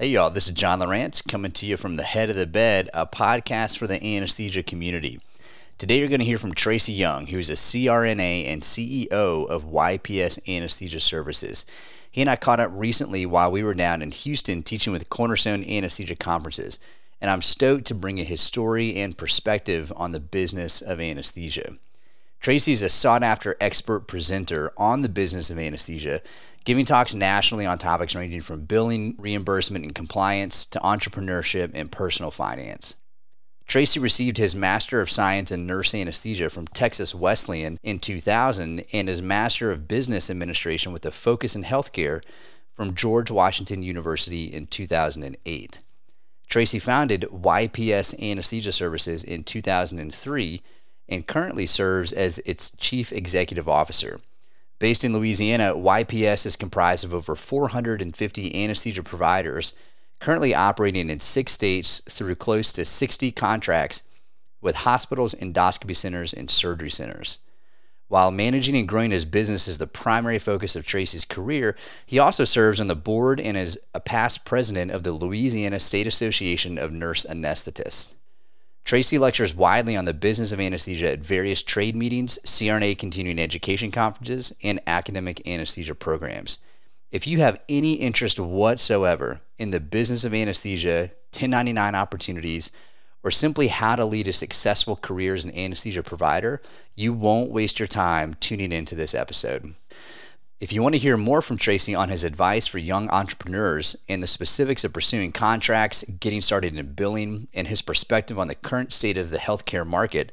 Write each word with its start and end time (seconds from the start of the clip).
Hey, 0.00 0.10
y'all, 0.10 0.30
this 0.30 0.46
is 0.46 0.54
John 0.54 0.78
Lawrence 0.78 1.20
coming 1.20 1.50
to 1.50 1.66
you 1.66 1.76
from 1.76 1.96
the 1.96 2.04
head 2.04 2.30
of 2.30 2.36
the 2.36 2.46
bed, 2.46 2.88
a 2.94 3.04
podcast 3.04 3.78
for 3.78 3.88
the 3.88 4.00
anesthesia 4.00 4.62
community. 4.62 5.18
Today, 5.76 5.98
you're 5.98 6.06
going 6.06 6.20
to 6.20 6.24
hear 6.24 6.38
from 6.38 6.54
Tracy 6.54 6.92
Young, 6.92 7.26
who 7.26 7.38
is 7.38 7.50
a 7.50 7.54
CRNA 7.54 8.46
and 8.46 8.62
CEO 8.62 9.10
of 9.10 9.64
YPS 9.64 10.38
Anesthesia 10.48 11.00
Services. 11.00 11.66
He 12.12 12.20
and 12.20 12.30
I 12.30 12.36
caught 12.36 12.60
up 12.60 12.70
recently 12.72 13.26
while 13.26 13.50
we 13.50 13.64
were 13.64 13.74
down 13.74 14.00
in 14.00 14.12
Houston 14.12 14.62
teaching 14.62 14.92
with 14.92 15.10
Cornerstone 15.10 15.64
Anesthesia 15.64 16.14
Conferences, 16.14 16.78
and 17.20 17.28
I'm 17.28 17.42
stoked 17.42 17.86
to 17.86 17.94
bring 17.96 18.18
you 18.18 18.24
his 18.24 18.40
story 18.40 19.00
and 19.00 19.18
perspective 19.18 19.92
on 19.96 20.12
the 20.12 20.20
business 20.20 20.80
of 20.80 21.00
anesthesia. 21.00 21.72
Tracy 22.40 22.70
is 22.70 22.82
a 22.82 22.88
sought 22.88 23.24
after 23.24 23.56
expert 23.60 24.06
presenter 24.06 24.72
on 24.76 25.02
the 25.02 25.08
business 25.08 25.50
of 25.50 25.58
anesthesia, 25.58 26.22
giving 26.68 26.84
talks 26.84 27.14
nationally 27.14 27.64
on 27.64 27.78
topics 27.78 28.14
ranging 28.14 28.42
from 28.42 28.60
billing, 28.60 29.16
reimbursement, 29.18 29.86
and 29.86 29.94
compliance 29.94 30.66
to 30.66 30.78
entrepreneurship 30.80 31.70
and 31.72 31.90
personal 31.90 32.30
finance. 32.30 32.96
Tracy 33.66 33.98
received 33.98 34.36
his 34.36 34.54
Master 34.54 35.00
of 35.00 35.10
Science 35.10 35.50
in 35.50 35.66
Nurse 35.66 35.94
Anesthesia 35.94 36.50
from 36.50 36.66
Texas 36.66 37.14
Wesleyan 37.14 37.78
in 37.82 37.98
2000 37.98 38.84
and 38.92 39.08
his 39.08 39.22
Master 39.22 39.70
of 39.70 39.88
Business 39.88 40.28
Administration 40.28 40.92
with 40.92 41.06
a 41.06 41.10
focus 41.10 41.56
in 41.56 41.64
healthcare 41.64 42.22
from 42.74 42.94
George 42.94 43.30
Washington 43.30 43.82
University 43.82 44.44
in 44.44 44.66
2008. 44.66 45.80
Tracy 46.50 46.78
founded 46.78 47.22
YPS 47.32 48.22
Anesthesia 48.22 48.72
Services 48.72 49.24
in 49.24 49.42
2003 49.42 50.62
and 51.08 51.26
currently 51.26 51.64
serves 51.64 52.12
as 52.12 52.40
its 52.40 52.72
Chief 52.72 53.10
Executive 53.10 53.70
Officer. 53.70 54.20
Based 54.78 55.02
in 55.02 55.12
Louisiana, 55.12 55.74
YPS 55.74 56.46
is 56.46 56.56
comprised 56.56 57.04
of 57.04 57.12
over 57.12 57.34
450 57.34 58.64
anesthesia 58.64 59.02
providers, 59.02 59.74
currently 60.20 60.54
operating 60.54 61.10
in 61.10 61.20
six 61.20 61.52
states 61.52 62.00
through 62.08 62.36
close 62.36 62.72
to 62.72 62.84
60 62.84 63.32
contracts 63.32 64.04
with 64.60 64.76
hospitals, 64.76 65.34
endoscopy 65.34 65.96
centers, 65.96 66.32
and 66.32 66.50
surgery 66.50 66.90
centers. 66.90 67.40
While 68.06 68.30
managing 68.30 68.76
and 68.76 68.88
growing 68.88 69.10
his 69.10 69.24
business 69.24 69.68
is 69.68 69.78
the 69.78 69.86
primary 69.86 70.38
focus 70.38 70.74
of 70.76 70.86
Tracy's 70.86 71.24
career, 71.24 71.76
he 72.06 72.18
also 72.18 72.44
serves 72.44 72.80
on 72.80 72.86
the 72.86 72.96
board 72.96 73.38
and 73.38 73.56
is 73.56 73.78
a 73.94 74.00
past 74.00 74.46
president 74.46 74.90
of 74.92 75.02
the 75.02 75.12
Louisiana 75.12 75.78
State 75.78 76.06
Association 76.06 76.78
of 76.78 76.90
Nurse 76.90 77.26
Anesthetists. 77.26 78.14
Tracy 78.84 79.18
lectures 79.18 79.54
widely 79.54 79.96
on 79.96 80.06
the 80.06 80.14
business 80.14 80.50
of 80.52 80.60
anesthesia 80.60 81.12
at 81.12 81.18
various 81.24 81.62
trade 81.62 81.94
meetings, 81.94 82.38
CRNA 82.46 82.98
continuing 82.98 83.38
education 83.38 83.90
conferences, 83.90 84.54
and 84.62 84.80
academic 84.86 85.46
anesthesia 85.46 85.94
programs. 85.94 86.60
If 87.10 87.26
you 87.26 87.40
have 87.40 87.60
any 87.68 87.94
interest 87.94 88.38
whatsoever 88.38 89.40
in 89.58 89.70
the 89.70 89.80
business 89.80 90.24
of 90.24 90.34
anesthesia, 90.34 91.10
1099 91.32 91.94
opportunities, 91.94 92.72
or 93.22 93.30
simply 93.30 93.68
how 93.68 93.96
to 93.96 94.04
lead 94.04 94.28
a 94.28 94.32
successful 94.32 94.96
career 94.96 95.34
as 95.34 95.44
an 95.44 95.56
anesthesia 95.56 96.02
provider, 96.02 96.62
you 96.94 97.12
won't 97.12 97.50
waste 97.50 97.78
your 97.78 97.86
time 97.86 98.34
tuning 98.40 98.72
into 98.72 98.94
this 98.94 99.14
episode. 99.14 99.74
If 100.60 100.72
you 100.72 100.82
want 100.82 100.96
to 100.96 101.00
hear 101.00 101.16
more 101.16 101.40
from 101.40 101.56
Tracy 101.56 101.94
on 101.94 102.08
his 102.08 102.24
advice 102.24 102.66
for 102.66 102.78
young 102.78 103.08
entrepreneurs 103.10 103.94
and 104.08 104.20
the 104.20 104.26
specifics 104.26 104.82
of 104.82 104.92
pursuing 104.92 105.30
contracts, 105.30 106.02
getting 106.18 106.40
started 106.40 106.76
in 106.76 106.94
billing, 106.94 107.46
and 107.54 107.68
his 107.68 107.80
perspective 107.80 108.40
on 108.40 108.48
the 108.48 108.56
current 108.56 108.92
state 108.92 109.16
of 109.16 109.30
the 109.30 109.38
healthcare 109.38 109.86
market, 109.86 110.32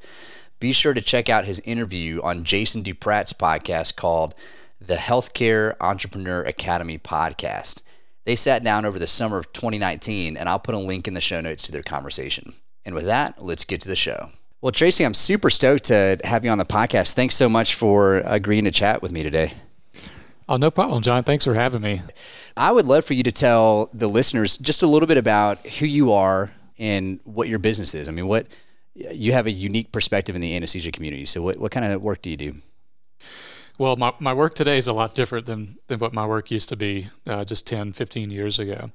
be 0.59 0.71
sure 0.71 0.95
to 0.95 1.01
check 1.01 1.29
out 1.29 1.45
his 1.45 1.59
interview 1.59 2.21
on 2.23 2.43
Jason 2.43 2.81
Duprat's 2.81 3.33
podcast 3.33 3.97
called 3.97 4.33
the 4.81 4.95
Healthcare 4.95 5.75
Entrepreneur 5.79 6.41
Academy 6.41 6.97
Podcast. 6.97 7.83
They 8.23 8.35
sat 8.35 8.63
down 8.63 8.83
over 8.83 8.97
the 8.97 9.05
summer 9.05 9.37
of 9.37 9.53
2019, 9.53 10.37
and 10.37 10.49
I'll 10.49 10.57
put 10.57 10.73
a 10.73 10.79
link 10.79 11.07
in 11.07 11.13
the 11.13 11.21
show 11.21 11.39
notes 11.39 11.61
to 11.67 11.71
their 11.71 11.83
conversation. 11.83 12.53
And 12.83 12.95
with 12.95 13.05
that, 13.05 13.45
let's 13.45 13.63
get 13.63 13.79
to 13.81 13.87
the 13.87 13.95
show. 13.95 14.29
Well, 14.59 14.71
Tracy, 14.71 15.05
I'm 15.05 15.13
super 15.13 15.51
stoked 15.51 15.83
to 15.85 16.17
have 16.23 16.43
you 16.43 16.49
on 16.49 16.57
the 16.57 16.65
podcast. 16.65 17.13
Thanks 17.13 17.35
so 17.35 17.47
much 17.47 17.75
for 17.75 18.23
agreeing 18.25 18.63
to 18.63 18.71
chat 18.71 19.03
with 19.03 19.11
me 19.11 19.21
today. 19.21 19.53
Oh, 20.47 20.57
no 20.57 20.69
problem, 20.69 21.01
John. 21.01 21.23
Thanks 21.23 21.45
for 21.45 21.55
having 21.55 21.81
me. 21.81 22.01
I 22.55 22.71
would 22.71 22.85
love 22.85 23.03
for 23.03 23.15
you 23.15 23.23
to 23.23 23.31
tell 23.31 23.89
the 23.93 24.07
listeners 24.07 24.57
just 24.57 24.83
a 24.83 24.87
little 24.87 25.07
bit 25.07 25.17
about 25.17 25.65
who 25.65 25.87
you 25.87 26.11
are 26.11 26.51
and 26.77 27.19
what 27.23 27.47
your 27.47 27.57
business 27.57 27.95
is. 27.95 28.07
I 28.07 28.11
mean, 28.11 28.27
what 28.27 28.47
you 28.93 29.31
have 29.33 29.47
a 29.47 29.51
unique 29.51 29.91
perspective 29.91 30.35
in 30.35 30.41
the 30.41 30.55
anesthesia 30.55 30.91
community. 30.91 31.25
So, 31.25 31.41
what, 31.41 31.57
what 31.57 31.71
kind 31.71 31.91
of 31.91 32.01
work 32.01 32.21
do 32.21 32.29
you 32.29 32.37
do? 32.37 32.55
Well, 33.77 33.95
my, 33.95 34.13
my 34.19 34.33
work 34.33 34.55
today 34.55 34.77
is 34.77 34.87
a 34.87 34.93
lot 34.93 35.15
different 35.15 35.47
than, 35.47 35.77
than 35.87 35.99
what 35.99 36.13
my 36.13 36.25
work 36.25 36.49
used 36.51 36.69
to 36.69 36.77
be 36.77 37.09
uh, 37.27 37.43
just 37.43 37.67
10, 37.67 37.91
15 37.91 38.31
years 38.31 38.59
ago. 38.59 38.91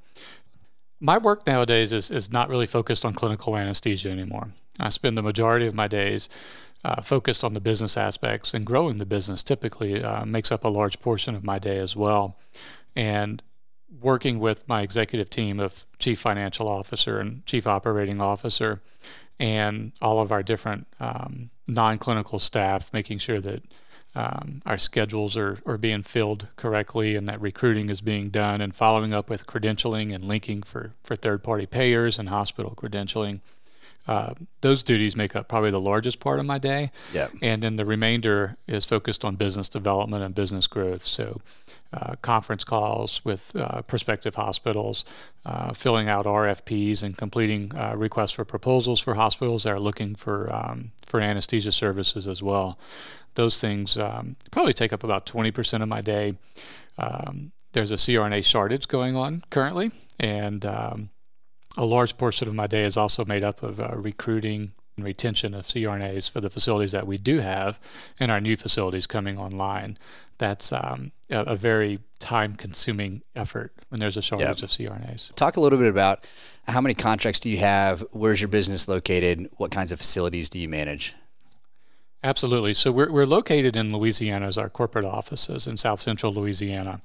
My 1.00 1.18
work 1.18 1.46
nowadays 1.46 1.92
is, 1.92 2.10
is 2.10 2.32
not 2.32 2.48
really 2.48 2.66
focused 2.66 3.04
on 3.04 3.12
clinical 3.12 3.56
anesthesia 3.56 4.10
anymore. 4.10 4.48
I 4.78 4.88
spend 4.88 5.18
the 5.18 5.22
majority 5.22 5.66
of 5.66 5.74
my 5.74 5.88
days 5.88 6.28
uh, 6.84 7.00
focused 7.02 7.44
on 7.44 7.54
the 7.54 7.60
business 7.60 7.96
aspects 7.96 8.54
and 8.54 8.64
growing 8.64 8.96
the 8.96 9.06
business 9.06 9.42
typically 9.42 10.02
uh, 10.02 10.24
makes 10.24 10.50
up 10.50 10.64
a 10.64 10.68
large 10.68 11.00
portion 11.00 11.34
of 11.34 11.44
my 11.44 11.58
day 11.58 11.78
as 11.78 11.94
well. 11.94 12.38
And 12.96 13.42
working 14.00 14.38
with 14.38 14.66
my 14.68 14.82
executive 14.82 15.28
team 15.28 15.60
of 15.60 15.84
chief 15.98 16.18
financial 16.20 16.68
officer 16.68 17.18
and 17.18 17.44
chief 17.44 17.66
operating 17.66 18.20
officer 18.20 18.80
and 19.38 19.92
all 20.00 20.20
of 20.20 20.32
our 20.32 20.42
different 20.42 20.86
um, 21.00 21.50
non 21.66 21.98
clinical 21.98 22.38
staff, 22.38 22.92
making 22.92 23.18
sure 23.18 23.40
that 23.40 23.62
um, 24.14 24.60
our 24.66 24.78
schedules 24.78 25.36
are, 25.36 25.58
are 25.64 25.78
being 25.78 26.02
filled 26.02 26.48
correctly 26.56 27.14
and 27.14 27.28
that 27.28 27.40
recruiting 27.40 27.88
is 27.90 28.00
being 28.00 28.28
done 28.28 28.60
and 28.60 28.74
following 28.74 29.14
up 29.14 29.30
with 29.30 29.46
credentialing 29.46 30.14
and 30.14 30.24
linking 30.24 30.62
for, 30.62 30.94
for 31.04 31.14
third 31.14 31.44
party 31.44 31.66
payers 31.66 32.18
and 32.18 32.28
hospital 32.28 32.74
credentialing. 32.76 33.40
Uh, 34.10 34.34
those 34.60 34.82
duties 34.82 35.14
make 35.14 35.36
up 35.36 35.48
probably 35.48 35.70
the 35.70 35.80
largest 35.80 36.18
part 36.18 36.40
of 36.40 36.44
my 36.44 36.58
day. 36.58 36.90
Yeah. 37.14 37.28
And 37.42 37.62
then 37.62 37.74
the 37.74 37.84
remainder 37.84 38.56
is 38.66 38.84
focused 38.84 39.24
on 39.24 39.36
business 39.36 39.68
development 39.68 40.24
and 40.24 40.34
business 40.34 40.66
growth. 40.66 41.04
So, 41.04 41.40
uh, 41.92 42.16
conference 42.20 42.64
calls 42.64 43.24
with 43.24 43.54
uh, 43.54 43.82
prospective 43.82 44.34
hospitals, 44.34 45.04
uh, 45.46 45.72
filling 45.74 46.08
out 46.08 46.26
RFPs 46.26 47.04
and 47.04 47.16
completing 47.16 47.72
uh, 47.76 47.94
requests 47.96 48.32
for 48.32 48.44
proposals 48.44 48.98
for 48.98 49.14
hospitals 49.14 49.62
that 49.62 49.72
are 49.72 49.80
looking 49.80 50.16
for 50.16 50.52
um, 50.52 50.90
for 51.06 51.20
anesthesia 51.20 51.70
services 51.70 52.26
as 52.26 52.42
well. 52.42 52.80
Those 53.36 53.60
things 53.60 53.96
um, 53.96 54.34
probably 54.50 54.72
take 54.72 54.92
up 54.92 55.04
about 55.04 55.24
20% 55.24 55.82
of 55.82 55.88
my 55.88 56.00
day. 56.00 56.34
Um, 56.98 57.52
there's 57.74 57.92
a 57.92 57.96
CRNA 57.96 58.44
shortage 58.44 58.88
going 58.88 59.14
on 59.14 59.42
currently, 59.50 59.92
and 60.18 60.66
um, 60.66 61.10
a 61.76 61.84
large 61.84 62.16
portion 62.16 62.48
of 62.48 62.54
my 62.54 62.66
day 62.66 62.84
is 62.84 62.96
also 62.96 63.24
made 63.24 63.44
up 63.44 63.62
of 63.62 63.80
uh, 63.80 63.90
recruiting 63.94 64.72
and 64.96 65.04
retention 65.04 65.54
of 65.54 65.66
CRNAs 65.66 66.30
for 66.30 66.40
the 66.40 66.50
facilities 66.50 66.92
that 66.92 67.06
we 67.06 67.16
do 67.16 67.38
have 67.38 67.80
and 68.18 68.30
our 68.30 68.40
new 68.40 68.56
facilities 68.56 69.06
coming 69.06 69.38
online. 69.38 69.96
That's 70.38 70.72
um, 70.72 71.12
a, 71.30 71.40
a, 71.40 71.56
very 71.56 72.00
time 72.18 72.54
consuming 72.54 73.22
effort 73.36 73.72
when 73.88 74.00
there's 74.00 74.16
a 74.16 74.22
shortage 74.22 74.62
yep. 74.62 74.62
of 74.62 74.70
CRNAs. 74.70 75.34
Talk 75.34 75.56
a 75.56 75.60
little 75.60 75.78
bit 75.78 75.88
about 75.88 76.24
how 76.68 76.80
many 76.80 76.94
contracts 76.94 77.40
do 77.40 77.50
you 77.50 77.58
have? 77.58 78.04
Where's 78.12 78.40
your 78.40 78.48
business 78.48 78.88
located? 78.88 79.50
What 79.56 79.70
kinds 79.70 79.92
of 79.92 79.98
facilities 79.98 80.48
do 80.48 80.58
you 80.58 80.68
manage? 80.68 81.14
Absolutely. 82.22 82.74
So 82.74 82.92
we're, 82.92 83.10
we're 83.10 83.26
located 83.26 83.76
in 83.76 83.92
Louisiana 83.92 84.46
as 84.46 84.58
our 84.58 84.68
corporate 84.68 85.04
offices 85.04 85.66
in 85.66 85.76
South 85.76 86.00
Central 86.00 86.32
Louisiana. 86.32 87.00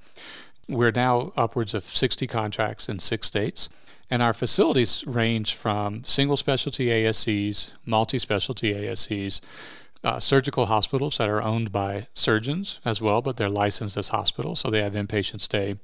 We're 0.67 0.91
now 0.91 1.31
upwards 1.37 1.73
of 1.73 1.83
60 1.83 2.27
contracts 2.27 2.89
in 2.89 2.99
six 2.99 3.27
states. 3.27 3.69
And 4.09 4.21
our 4.21 4.33
facilities 4.33 5.03
range 5.07 5.55
from 5.55 6.03
single 6.03 6.37
specialty 6.37 6.87
ASCs, 6.87 7.71
multi 7.85 8.19
specialty 8.19 8.73
ASCs, 8.73 9.41
uh, 10.05 10.19
surgical 10.19 10.67
hospitals 10.67 11.17
that 11.17 11.27
are 11.29 11.41
owned 11.41 11.71
by 11.71 12.05
surgeons 12.13 12.79
as 12.85 13.01
well, 13.01 13.23
but 13.23 13.37
they're 13.37 13.49
licensed 13.49 13.97
as 13.97 14.09
hospitals, 14.09 14.59
so 14.59 14.69
they 14.69 14.83
have 14.83 14.93
inpatient 14.93 15.41
stay. 15.41 15.75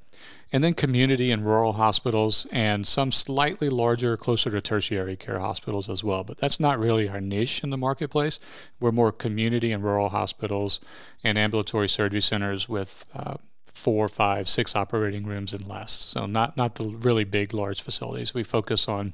And 0.54 0.64
then 0.64 0.76
community 0.76 1.32
and 1.32 1.44
rural 1.44 1.74
hospitals, 1.74 2.46
and 2.52 2.86
some 2.86 3.12
slightly 3.12 3.70
larger, 3.70 4.16
closer 4.18 4.52
to 4.52 4.62
tertiary 4.62 5.16
care 5.16 5.40
hospitals 5.40 5.90
as 5.90 6.03
well. 6.03 6.23
But 6.23 6.38
that's 6.38 6.59
not 6.59 6.78
really 6.78 7.09
our 7.09 7.20
niche 7.20 7.64
in 7.64 7.72
the 7.72 7.78
marketplace. 7.78 8.40
We're 8.79 8.91
more 8.91 9.12
community 9.12 9.72
and 9.72 9.84
rural 9.84 10.09
hospitals 10.09 10.79
and 11.23 11.40
ambulatory 11.40 11.90
surgery 11.90 12.22
centers 12.22 12.70
with 12.70 13.08
uh, 13.16 13.38
four, 13.82 14.08
five, 14.08 14.48
six 14.48 14.76
operating 14.76 15.26
rooms 15.26 15.54
and 15.54 15.68
less. 15.68 15.92
So 15.92 16.26
not 16.28 16.56
not 16.56 16.76
the 16.76 16.86
really 16.86 17.24
big, 17.24 17.54
large 17.54 17.82
facilities. 17.82 18.34
We 18.34 18.44
focus 18.44 18.88
on 18.88 19.14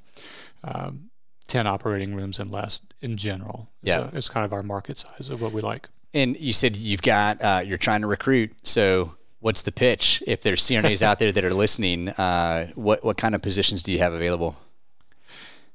um, 0.64 1.10
ten 1.48 1.66
operating 1.66 2.14
rooms 2.14 2.38
and 2.40 2.52
less 2.52 2.82
in 3.02 3.16
general. 3.16 3.70
Yeah, 3.82 4.10
so 4.10 4.12
it's 4.14 4.30
kind 4.30 4.46
of 4.46 4.52
our 4.52 4.64
market 4.64 4.98
size 4.98 5.30
of 5.30 5.42
what 5.42 5.54
we 5.54 5.62
like. 5.62 5.88
And 6.14 6.42
you 6.42 6.54
said 6.54 6.76
you've 6.76 7.02
got 7.02 7.42
uh, 7.42 7.62
you're 7.66 7.78
trying 7.78 8.02
to 8.02 8.08
recruit. 8.08 8.52
So 8.64 9.16
what's 9.40 9.62
the 9.62 9.72
pitch? 9.72 10.22
If 10.28 10.42
there's 10.42 10.62
CRNAs 10.62 11.02
out 11.02 11.20
there 11.20 11.32
that 11.32 11.46
are 11.46 11.54
listening, 11.54 12.10
uh, 12.10 12.68
what 12.76 13.04
what 13.04 13.18
kind 13.18 13.36
of 13.36 13.42
positions 13.42 13.82
do 13.82 13.94
you 13.94 14.00
have 14.00 14.14
available? 14.14 14.58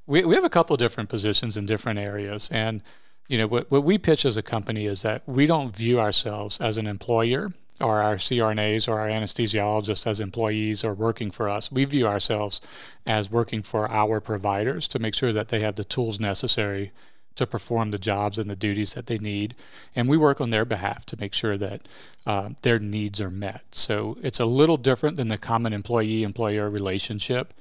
We 0.06 0.24
we 0.24 0.34
have 0.34 0.44
a 0.44 0.50
couple 0.50 0.76
different 0.76 1.08
positions 1.08 1.56
in 1.56 1.64
different 1.64 1.98
areas, 1.98 2.50
and 2.50 2.82
you 3.26 3.38
know 3.38 3.46
what, 3.46 3.70
what 3.70 3.84
we 3.84 3.96
pitch 3.96 4.26
as 4.26 4.36
a 4.36 4.42
company 4.42 4.84
is 4.84 5.00
that 5.02 5.22
we 5.26 5.46
don't 5.46 5.74
view 5.74 5.98
ourselves 5.98 6.60
as 6.60 6.76
an 6.76 6.86
employer 6.86 7.52
or 7.80 8.02
our 8.02 8.16
CRNAs 8.16 8.88
or 8.88 9.00
our 9.00 9.08
anesthesiologists 9.08 10.06
as 10.06 10.20
employees 10.20 10.84
or 10.84 10.94
working 10.94 11.30
for 11.30 11.48
us. 11.48 11.72
We 11.72 11.84
view 11.84 12.06
ourselves 12.06 12.60
as 13.06 13.30
working 13.30 13.62
for 13.62 13.90
our 13.90 14.20
providers 14.20 14.86
to 14.88 14.98
make 14.98 15.14
sure 15.14 15.32
that 15.32 15.48
they 15.48 15.60
have 15.60 15.76
the 15.76 15.84
tools 15.84 16.20
necessary 16.20 16.92
to 17.34 17.46
perform 17.46 17.90
the 17.90 17.98
jobs 17.98 18.38
and 18.38 18.50
the 18.50 18.56
duties 18.56 18.94
that 18.94 19.06
they 19.06 19.18
need. 19.18 19.54
And 19.96 20.08
we 20.08 20.16
work 20.16 20.40
on 20.40 20.50
their 20.50 20.64
behalf 20.64 21.06
to 21.06 21.16
make 21.18 21.32
sure 21.32 21.56
that 21.56 21.88
uh, 22.26 22.50
their 22.62 22.78
needs 22.78 23.20
are 23.20 23.30
met. 23.30 23.64
So 23.72 24.18
it's 24.22 24.40
a 24.40 24.46
little 24.46 24.76
different 24.76 25.16
than 25.16 25.28
the 25.28 25.38
common 25.38 25.72
employee 25.72 26.22
employer 26.22 26.68
relationship. 26.68 27.54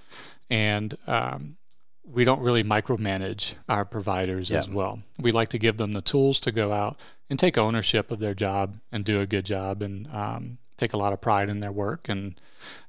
And 0.49 0.97
um, 1.07 1.55
we 2.13 2.23
don't 2.23 2.41
really 2.41 2.63
micromanage 2.63 3.55
our 3.69 3.85
providers 3.85 4.51
yeah. 4.51 4.57
as 4.57 4.69
well. 4.69 4.99
We 5.19 5.31
like 5.31 5.49
to 5.49 5.57
give 5.57 5.77
them 5.77 5.93
the 5.93 6.01
tools 6.01 6.39
to 6.41 6.51
go 6.51 6.71
out 6.71 6.99
and 7.29 7.39
take 7.39 7.57
ownership 7.57 8.11
of 8.11 8.19
their 8.19 8.33
job 8.33 8.77
and 8.91 9.05
do 9.05 9.21
a 9.21 9.25
good 9.25 9.45
job 9.45 9.81
and 9.81 10.07
um, 10.13 10.57
take 10.77 10.93
a 10.93 10.97
lot 10.97 11.13
of 11.13 11.21
pride 11.21 11.49
in 11.49 11.59
their 11.59 11.71
work. 11.71 12.09
And 12.09 12.39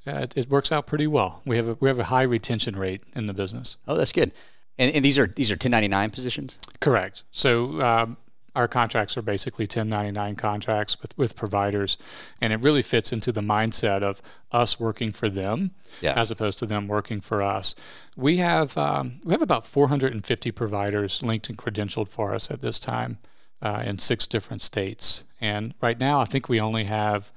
uh, 0.06 0.12
it, 0.12 0.36
it, 0.36 0.50
works 0.50 0.72
out 0.72 0.86
pretty 0.86 1.06
well. 1.06 1.42
We 1.44 1.56
have 1.56 1.68
a, 1.68 1.76
we 1.80 1.88
have 1.88 1.98
a 1.98 2.04
high 2.04 2.22
retention 2.22 2.76
rate 2.76 3.02
in 3.14 3.26
the 3.26 3.34
business. 3.34 3.76
Oh, 3.86 3.96
that's 3.96 4.12
good. 4.12 4.32
And, 4.78 4.94
and 4.94 5.04
these 5.04 5.18
are 5.18 5.26
these 5.26 5.50
are 5.50 5.54
1099 5.54 6.10
positions. 6.10 6.58
Correct. 6.80 7.24
So 7.30 7.80
um, 7.82 8.16
our 8.54 8.68
contracts 8.68 9.16
are 9.16 9.22
basically 9.22 9.64
1099 9.64 10.36
contracts 10.36 11.00
with, 11.00 11.16
with 11.16 11.36
providers, 11.36 11.96
and 12.40 12.52
it 12.52 12.60
really 12.60 12.82
fits 12.82 13.12
into 13.12 13.32
the 13.32 13.40
mindset 13.40 14.02
of 14.02 14.20
us 14.50 14.78
working 14.78 15.12
for 15.12 15.28
them 15.28 15.70
yeah. 16.00 16.12
as 16.14 16.30
opposed 16.30 16.58
to 16.58 16.66
them 16.66 16.86
working 16.86 17.20
for 17.20 17.42
us. 17.42 17.74
We 18.16 18.36
have 18.38 18.76
um, 18.76 19.20
we 19.24 19.32
have 19.32 19.42
about 19.42 19.66
450 19.66 20.50
providers 20.52 21.22
linked 21.22 21.48
and 21.48 21.56
credentialed 21.56 22.08
for 22.08 22.34
us 22.34 22.50
at 22.50 22.60
this 22.60 22.78
time 22.78 23.18
uh, 23.62 23.82
in 23.86 23.98
six 23.98 24.26
different 24.26 24.60
states, 24.60 25.24
and 25.40 25.74
right 25.80 25.98
now 25.98 26.20
I 26.20 26.24
think 26.24 26.48
we 26.48 26.60
only 26.60 26.84
have 26.84 27.32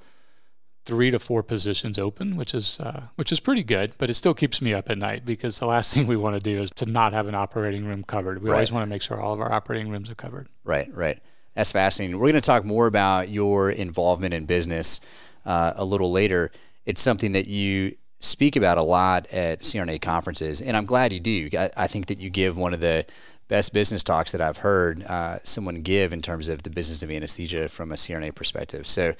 three 0.86 1.10
to 1.10 1.18
four 1.18 1.42
positions 1.42 1.98
open, 1.98 2.36
which 2.36 2.54
is 2.54 2.80
uh, 2.80 3.08
which 3.16 3.32
is 3.32 3.40
pretty 3.40 3.64
good. 3.64 3.92
But 3.98 4.08
it 4.08 4.14
still 4.14 4.34
keeps 4.34 4.62
me 4.62 4.72
up 4.72 4.88
at 4.88 4.96
night 4.96 5.24
because 5.24 5.58
the 5.58 5.66
last 5.66 5.92
thing 5.94 6.06
we 6.06 6.16
want 6.16 6.36
to 6.36 6.40
do 6.40 6.62
is 6.62 6.70
to 6.70 6.86
not 6.86 7.12
have 7.12 7.26
an 7.26 7.34
operating 7.34 7.84
room 7.84 8.04
covered. 8.04 8.42
We 8.42 8.50
right. 8.50 8.56
always 8.56 8.72
want 8.72 8.84
to 8.84 8.88
make 8.88 9.02
sure 9.02 9.20
all 9.20 9.34
of 9.34 9.40
our 9.40 9.52
operating 9.52 9.90
rooms 9.90 10.10
are 10.10 10.14
covered. 10.14 10.48
Right, 10.64 10.92
right. 10.94 11.18
That's 11.54 11.72
fascinating. 11.72 12.18
We're 12.18 12.26
going 12.30 12.34
to 12.34 12.40
talk 12.40 12.64
more 12.64 12.86
about 12.86 13.28
your 13.28 13.70
involvement 13.70 14.34
in 14.34 14.44
business 14.44 15.00
uh, 15.44 15.72
a 15.76 15.84
little 15.84 16.12
later. 16.12 16.52
It's 16.84 17.00
something 17.00 17.32
that 17.32 17.48
you 17.48 17.96
speak 18.20 18.56
about 18.56 18.78
a 18.78 18.82
lot 18.82 19.26
at 19.32 19.60
CRNA 19.60 20.02
conferences, 20.02 20.60
and 20.60 20.76
I'm 20.76 20.86
glad 20.86 21.12
you 21.12 21.20
do. 21.20 21.48
I, 21.58 21.70
I 21.76 21.86
think 21.86 22.06
that 22.06 22.18
you 22.18 22.30
give 22.30 22.56
one 22.56 22.74
of 22.74 22.80
the 22.80 23.06
best 23.48 23.72
business 23.72 24.02
talks 24.02 24.32
that 24.32 24.40
I've 24.40 24.58
heard 24.58 25.02
uh, 25.04 25.38
someone 25.42 25.82
give 25.82 26.12
in 26.12 26.22
terms 26.22 26.48
of 26.48 26.62
the 26.62 26.70
business 26.70 27.02
of 27.02 27.10
anesthesia 27.10 27.68
from 27.68 27.92
a 27.92 27.94
CRNA 27.94 28.34
perspective. 28.34 28.86
So, 28.86 29.14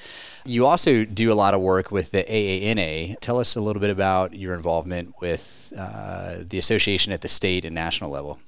you 0.44 0.66
also 0.66 1.04
do 1.04 1.32
a 1.32 1.34
lot 1.34 1.54
of 1.54 1.60
work 1.60 1.90
with 1.90 2.10
the 2.10 2.24
AANA. 2.24 3.18
Tell 3.20 3.38
us 3.38 3.56
a 3.56 3.60
little 3.60 3.80
bit 3.80 3.90
about 3.90 4.34
your 4.34 4.54
involvement 4.54 5.14
with 5.20 5.72
uh, 5.76 6.38
the 6.40 6.58
association 6.58 7.12
at 7.12 7.20
the 7.20 7.28
state 7.28 7.64
and 7.64 7.74
national 7.74 8.10
level. 8.10 8.38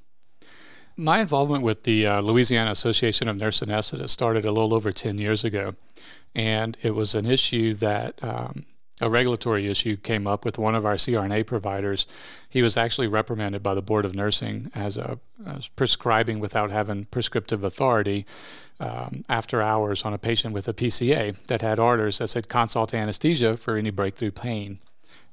My 0.96 1.20
involvement 1.20 1.62
with 1.62 1.84
the 1.84 2.08
uh, 2.08 2.20
Louisiana 2.20 2.72
Association 2.72 3.28
of 3.28 3.36
Nurse 3.36 3.60
Anesthetists 3.60 4.08
started 4.08 4.44
a 4.44 4.50
little 4.50 4.75
over 4.75 4.90
10 4.90 5.19
years 5.19 5.44
ago. 5.44 5.76
And 6.34 6.76
it 6.82 6.94
was 6.94 7.14
an 7.14 7.26
issue 7.26 7.75
that 7.75 8.22
um, 8.22 8.64
a 9.00 9.08
regulatory 9.08 9.68
issue 9.68 9.96
came 9.96 10.26
up 10.26 10.44
with 10.44 10.58
one 10.58 10.74
of 10.74 10.84
our 10.84 10.96
CRNA 10.96 11.46
providers. 11.46 12.06
He 12.48 12.62
was 12.62 12.76
actually 12.76 13.06
reprimanded 13.06 13.62
by 13.62 13.74
the 13.74 13.82
Board 13.82 14.04
of 14.04 14.14
Nursing 14.14 14.70
as, 14.74 14.98
a, 14.98 15.20
as 15.46 15.68
prescribing 15.68 16.40
without 16.40 16.70
having 16.70 17.04
prescriptive 17.04 17.62
authority 17.62 18.26
um, 18.80 19.24
after 19.28 19.62
hours 19.62 20.04
on 20.04 20.12
a 20.12 20.18
patient 20.18 20.54
with 20.54 20.68
a 20.68 20.74
PCA 20.74 21.40
that 21.46 21.62
had 21.62 21.78
orders 21.78 22.18
that 22.18 22.28
said 22.28 22.48
consult 22.48 22.92
anesthesia 22.94 23.56
for 23.56 23.76
any 23.76 23.90
breakthrough 23.90 24.30
pain. 24.30 24.78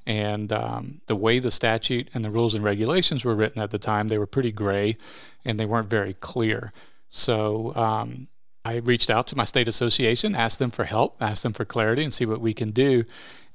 And 0.08 0.54
um, 0.54 1.02
the 1.08 1.16
way 1.16 1.40
the 1.40 1.52
statute 1.52 2.10
and 2.14 2.24
the 2.24 2.30
rules 2.30 2.54
and 2.54 2.64
regulations 2.64 3.26
were 3.26 3.36
written 3.36 3.62
at 3.62 3.72
the 3.72 3.80
time, 3.80 4.08
they 4.08 4.20
were 4.20 4.28
pretty 4.28 4.52
gray 4.52 4.98
and 5.44 5.60
they 5.60 5.66
weren't 5.66 5.90
very 5.90 6.14
clear. 6.14 6.72
So 7.10 7.76
um, 7.76 8.28
I 8.64 8.78
reached 8.78 9.10
out 9.10 9.28
to 9.28 9.38
my 9.38 9.44
state 9.44 9.68
association, 9.68 10.36
asked 10.36 10.60
them 10.60 10.72
for 10.72 10.86
help, 10.86 11.18
asked 11.22 11.44
them 11.44 11.54
for 11.54 11.66
clarity, 11.66 12.04
and 12.04 12.14
see 12.14 12.26
what 12.26 12.42
we 12.42 12.54
can 12.54 12.72
do. 12.72 13.06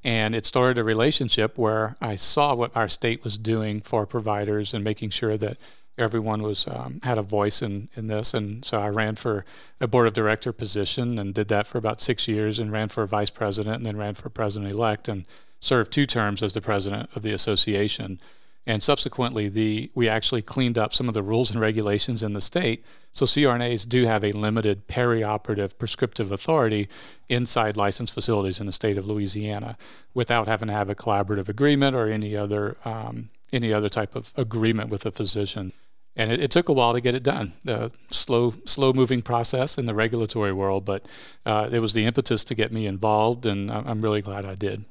And 0.02 0.34
it 0.34 0.46
started 0.46 0.78
a 0.78 0.84
relationship 0.84 1.58
where 1.58 1.96
I 2.00 2.14
saw 2.14 2.54
what 2.54 2.74
our 2.74 2.88
state 2.88 3.22
was 3.22 3.36
doing 3.36 3.80
for 3.80 4.06
providers 4.06 4.72
and 4.72 4.82
making 4.82 5.10
sure 5.10 5.36
that 5.36 5.58
everyone 5.98 6.42
was 6.42 6.66
um, 6.66 7.00
had 7.02 7.18
a 7.18 7.22
voice 7.22 7.60
in, 7.60 7.88
in 7.94 8.06
this. 8.06 8.32
And 8.32 8.64
so 8.64 8.80
I 8.80 8.88
ran 8.88 9.16
for 9.16 9.44
a 9.80 9.86
board 9.86 10.06
of 10.06 10.14
director 10.14 10.52
position 10.52 11.18
and 11.18 11.34
did 11.34 11.48
that 11.48 11.66
for 11.66 11.78
about 11.78 12.00
six 12.00 12.26
years 12.26 12.58
and 12.58 12.72
ran 12.72 12.88
for 12.88 13.04
vice 13.06 13.30
president 13.30 13.76
and 13.76 13.86
then 13.86 13.98
ran 13.98 14.14
for 14.14 14.30
president 14.30 14.72
elect 14.72 15.08
and 15.08 15.26
served 15.60 15.92
two 15.92 16.06
terms 16.06 16.42
as 16.42 16.54
the 16.54 16.62
president 16.62 17.10
of 17.14 17.22
the 17.22 17.32
association. 17.32 18.18
And 18.66 18.82
subsequently, 18.82 19.48
the 19.48 19.90
we 19.94 20.08
actually 20.08 20.42
cleaned 20.42 20.76
up 20.76 20.92
some 20.92 21.08
of 21.08 21.14
the 21.14 21.22
rules 21.22 21.50
and 21.50 21.60
regulations 21.60 22.22
in 22.22 22.34
the 22.34 22.40
state. 22.40 22.84
So 23.12 23.24
CRNAs 23.24 23.88
do 23.88 24.04
have 24.04 24.22
a 24.22 24.32
limited 24.32 24.86
perioperative 24.86 25.78
prescriptive 25.78 26.30
authority 26.30 26.88
inside 27.28 27.76
licensed 27.76 28.12
facilities 28.12 28.60
in 28.60 28.66
the 28.66 28.72
state 28.72 28.98
of 28.98 29.06
Louisiana, 29.06 29.76
without 30.14 30.46
having 30.46 30.68
to 30.68 30.74
have 30.74 30.90
a 30.90 30.94
collaborative 30.94 31.48
agreement 31.48 31.96
or 31.96 32.08
any 32.08 32.36
other 32.36 32.76
um, 32.84 33.30
any 33.52 33.72
other 33.72 33.88
type 33.88 34.14
of 34.14 34.32
agreement 34.36 34.90
with 34.90 35.06
a 35.06 35.10
physician. 35.10 35.72
And 36.16 36.30
it, 36.30 36.40
it, 36.40 36.50
took 36.50 36.68
a 36.68 36.72
while 36.72 36.92
to 36.92 37.00
get 37.00 37.14
it 37.14 37.22
done. 37.22 37.52
The 37.64 37.92
slow, 38.10 38.54
slow 38.64 38.92
moving 38.92 39.22
process 39.22 39.78
in 39.78 39.86
the 39.86 39.94
regulatory 39.94 40.52
world, 40.52 40.84
but 40.84 41.06
uh, 41.46 41.68
it 41.70 41.78
was 41.78 41.92
the 41.92 42.04
impetus 42.04 42.44
to 42.44 42.54
get 42.54 42.72
me 42.72 42.86
involved, 42.86 43.46
and 43.46 43.70
I'm 43.70 44.02
really 44.02 44.20
glad 44.20 44.44
I 44.44 44.56
did. 44.56 44.84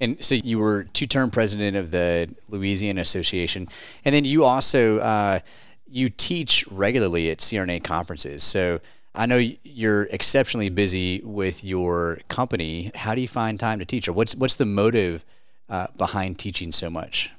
And 0.00 0.22
so 0.22 0.34
you 0.34 0.58
were 0.58 0.84
two-term 0.84 1.30
president 1.30 1.76
of 1.76 1.90
the 1.90 2.28
Louisiana 2.48 3.00
Association, 3.00 3.68
and 4.04 4.14
then 4.14 4.24
you 4.24 4.44
also 4.44 4.98
uh, 4.98 5.40
you 5.88 6.08
teach 6.08 6.66
regularly 6.68 7.30
at 7.30 7.38
CRNA 7.38 7.82
conferences. 7.82 8.42
So 8.42 8.80
I 9.14 9.24
know 9.26 9.42
you're 9.64 10.02
exceptionally 10.04 10.68
busy 10.68 11.22
with 11.24 11.64
your 11.64 12.18
company. 12.28 12.90
How 12.94 13.14
do 13.14 13.22
you 13.22 13.28
find 13.28 13.58
time 13.58 13.78
to 13.78 13.84
teach, 13.84 14.06
or 14.06 14.12
what's 14.12 14.34
what's 14.34 14.56
the 14.56 14.66
motive 14.66 15.24
uh, 15.68 15.86
behind 15.96 16.38
teaching 16.38 16.72
so 16.72 16.90
much? 16.90 17.30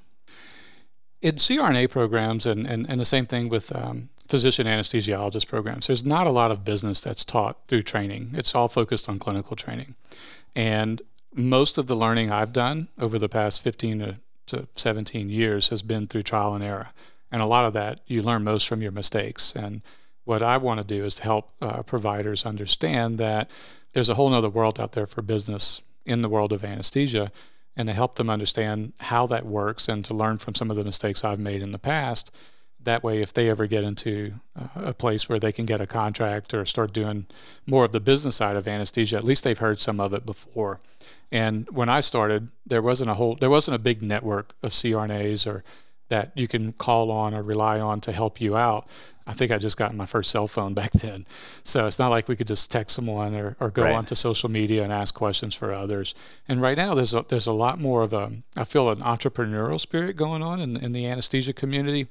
In 1.21 1.35
CRNA 1.35 1.89
programs, 1.89 2.45
and, 2.45 2.67
and, 2.67 2.87
and 2.89 2.99
the 2.99 3.05
same 3.05 3.25
thing 3.25 3.49
with 3.49 3.75
um, 3.75 4.09
physician 4.27 4.67
anesthesiologist 4.67 5.47
programs, 5.47 5.87
there's 5.87 6.05
not 6.05 6.27
a 6.27 6.31
lot 6.31 6.51
of 6.51 6.63
business 6.63 6.99
that's 6.99 7.23
taught 7.23 7.57
through 7.67 7.81
training. 7.81 8.31
It's 8.33 8.53
all 8.53 8.67
focused 8.67 9.09
on 9.09 9.17
clinical 9.19 9.55
training. 9.55 9.95
And 10.55 11.01
most 11.37 11.77
of 11.77 11.87
the 11.87 11.95
learning 11.95 12.31
I've 12.31 12.53
done 12.53 12.87
over 12.99 13.19
the 13.19 13.29
past 13.29 13.61
15 13.61 13.99
to, 13.99 14.17
to 14.47 14.67
17 14.73 15.29
years 15.29 15.69
has 15.69 15.81
been 15.81 16.07
through 16.07 16.23
trial 16.23 16.55
and 16.55 16.63
error. 16.63 16.89
And 17.31 17.41
a 17.41 17.45
lot 17.47 17.65
of 17.65 17.73
that 17.73 17.99
you 18.07 18.21
learn 18.21 18.43
most 18.43 18.67
from 18.67 18.81
your 18.81 18.91
mistakes. 18.91 19.55
And 19.55 19.81
what 20.23 20.41
I 20.41 20.57
want 20.57 20.79
to 20.79 20.83
do 20.85 21.05
is 21.05 21.15
to 21.15 21.23
help 21.23 21.51
uh, 21.61 21.83
providers 21.83 22.45
understand 22.45 23.17
that 23.17 23.49
there's 23.93 24.09
a 24.09 24.15
whole 24.15 24.33
other 24.33 24.49
world 24.49 24.79
out 24.79 24.93
there 24.93 25.05
for 25.05 25.21
business 25.21 25.81
in 26.05 26.21
the 26.21 26.29
world 26.29 26.53
of 26.53 26.63
anesthesia 26.63 27.31
and 27.75 27.87
to 27.87 27.93
help 27.93 28.15
them 28.15 28.29
understand 28.29 28.93
how 28.99 29.27
that 29.27 29.45
works 29.45 29.87
and 29.87 30.03
to 30.05 30.13
learn 30.13 30.37
from 30.37 30.55
some 30.55 30.71
of 30.71 30.77
the 30.77 30.83
mistakes 30.83 31.23
I've 31.23 31.39
made 31.39 31.61
in 31.61 31.71
the 31.71 31.79
past. 31.79 32.35
That 32.87 33.03
way, 33.03 33.21
if 33.21 33.33
they 33.33 33.49
ever 33.49 33.67
get 33.67 33.83
into 33.83 34.35
uh, 34.57 34.67
a 34.75 34.93
place 34.93 35.27
where 35.27 35.39
they 35.39 35.51
can 35.51 35.65
get 35.65 35.81
a 35.81 35.85
contract 35.85 36.53
or 36.53 36.65
start 36.65 36.93
doing 36.93 37.25
more 37.65 37.83
of 37.83 37.91
the 37.91 37.99
business 37.99 38.37
side 38.37 38.55
of 38.55 38.65
anesthesia, 38.65 39.17
at 39.17 39.25
least 39.25 39.43
they've 39.43 39.59
heard 39.59 39.81
some 39.81 39.99
of 39.99 40.13
it 40.13 40.25
before. 40.25 40.79
And 41.29 41.67
when 41.69 41.89
I 41.89 41.99
started, 41.99 42.47
there 42.65 42.81
wasn't 42.81 43.09
a 43.09 43.15
whole, 43.15 43.35
there 43.35 43.49
wasn't 43.49 43.75
a 43.75 43.79
big 43.79 44.01
network 44.01 44.55
of 44.63 44.71
CRNAs 44.71 45.45
or 45.45 45.65
that 46.07 46.31
you 46.33 46.47
can 46.47 46.71
call 46.71 47.11
on 47.11 47.33
or 47.33 47.43
rely 47.43 47.77
on 47.77 47.99
to 47.99 48.13
help 48.13 48.39
you 48.39 48.55
out. 48.55 48.87
I 49.25 49.33
think 49.33 49.51
I 49.51 49.57
just 49.57 49.75
got 49.75 49.93
my 49.93 50.05
first 50.05 50.31
cell 50.31 50.47
phone 50.47 50.73
back 50.81 50.91
then. 50.91 51.25
So 51.63 51.87
it's 51.87 51.99
not 51.99 52.07
like 52.07 52.29
we 52.29 52.37
could 52.37 52.47
just 52.47 52.71
text 52.71 52.95
someone 52.95 53.35
or, 53.35 53.57
or 53.59 53.69
go 53.69 53.83
right. 53.83 53.95
onto 53.95 54.15
social 54.15 54.49
media 54.49 54.81
and 54.85 54.93
ask 54.93 55.13
questions 55.13 55.55
for 55.55 55.73
others. 55.73 56.15
And 56.47 56.61
right 56.61 56.77
now 56.77 56.95
there's 56.95 57.13
a, 57.13 57.25
there's 57.27 57.47
a 57.47 57.51
lot 57.51 57.81
more 57.81 58.03
of 58.03 58.13
a, 58.13 58.31
I 58.55 58.63
feel 58.63 58.89
an 58.89 58.99
entrepreneurial 58.99 59.81
spirit 59.81 60.15
going 60.15 60.41
on 60.41 60.61
in, 60.61 60.77
in 60.77 60.93
the 60.93 61.05
anesthesia 61.05 61.51
community. 61.51 62.07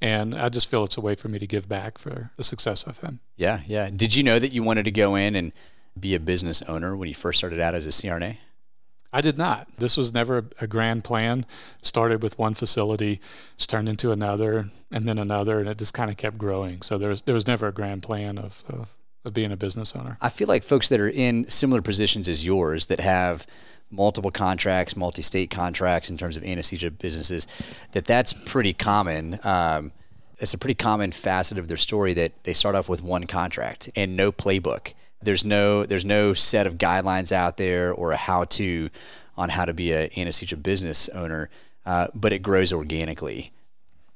And 0.00 0.34
I 0.34 0.48
just 0.48 0.70
feel 0.70 0.84
it's 0.84 0.96
a 0.96 1.00
way 1.00 1.14
for 1.14 1.28
me 1.28 1.38
to 1.38 1.46
give 1.46 1.68
back 1.68 1.98
for 1.98 2.30
the 2.36 2.44
success 2.44 2.86
I've 2.86 2.98
had. 2.98 3.18
Yeah, 3.36 3.60
yeah. 3.66 3.90
Did 3.90 4.14
you 4.14 4.22
know 4.22 4.38
that 4.38 4.52
you 4.52 4.62
wanted 4.62 4.84
to 4.84 4.90
go 4.90 5.16
in 5.16 5.34
and 5.34 5.52
be 5.98 6.14
a 6.14 6.20
business 6.20 6.62
owner 6.62 6.96
when 6.96 7.08
you 7.08 7.14
first 7.14 7.38
started 7.38 7.58
out 7.58 7.74
as 7.74 7.86
a 7.86 7.90
CRNA? 7.90 8.36
I 9.12 9.20
did 9.20 9.38
not. 9.38 9.68
This 9.78 9.96
was 9.96 10.12
never 10.12 10.44
a 10.60 10.66
grand 10.66 11.02
plan. 11.02 11.46
It 11.78 11.86
started 11.86 12.22
with 12.22 12.38
one 12.38 12.54
facility, 12.54 13.20
it's 13.54 13.66
turned 13.66 13.88
into 13.88 14.12
another, 14.12 14.68
and 14.90 15.08
then 15.08 15.18
another, 15.18 15.60
and 15.60 15.68
it 15.68 15.78
just 15.78 15.94
kind 15.94 16.10
of 16.10 16.16
kept 16.18 16.36
growing. 16.36 16.82
So 16.82 16.98
there 16.98 17.08
was 17.08 17.22
there 17.22 17.34
was 17.34 17.46
never 17.46 17.66
a 17.66 17.72
grand 17.72 18.02
plan 18.02 18.38
of, 18.38 18.62
of, 18.68 18.96
of 19.24 19.32
being 19.32 19.50
a 19.50 19.56
business 19.56 19.96
owner. 19.96 20.18
I 20.20 20.28
feel 20.28 20.46
like 20.46 20.62
folks 20.62 20.90
that 20.90 21.00
are 21.00 21.08
in 21.08 21.48
similar 21.48 21.80
positions 21.80 22.28
as 22.28 22.44
yours 22.44 22.86
that 22.86 23.00
have 23.00 23.46
multiple 23.90 24.30
contracts, 24.30 24.96
multi-state 24.96 25.50
contracts 25.50 26.10
in 26.10 26.18
terms 26.18 26.36
of 26.36 26.44
anesthesia 26.44 26.90
businesses, 26.90 27.46
that 27.92 28.04
that's 28.04 28.32
pretty 28.32 28.72
common. 28.72 29.38
Um, 29.42 29.92
it's 30.38 30.54
a 30.54 30.58
pretty 30.58 30.74
common 30.74 31.12
facet 31.12 31.58
of 31.58 31.68
their 31.68 31.76
story 31.76 32.14
that 32.14 32.44
they 32.44 32.52
start 32.52 32.74
off 32.74 32.88
with 32.88 33.02
one 33.02 33.26
contract 33.26 33.90
and 33.96 34.16
no 34.16 34.30
playbook 34.30 34.92
There's 35.20 35.44
no 35.44 35.84
there's 35.84 36.04
no 36.04 36.32
set 36.32 36.66
of 36.66 36.78
guidelines 36.78 37.32
out 37.32 37.56
there 37.56 37.92
or 37.92 38.12
a 38.12 38.16
how 38.16 38.44
to 38.44 38.88
on 39.36 39.48
how 39.50 39.64
to 39.64 39.72
be 39.72 39.92
an 39.92 40.10
anesthesia 40.16 40.56
business 40.56 41.08
owner, 41.10 41.48
uh, 41.86 42.08
but 42.14 42.32
it 42.32 42.40
grows 42.40 42.72
organically. 42.72 43.52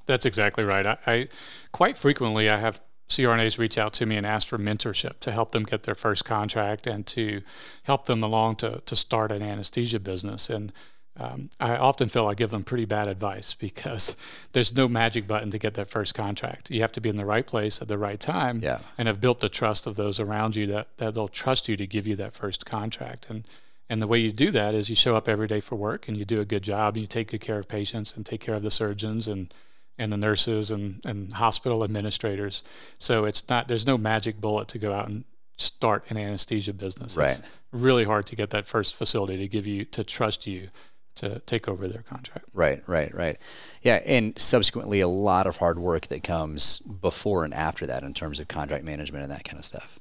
That's 0.07 0.27
exactly 0.27 0.65
right. 0.65 0.85
I, 0.87 0.99
I 1.07 1.29
quite 1.71 1.97
frequently 1.97 2.51
I 2.51 2.59
have 2.59 2.81
CRNAs 3.13 3.59
reach 3.59 3.77
out 3.77 3.93
to 3.95 4.07
me 4.07 4.17
and 4.17 4.27
ask 4.27 4.49
for 4.49 4.59
mentorship 4.59 5.21
to 5.21 5.33
help 5.33 5.51
them 5.51 5.65
get 5.65 5.83
their 5.83 5.95
first 5.95 6.25
contract 6.25 6.87
and 6.87 7.07
to 7.09 7.43
help 7.83 8.07
them 8.07 8.23
along 8.23 8.57
to, 8.57 8.81
to 8.87 8.97
start 8.97 9.31
an 9.31 9.43
anesthesia 9.43 10.01
business. 10.01 10.49
And 10.49 10.73
um, 11.21 11.51
I 11.61 11.77
often 11.77 12.09
feel 12.09 12.27
I 12.27 12.35
give 12.35 12.51
them 12.51 12.65
pretty 12.65 12.87
bad 12.87 13.09
advice 13.09 13.53
because 13.69 14.17
there's 14.53 14.75
no 14.75 14.89
magic 14.89 15.27
button 15.27 15.51
to 15.51 15.59
get 15.59 15.75
that 15.75 15.89
first 15.89 16.15
contract. 16.15 16.71
You 16.71 16.81
have 16.81 16.93
to 16.93 17.03
be 17.03 17.11
in 17.11 17.17
the 17.17 17.27
right 17.27 17.47
place 17.47 17.83
at 17.83 17.89
the 17.89 17.99
right 17.99 18.19
time 18.19 18.61
yeah. 18.63 18.79
and 18.97 19.07
have 19.07 19.21
built 19.21 19.41
the 19.41 19.51
trust 19.51 19.87
of 19.87 19.97
those 19.97 20.19
around 20.19 20.57
you 20.57 20.67
that, 20.69 20.97
that 20.97 21.15
they'll 21.15 21.29
trust 21.29 21.69
you 21.69 21.77
to 21.77 21.87
give 21.87 22.07
you 22.07 22.17
that 22.17 22.33
first 22.33 22.65
contract. 22.65 23.27
And 23.29 23.45
and 23.91 24.01
the 24.01 24.07
way 24.07 24.21
you 24.21 24.33
do 24.33 24.51
that 24.53 24.75
is 24.75 24.89
you 24.89 24.97
show 24.97 25.17
up 25.17 25.29
every 25.29 25.47
day 25.47 25.61
for 25.61 25.77
work 25.77 26.09
and 26.09 26.17
you 26.17 26.25
do 26.25 26.41
a 26.41 26.47
good 26.47 26.63
job 26.63 26.95
and 26.95 27.03
you 27.03 27.07
take 27.07 27.31
good 27.31 27.43
care 27.43 27.59
of 27.59 27.69
patients 27.69 28.17
and 28.17 28.25
take 28.25 28.41
care 28.41 28.55
of 28.55 28.63
the 28.63 28.71
surgeons 28.71 29.29
and 29.29 29.53
and 29.99 30.13
the 30.13 30.17
nurses 30.17 30.71
and, 30.71 31.01
and 31.05 31.33
hospital 31.35 31.85
administrators. 31.85 32.63
So 32.99 33.25
it's 33.25 33.49
not 33.49 33.69
there's 33.69 33.87
no 33.87 33.99
magic 33.99 34.41
bullet 34.41 34.69
to 34.69 34.79
go 34.79 34.93
out 34.93 35.09
and 35.09 35.25
start 35.57 36.05
an 36.09 36.17
anesthesia 36.17 36.73
business. 36.73 37.17
Right. 37.17 37.31
It's 37.31 37.43
really 37.73 38.05
hard 38.05 38.27
to 38.27 38.37
get 38.37 38.51
that 38.51 38.65
first 38.65 38.95
facility 38.95 39.37
to 39.37 39.49
give 39.49 39.67
you 39.67 39.85
to 39.87 40.05
trust 40.05 40.47
you 40.47 40.69
to 41.15 41.41
take 41.41 41.69
over 41.69 41.89
their 41.89 42.03
contract. 42.03 42.47
Right, 42.55 42.83
right, 42.89 43.15
right. 43.15 43.39
Yeah, 43.83 43.97
and 44.07 44.39
subsequently 44.39 45.01
a 45.01 45.09
lot 45.09 45.47
of 45.47 45.59
hard 45.59 45.79
work 45.79 46.07
that 46.07 46.23
comes 46.23 46.79
before 46.79 47.45
and 47.45 47.53
after 47.53 47.87
that 47.87 48.03
in 48.03 48.15
terms 48.15 48.41
of 48.41 48.49
contract 48.49 48.83
management 48.83 49.23
and 49.23 49.31
that 49.31 49.45
kind 49.45 49.59
of 49.59 49.65
stuff 49.65 50.01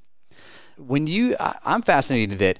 when 0.77 1.07
you 1.07 1.35
i'm 1.39 1.81
fascinated 1.81 2.39
that 2.39 2.59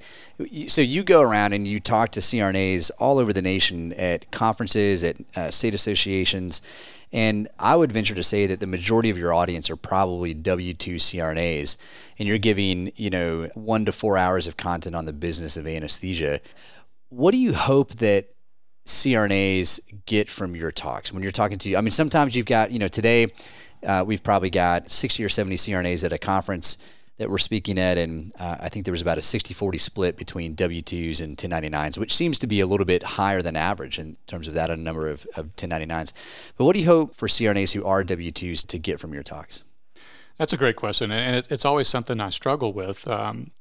so 0.68 0.82
you 0.82 1.04
go 1.04 1.22
around 1.22 1.54
and 1.54 1.68
you 1.68 1.80
talk 1.80 2.12
to 2.12 2.20
crnas 2.20 2.92
all 3.00 3.18
over 3.18 3.34
the 3.34 3.42
nation 3.42 3.94
at 3.94 4.30
conferences 4.32 5.04
at 5.04 5.16
uh, 5.36 5.50
state 5.50 5.74
associations 5.74 6.62
and 7.14 7.48
i 7.60 7.76
would 7.76 7.92
venture 7.92 8.16
to 8.16 8.24
say 8.24 8.46
that 8.46 8.60
the 8.60 8.68
majority 8.68 9.10
of 9.10 9.18
your 9.18 9.34
audience 9.34 9.70
are 9.70 9.76
probably 9.76 10.34
w2 10.34 10.96
crnas 10.96 11.78
and 12.18 12.28
you're 12.28 12.38
giving 12.38 12.92
you 12.96 13.10
know 13.10 13.50
one 13.54 13.86
to 13.86 13.92
four 13.92 14.18
hours 14.18 14.48
of 14.48 14.58
content 14.58 14.96
on 14.96 15.06
the 15.06 15.14
business 15.14 15.58
of 15.58 15.68
anesthesia 15.68 16.40
what 17.10 17.32
do 17.32 17.38
you 17.38 17.54
hope 17.54 17.96
that 17.96 18.30
crnas 18.88 19.80
get 20.06 20.30
from 20.30 20.56
your 20.56 20.72
talks 20.72 21.14
when 21.14 21.22
you're 21.22 21.32
talking 21.32 21.58
to 21.58 21.70
you? 21.70 21.78
i 21.78 21.82
mean 21.82 21.92
sometimes 21.92 22.36
you've 22.36 22.46
got 22.46 22.72
you 22.72 22.80
know 22.80 22.88
today 22.88 23.28
uh, 23.86 24.04
we've 24.06 24.22
probably 24.22 24.50
got 24.50 24.90
60 24.90 25.24
or 25.24 25.30
70 25.30 25.56
crnas 25.56 26.04
at 26.04 26.14
a 26.14 26.18
conference 26.18 26.78
that 27.22 27.30
we're 27.30 27.38
speaking 27.38 27.78
at, 27.78 28.00
and 28.00 28.34
uh, 28.40 28.58
I 28.60 28.68
think 28.68 28.84
there 28.84 28.92
was 28.92 29.02
about 29.04 29.20
a 29.20 29.22
60-40 29.22 29.80
split 29.80 30.18
between 30.18 30.56
W-2s 30.56 31.22
and 31.22 31.38
1099s, 31.38 32.00
which 32.00 32.16
seems 32.16 32.40
to 32.40 32.48
be 32.48 32.62
a 32.62 32.66
little 32.66 32.86
bit 32.86 33.04
higher 33.04 33.44
than 33.44 33.56
average 33.56 34.00
in 34.00 34.18
terms 34.26 34.48
of 34.48 34.56
that 34.56 34.72
a 34.72 34.76
number 34.76 35.08
of, 35.08 35.28
of 35.36 35.56
1099s. 35.56 36.14
But 36.58 36.66
what 36.66 36.74
do 36.74 36.80
you 36.80 36.88
hope 36.88 37.14
for 37.16 37.28
CRNAs 37.28 37.74
who 37.74 37.86
are 37.86 38.04
W-2s 38.04 38.66
to 38.66 38.80
get 38.80 39.00
from 39.00 39.14
your 39.14 39.22
talks? 39.22 39.64
That's 40.38 40.52
a 40.52 40.58
great 40.58 40.76
question, 40.76 41.12
and 41.12 41.36
it, 41.36 41.52
it's 41.52 41.64
always 41.64 41.88
something 41.88 42.20
I 42.20 42.30
struggle 42.30 42.74
with 42.74 43.08
um, 43.08 43.52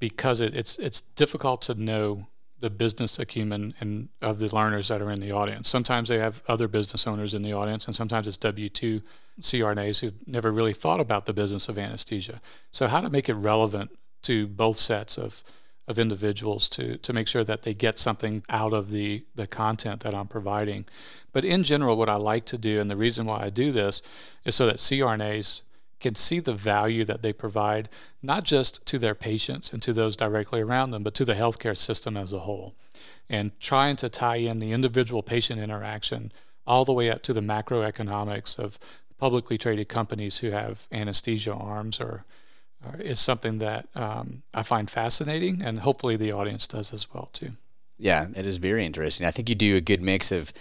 because 0.00 0.40
it, 0.40 0.56
it's 0.56 0.76
it's 0.78 1.02
difficult 1.02 1.62
to 1.62 1.74
know 1.74 2.26
the 2.62 2.70
business 2.70 3.18
acumen 3.18 3.74
and 3.80 4.08
of 4.22 4.38
the 4.38 4.54
learners 4.54 4.86
that 4.86 5.02
are 5.02 5.10
in 5.10 5.20
the 5.20 5.32
audience. 5.32 5.68
Sometimes 5.68 6.08
they 6.08 6.20
have 6.20 6.42
other 6.46 6.68
business 6.68 7.08
owners 7.08 7.34
in 7.34 7.42
the 7.42 7.52
audience, 7.52 7.86
and 7.86 7.94
sometimes 7.94 8.28
it's 8.28 8.36
W 8.36 8.68
two 8.68 9.02
CRNAs 9.40 10.00
who've 10.00 10.28
never 10.28 10.52
really 10.52 10.72
thought 10.72 11.00
about 11.00 11.26
the 11.26 11.32
business 11.32 11.68
of 11.68 11.76
anesthesia. 11.76 12.40
So, 12.70 12.86
how 12.86 13.00
to 13.00 13.10
make 13.10 13.28
it 13.28 13.34
relevant 13.34 13.90
to 14.22 14.46
both 14.46 14.76
sets 14.76 15.18
of, 15.18 15.42
of 15.88 15.98
individuals 15.98 16.68
to, 16.68 16.96
to 16.98 17.12
make 17.12 17.26
sure 17.26 17.42
that 17.42 17.62
they 17.62 17.74
get 17.74 17.98
something 17.98 18.44
out 18.48 18.72
of 18.72 18.92
the, 18.92 19.24
the 19.34 19.48
content 19.48 20.00
that 20.02 20.14
I'm 20.14 20.28
providing. 20.28 20.84
But 21.32 21.44
in 21.44 21.64
general, 21.64 21.96
what 21.96 22.08
I 22.08 22.14
like 22.14 22.44
to 22.46 22.58
do, 22.58 22.80
and 22.80 22.88
the 22.88 22.96
reason 22.96 23.26
why 23.26 23.42
I 23.42 23.50
do 23.50 23.72
this, 23.72 24.02
is 24.44 24.54
so 24.54 24.66
that 24.66 24.76
CRNAs 24.76 25.62
can 26.02 26.14
see 26.14 26.40
the 26.40 26.52
value 26.52 27.04
that 27.04 27.22
they 27.22 27.32
provide, 27.32 27.88
not 28.22 28.44
just 28.44 28.84
to 28.86 28.98
their 28.98 29.14
patients 29.14 29.72
and 29.72 29.82
to 29.82 29.92
those 29.92 30.16
directly 30.16 30.60
around 30.60 30.90
them, 30.90 31.02
but 31.02 31.14
to 31.14 31.24
the 31.24 31.34
healthcare 31.34 31.76
system 31.76 32.16
as 32.16 32.32
a 32.32 32.40
whole. 32.40 32.74
And 33.30 33.58
trying 33.60 33.96
to 33.96 34.08
tie 34.10 34.36
in 34.36 34.58
the 34.58 34.72
individual 34.72 35.22
patient 35.22 35.60
interaction 35.60 36.32
all 36.66 36.84
the 36.84 36.92
way 36.92 37.10
up 37.10 37.22
to 37.22 37.32
the 37.32 37.40
macroeconomics 37.40 38.58
of 38.58 38.78
publicly 39.18 39.56
traded 39.56 39.88
companies 39.88 40.38
who 40.38 40.50
have 40.50 40.86
anesthesia 40.92 41.54
arms 41.54 42.00
or, 42.00 42.24
or 42.84 43.00
is 43.00 43.20
something 43.20 43.58
that 43.58 43.88
um, 43.94 44.42
I 44.52 44.62
find 44.62 44.90
fascinating, 44.90 45.62
and 45.62 45.80
hopefully 45.80 46.16
the 46.16 46.32
audience 46.32 46.66
does 46.66 46.92
as 46.92 47.12
well 47.14 47.30
too. 47.32 47.52
Yeah, 47.98 48.26
it 48.34 48.46
is 48.46 48.56
very 48.56 48.84
interesting. 48.84 49.26
I 49.26 49.30
think 49.30 49.48
you 49.48 49.54
do 49.54 49.76
a 49.76 49.80
good 49.80 50.02
mix 50.02 50.32
of 50.32 50.52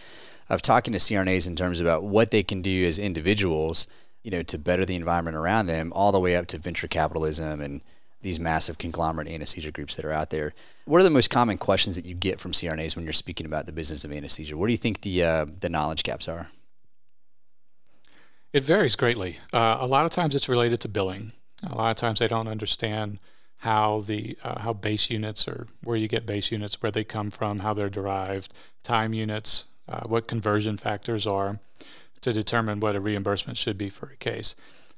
of 0.52 0.62
talking 0.62 0.92
to 0.92 1.00
CRNAs 1.00 1.48
in 1.48 1.56
terms 1.56 1.80
about 1.80 2.04
what 2.04 2.30
they 2.32 2.44
can 2.44 2.62
do 2.62 2.86
as 2.86 3.00
individuals, 3.00 3.88
you 4.24 4.32
know, 4.32 4.44
to 4.44 4.58
better 4.58 4.86
the 4.86 4.96
environment 4.96 5.36
around 5.36 5.66
them, 5.66 5.92
all 5.94 6.12
the 6.12 6.20
way 6.20 6.36
up 6.36 6.48
to 6.48 6.58
venture 6.58 6.88
capitalism 6.88 7.62
and 7.62 7.82
these 8.22 8.40
massive 8.40 8.78
conglomerate 8.78 9.28
anesthesia 9.28 9.72
groups 9.72 9.96
that 9.96 10.06
are 10.06 10.12
out 10.12 10.30
there. 10.30 10.54
What 10.86 11.00
are 11.00 11.04
the 11.04 11.10
most 11.10 11.30
common 11.30 11.58
questions 11.58 11.96
that 11.96 12.06
you 12.06 12.14
get 12.14 12.40
from 12.40 12.52
CRNAs 12.52 12.96
when 12.96 13.04
you're 13.04 13.14
speaking 13.14 13.46
about 13.46 13.66
the 13.66 13.72
business 13.72 14.06
of 14.06 14.12
anesthesia? 14.12 14.56
What 14.56 14.68
do 14.68 14.74
you 14.74 14.78
think 14.78 15.02
the 15.02 15.24
uh, 15.24 15.46
the 15.60 15.70
knowledge 15.70 16.04
gaps 16.04 16.28
are? 16.28 16.50
It 18.54 18.64
varies 18.64 18.96
greatly. 18.96 19.40
Uh, 19.54 19.78
a 19.80 19.88
lot 19.88 20.06
of 20.06 20.12
times 20.12 20.36
it's 20.36 20.50
related 20.50 20.82
to 20.82 20.90
billing. 20.90 21.32
A 21.64 21.76
lot 21.76 21.92
of 21.92 21.96
times 21.96 22.20
they 22.20 22.28
don't 22.28 22.48
understand 22.48 23.20
how 23.58 24.02
the 24.02 24.38
uh, 24.44 24.60
how 24.60 24.74
base 24.74 25.10
units 25.10 25.48
or 25.48 25.68
where 25.84 25.98
you 25.98 26.08
get 26.08 26.26
base 26.26 26.52
units, 26.52 26.82
where 26.82 26.92
they 26.92 27.04
come 27.04 27.32
from, 27.32 27.60
how 27.60 27.74
they're 27.74 27.90
derived, 27.90 28.54
time 28.84 29.14
units, 29.14 29.66
uh, 29.88 30.02
what 30.06 30.28
conversion 30.28 30.78
factors 30.78 31.26
are, 31.26 31.60
to 32.22 32.34
determine 32.34 32.80
what 32.80 32.96
a 32.96 33.00
reimbursement 33.00 33.58
should 33.58 33.78
be 33.78 33.90
for 33.90 34.08
a 34.08 34.16
case. 34.16 34.56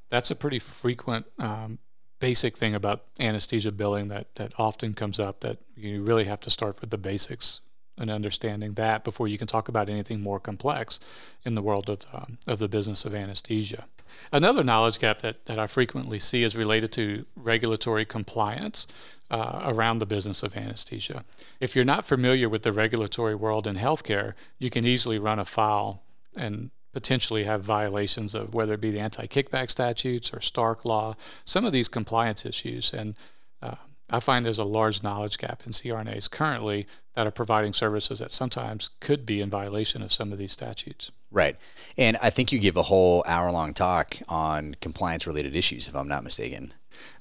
That's 0.09 0.31
a 0.31 0.35
pretty 0.35 0.59
frequent 0.59 1.25
um, 1.39 1.79
basic 2.19 2.57
thing 2.57 2.73
about 2.73 3.05
anesthesia 3.19 3.71
billing 3.71 4.09
that 4.09 4.35
that 4.35 4.53
often 4.57 4.93
comes 4.93 5.19
up. 5.19 5.41
That 5.41 5.57
you 5.75 6.03
really 6.03 6.25
have 6.25 6.39
to 6.41 6.49
start 6.49 6.81
with 6.81 6.89
the 6.89 6.97
basics 6.97 7.61
and 7.97 8.09
understanding 8.09 8.73
that 8.73 9.03
before 9.03 9.27
you 9.27 9.37
can 9.37 9.47
talk 9.47 9.67
about 9.67 9.89
anything 9.89 10.19
more 10.21 10.39
complex 10.39 10.99
in 11.45 11.55
the 11.55 11.61
world 11.61 11.89
of, 11.89 12.05
um, 12.13 12.37
of 12.47 12.59
the 12.59 12.67
business 12.67 13.05
of 13.05 13.13
anesthesia. 13.13 13.85
Another 14.31 14.63
knowledge 14.63 14.99
gap 14.99 15.19
that, 15.19 15.45
that 15.45 15.59
I 15.59 15.67
frequently 15.67 16.19
see 16.19 16.43
is 16.43 16.55
related 16.55 16.91
to 16.93 17.25
regulatory 17.35 18.05
compliance 18.05 18.87
uh, 19.29 19.61
around 19.65 19.99
the 19.99 20.05
business 20.05 20.43
of 20.43 20.55
anesthesia. 20.57 21.23
If 21.59 21.75
you're 21.75 21.85
not 21.85 22.05
familiar 22.05 22.49
with 22.49 22.63
the 22.63 22.71
regulatory 22.71 23.35
world 23.35 23.67
in 23.67 23.75
healthcare, 23.75 24.33
you 24.59 24.69
can 24.69 24.85
easily 24.85 25.19
run 25.19 25.39
afoul 25.39 26.03
and 26.35 26.71
potentially 26.93 27.43
have 27.43 27.63
violations 27.63 28.35
of 28.35 28.53
whether 28.53 28.75
it 28.75 28.81
be 28.81 28.91
the 28.91 28.99
anti 28.99 29.27
kickback 29.27 29.69
statutes 29.69 30.33
or 30.33 30.39
Stark 30.39 30.85
law, 30.85 31.15
some 31.43 31.65
of 31.65 31.71
these 31.71 31.87
compliance 31.87 32.45
issues. 32.45 32.93
And 32.93 33.15
uh, 33.61 33.75
I 34.09 34.19
find 34.19 34.45
there's 34.45 34.59
a 34.59 34.63
large 34.63 35.03
knowledge 35.03 35.37
gap 35.37 35.63
in 35.65 35.71
CRNAs 35.71 36.29
currently 36.29 36.87
that 37.15 37.27
are 37.27 37.31
providing 37.31 37.73
services 37.73 38.19
that 38.19 38.31
sometimes 38.31 38.91
could 38.99 39.25
be 39.25 39.41
in 39.41 39.49
violation 39.49 40.01
of 40.01 40.13
some 40.13 40.31
of 40.31 40.37
these 40.37 40.51
statutes. 40.51 41.11
Right. 41.33 41.57
And 41.97 42.15
I 42.21 42.29
think 42.29 42.51
you 42.51 42.59
give 42.59 42.77
a 42.77 42.83
whole 42.83 43.23
hour 43.27 43.51
long 43.51 43.73
talk 43.73 44.15
on 44.29 44.75
compliance 44.81 45.25
related 45.25 45.55
issues, 45.55 45.87
if 45.87 45.95
I'm 45.95 46.07
not 46.07 46.23
mistaken. 46.23 46.73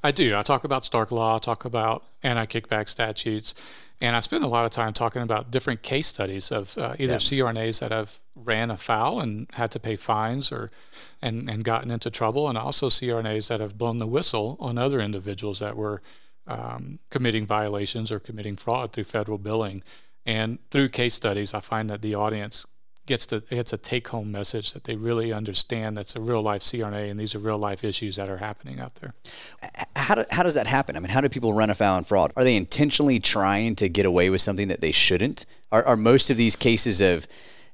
I 0.05 0.13
do. 0.13 0.37
I 0.37 0.43
talk 0.43 0.65
about 0.65 0.85
Stark 0.85 1.11
Law, 1.11 1.37
I 1.37 1.39
talk 1.39 1.65
about 1.65 2.05
anti 2.23 2.45
kickback 2.47 2.91
statutes, 2.91 3.55
and 4.03 4.15
I 4.15 4.21
spend 4.21 4.45
a 4.45 4.49
lot 4.49 4.67
of 4.67 4.71
time 4.71 4.93
talking 4.93 5.23
about 5.23 5.51
different 5.51 5.83
case 5.83 6.07
studies 6.07 6.53
of 6.53 6.77
uh, 6.77 6.95
either 6.99 7.15
yeah. 7.15 7.19
CRNAs 7.19 7.81
that 7.81 7.91
have 7.91 8.21
ran 8.37 8.71
afoul 8.71 9.21
and 9.21 9.47
had 9.55 9.71
to 9.73 9.81
pay 9.81 9.97
fines 9.97 10.53
or 10.53 10.71
and, 11.23 11.49
and 11.49 11.65
gotten 11.65 11.91
into 11.91 12.11
trouble, 12.11 12.49
and 12.49 12.59
also 12.59 12.91
CRNAs 12.91 13.49
that 13.49 13.61
have 13.61 13.79
blown 13.79 13.97
the 13.97 14.07
whistle 14.07 14.59
on 14.61 14.77
other 14.77 15.01
individuals 15.01 15.61
that 15.61 15.77
were 15.77 16.03
um, 16.47 16.99
committing 17.11 17.47
violations 17.47 18.13
or 18.13 18.21
committing 18.21 18.57
fraud 18.57 18.93
through 18.93 19.05
federal 19.05 19.39
billing. 19.39 19.83
And 20.27 20.59
through 20.71 20.91
case 20.91 21.15
studies, 21.15 21.55
I 21.55 21.61
find 21.61 21.89
that 21.89 22.03
the 22.03 22.15
audience 22.15 22.67
gets 23.07 23.27
to 23.27 23.41
gets 23.41 23.73
a 23.73 23.79
take 23.79 24.09
home 24.09 24.31
message 24.31 24.73
that 24.73 24.85
they 24.85 24.95
really 24.95 25.33
understand 25.33 25.97
that's 25.97 26.15
a 26.15 26.21
real 26.21 26.43
life 26.43 26.63
CRNA 26.63 27.11
and 27.11 27.19
these 27.19 27.35
are 27.35 27.39
real 27.39 27.59
life 27.59 27.83
issues 27.85 28.17
that 28.17 28.29
are 28.29 28.37
happening 28.37 28.79
out 28.79 28.95
there. 28.97 29.15
How, 29.97 30.15
do, 30.15 30.25
how 30.31 30.43
does 30.43 30.55
that 30.55 30.67
happen? 30.67 30.97
I 30.97 31.01
mean, 31.01 31.11
how 31.11 31.21
do 31.21 31.29
people 31.29 31.53
run 31.53 31.71
afoul 31.71 31.97
on 31.97 32.05
fraud? 32.05 32.33
Are 32.37 32.45
they 32.45 32.57
intentionally 32.57 33.19
trying 33.19 33.75
to 33.77 33.89
get 33.89 34.07
away 34.07 34.31
with 34.31 34.41
something 34.41 34.69
that 34.69 34.81
they 34.81 34.93
shouldn't? 34.93 35.47
Are, 35.71 35.85
are 35.85 35.97
most 35.97 36.31
of 36.31 36.37
these 36.37 36.57
cases 36.57 37.01
of 37.01 37.27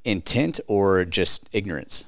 intent 0.04 0.60
or 0.66 1.04
just 1.04 1.48
ignorance? 1.52 2.06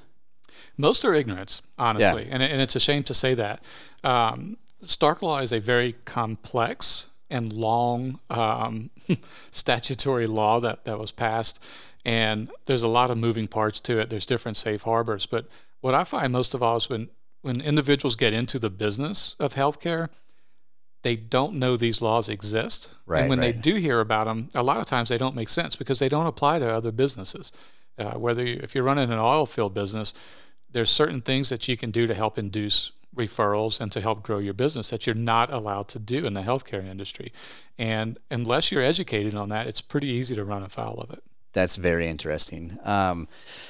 Most 0.76 1.04
are 1.04 1.12
ignorance, 1.12 1.60
honestly, 1.78 2.24
yeah. 2.24 2.34
and, 2.34 2.42
and 2.42 2.62
it's 2.62 2.74
a 2.74 2.80
shame 2.80 3.02
to 3.02 3.14
say 3.14 3.34
that. 3.34 3.62
Um, 4.02 4.56
Stark 4.82 5.20
law 5.20 5.40
is 5.40 5.52
a 5.52 5.60
very 5.60 5.94
complex 6.06 7.06
and 7.28 7.52
long 7.52 8.18
um, 8.30 8.90
statutory 9.50 10.26
law 10.26 10.58
that, 10.60 10.84
that 10.84 10.98
was 10.98 11.12
passed, 11.12 11.62
and 12.04 12.50
there's 12.66 12.82
a 12.82 12.88
lot 12.88 13.10
of 13.10 13.18
moving 13.18 13.46
parts 13.46 13.80
to 13.80 13.98
it. 13.98 14.10
There's 14.10 14.26
different 14.26 14.56
safe 14.56 14.82
harbors, 14.82 15.26
but 15.26 15.46
what 15.80 15.94
I 15.94 16.04
find 16.04 16.32
most 16.32 16.54
of 16.54 16.62
all 16.62 16.76
is 16.76 16.88
when 16.88 17.08
when 17.42 17.60
individuals 17.60 18.16
get 18.16 18.34
into 18.34 18.58
the 18.58 18.68
business 18.68 19.34
of 19.40 19.54
healthcare, 19.54 20.10
they 21.02 21.16
don't 21.16 21.54
know 21.54 21.76
these 21.76 22.02
laws 22.02 22.28
exist. 22.28 22.90
Right, 23.06 23.20
and 23.20 23.30
when 23.30 23.40
right. 23.40 23.54
they 23.54 23.60
do 23.60 23.76
hear 23.76 24.00
about 24.00 24.26
them, 24.26 24.50
a 24.54 24.62
lot 24.62 24.76
of 24.76 24.84
times 24.84 25.08
they 25.08 25.16
don't 25.16 25.34
make 25.34 25.48
sense 25.48 25.74
because 25.74 25.98
they 25.98 26.08
don't 26.08 26.26
apply 26.26 26.58
to 26.58 26.68
other 26.68 26.92
businesses. 26.92 27.50
Uh, 27.98 28.12
whether 28.12 28.44
you, 28.44 28.60
if 28.62 28.74
you're 28.74 28.84
running 28.84 29.10
an 29.10 29.18
oil 29.18 29.46
field 29.46 29.72
business, 29.72 30.12
there's 30.70 30.90
certain 30.90 31.20
things 31.20 31.48
that 31.48 31.66
you 31.66 31.76
can 31.76 31.90
do 31.90 32.06
to 32.06 32.14
help 32.14 32.38
induce 32.38 32.92
referrals 33.16 33.80
and 33.80 33.90
to 33.92 34.00
help 34.00 34.22
grow 34.22 34.38
your 34.38 34.54
business 34.54 34.90
that 34.90 35.06
you're 35.06 35.14
not 35.14 35.52
allowed 35.52 35.88
to 35.88 35.98
do 35.98 36.24
in 36.26 36.34
the 36.34 36.42
healthcare 36.42 36.84
industry. 36.84 37.32
And 37.78 38.18
unless 38.30 38.70
you're 38.70 38.82
educated 38.82 39.34
on 39.34 39.48
that, 39.48 39.66
it's 39.66 39.80
pretty 39.80 40.08
easy 40.08 40.36
to 40.36 40.44
run 40.44 40.62
afoul 40.62 41.00
of 41.00 41.10
it. 41.10 41.22
That's 41.52 41.76
very 41.76 42.06
interesting. 42.08 42.78
Um, 42.84 43.28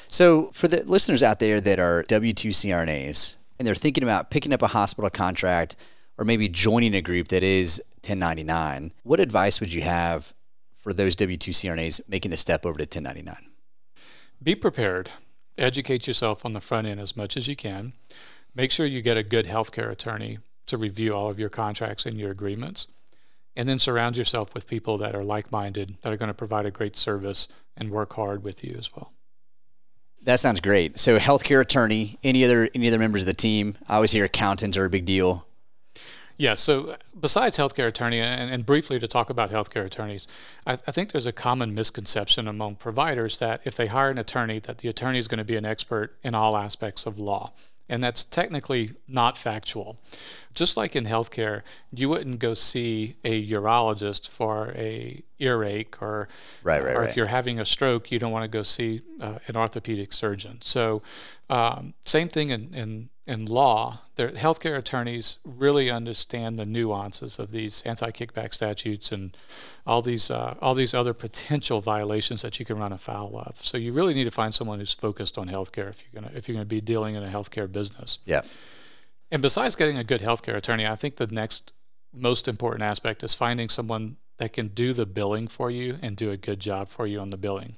so, 0.08 0.50
for 0.52 0.68
the 0.68 0.84
listeners 0.84 1.22
out 1.22 1.38
there 1.38 1.60
that 1.60 1.78
are 1.78 2.02
W 2.04 2.32
2 2.32 2.50
CRNAs 2.50 3.36
and 3.58 3.66
they're 3.66 3.74
thinking 3.74 4.02
about 4.02 4.30
picking 4.30 4.52
up 4.52 4.62
a 4.62 4.68
hospital 4.68 5.08
contract 5.10 5.76
or 6.18 6.24
maybe 6.24 6.48
joining 6.48 6.94
a 6.94 7.00
group 7.00 7.28
that 7.28 7.42
is 7.42 7.82
1099, 8.02 8.92
what 9.02 9.20
advice 9.20 9.60
would 9.60 9.72
you 9.72 9.82
have 9.82 10.34
for 10.74 10.92
those 10.92 11.16
W 11.16 11.36
2 11.36 11.52
CRNAs 11.52 12.08
making 12.08 12.30
the 12.30 12.36
step 12.36 12.66
over 12.66 12.78
to 12.78 12.84
1099? 12.84 13.36
Be 14.42 14.54
prepared. 14.54 15.10
Educate 15.58 16.06
yourself 16.06 16.44
on 16.44 16.52
the 16.52 16.60
front 16.60 16.86
end 16.86 17.00
as 17.00 17.16
much 17.16 17.36
as 17.36 17.48
you 17.48 17.56
can. 17.56 17.92
Make 18.54 18.72
sure 18.72 18.86
you 18.86 19.02
get 19.02 19.16
a 19.16 19.22
good 19.22 19.46
healthcare 19.46 19.90
attorney 19.90 20.38
to 20.66 20.78
review 20.78 21.12
all 21.12 21.30
of 21.30 21.38
your 21.38 21.48
contracts 21.48 22.06
and 22.06 22.18
your 22.18 22.30
agreements. 22.30 22.86
And 23.56 23.68
then 23.68 23.78
surround 23.78 24.16
yourself 24.16 24.54
with 24.54 24.66
people 24.66 24.96
that 24.98 25.14
are 25.14 25.24
like 25.24 25.50
minded, 25.50 25.96
that 26.02 26.12
are 26.12 26.16
going 26.16 26.28
to 26.28 26.34
provide 26.34 26.66
a 26.66 26.70
great 26.70 26.96
service 26.96 27.48
and 27.76 27.90
work 27.90 28.14
hard 28.14 28.44
with 28.44 28.64
you 28.64 28.76
as 28.78 28.94
well. 28.94 29.12
That 30.22 30.38
sounds 30.40 30.60
great. 30.60 31.00
So, 31.00 31.18
healthcare 31.18 31.60
attorney, 31.60 32.18
any 32.22 32.44
other 32.44 32.68
any 32.74 32.88
other 32.88 32.98
members 32.98 33.22
of 33.22 33.26
the 33.26 33.34
team? 33.34 33.76
I 33.88 33.96
always 33.96 34.12
hear 34.12 34.24
accountants 34.24 34.76
are 34.76 34.84
a 34.84 34.90
big 34.90 35.04
deal. 35.04 35.46
Yeah, 36.36 36.54
so 36.54 36.96
besides 37.20 37.58
healthcare 37.58 37.86
attorney, 37.86 38.18
and, 38.18 38.50
and 38.50 38.64
briefly 38.64 38.98
to 38.98 39.06
talk 39.06 39.28
about 39.28 39.50
healthcare 39.50 39.84
attorneys, 39.84 40.26
I, 40.66 40.72
I, 40.72 40.90
think 40.90 41.12
there's 41.12 41.26
a 41.26 41.32
common 41.32 41.74
misconception 41.74 42.48
among 42.48 42.76
providers 42.76 43.40
that 43.40 43.60
if 43.66 43.76
they 43.76 43.88
hire 43.88 44.08
an 44.08 44.16
attorney, 44.16 44.58
that 44.60 44.78
the 44.78 44.88
attorney 44.88 45.18
is 45.18 45.28
going 45.28 45.36
to 45.36 45.44
be 45.44 45.56
an 45.56 45.66
expert 45.66 46.16
in 46.22 46.34
all 46.34 46.56
aspects 46.56 47.04
of 47.04 47.18
law 47.18 47.52
and 47.90 48.02
that's 48.02 48.24
technically 48.24 48.92
not 49.08 49.36
factual. 49.36 49.98
Just 50.54 50.76
like 50.76 50.94
in 50.94 51.04
healthcare, 51.04 51.62
you 51.92 52.08
wouldn't 52.08 52.38
go 52.38 52.54
see 52.54 53.16
a 53.24 53.46
urologist 53.50 54.28
for 54.28 54.70
a 54.76 55.22
earache, 55.40 56.00
or 56.00 56.28
right, 56.62 56.82
right, 56.82 56.96
or 56.96 57.00
right. 57.00 57.08
if 57.08 57.16
you're 57.16 57.26
having 57.26 57.58
a 57.58 57.64
stroke, 57.64 58.12
you 58.12 58.18
don't 58.18 58.32
want 58.32 58.44
to 58.44 58.48
go 58.48 58.62
see 58.62 59.02
uh, 59.20 59.38
an 59.48 59.56
orthopedic 59.56 60.12
surgeon. 60.12 60.58
So, 60.62 61.02
um, 61.50 61.94
same 62.06 62.28
thing 62.28 62.50
in, 62.50 62.72
in 62.72 63.08
in 63.30 63.44
law, 63.46 64.00
their 64.16 64.32
healthcare 64.32 64.76
attorneys 64.76 65.38
really 65.44 65.88
understand 65.88 66.58
the 66.58 66.66
nuances 66.66 67.38
of 67.38 67.52
these 67.52 67.80
anti-kickback 67.82 68.52
statutes 68.52 69.12
and 69.12 69.36
all 69.86 70.02
these 70.02 70.32
uh, 70.32 70.56
all 70.60 70.74
these 70.74 70.94
other 70.94 71.14
potential 71.14 71.80
violations 71.80 72.42
that 72.42 72.58
you 72.58 72.66
can 72.66 72.76
run 72.76 72.92
afoul 72.92 73.38
of. 73.46 73.56
So 73.64 73.78
you 73.78 73.92
really 73.92 74.14
need 74.14 74.24
to 74.24 74.32
find 74.32 74.52
someone 74.52 74.80
who's 74.80 74.92
focused 74.92 75.38
on 75.38 75.48
healthcare 75.48 75.88
if 75.88 76.02
you're 76.02 76.20
gonna 76.20 76.36
if 76.36 76.48
you're 76.48 76.56
gonna 76.56 76.64
be 76.64 76.80
dealing 76.80 77.14
in 77.14 77.22
a 77.22 77.28
healthcare 77.28 77.70
business. 77.70 78.18
Yeah. 78.24 78.42
And 79.30 79.40
besides 79.40 79.76
getting 79.76 79.96
a 79.96 80.04
good 80.04 80.22
healthcare 80.22 80.56
attorney, 80.56 80.84
I 80.84 80.96
think 80.96 81.14
the 81.14 81.28
next 81.28 81.72
most 82.12 82.48
important 82.48 82.82
aspect 82.82 83.22
is 83.22 83.32
finding 83.34 83.68
someone 83.68 84.16
that 84.38 84.52
can 84.52 84.68
do 84.68 84.92
the 84.92 85.06
billing 85.06 85.46
for 85.46 85.70
you 85.70 85.98
and 86.02 86.16
do 86.16 86.32
a 86.32 86.36
good 86.36 86.58
job 86.58 86.88
for 86.88 87.06
you 87.06 87.20
on 87.20 87.30
the 87.30 87.36
billing. 87.36 87.76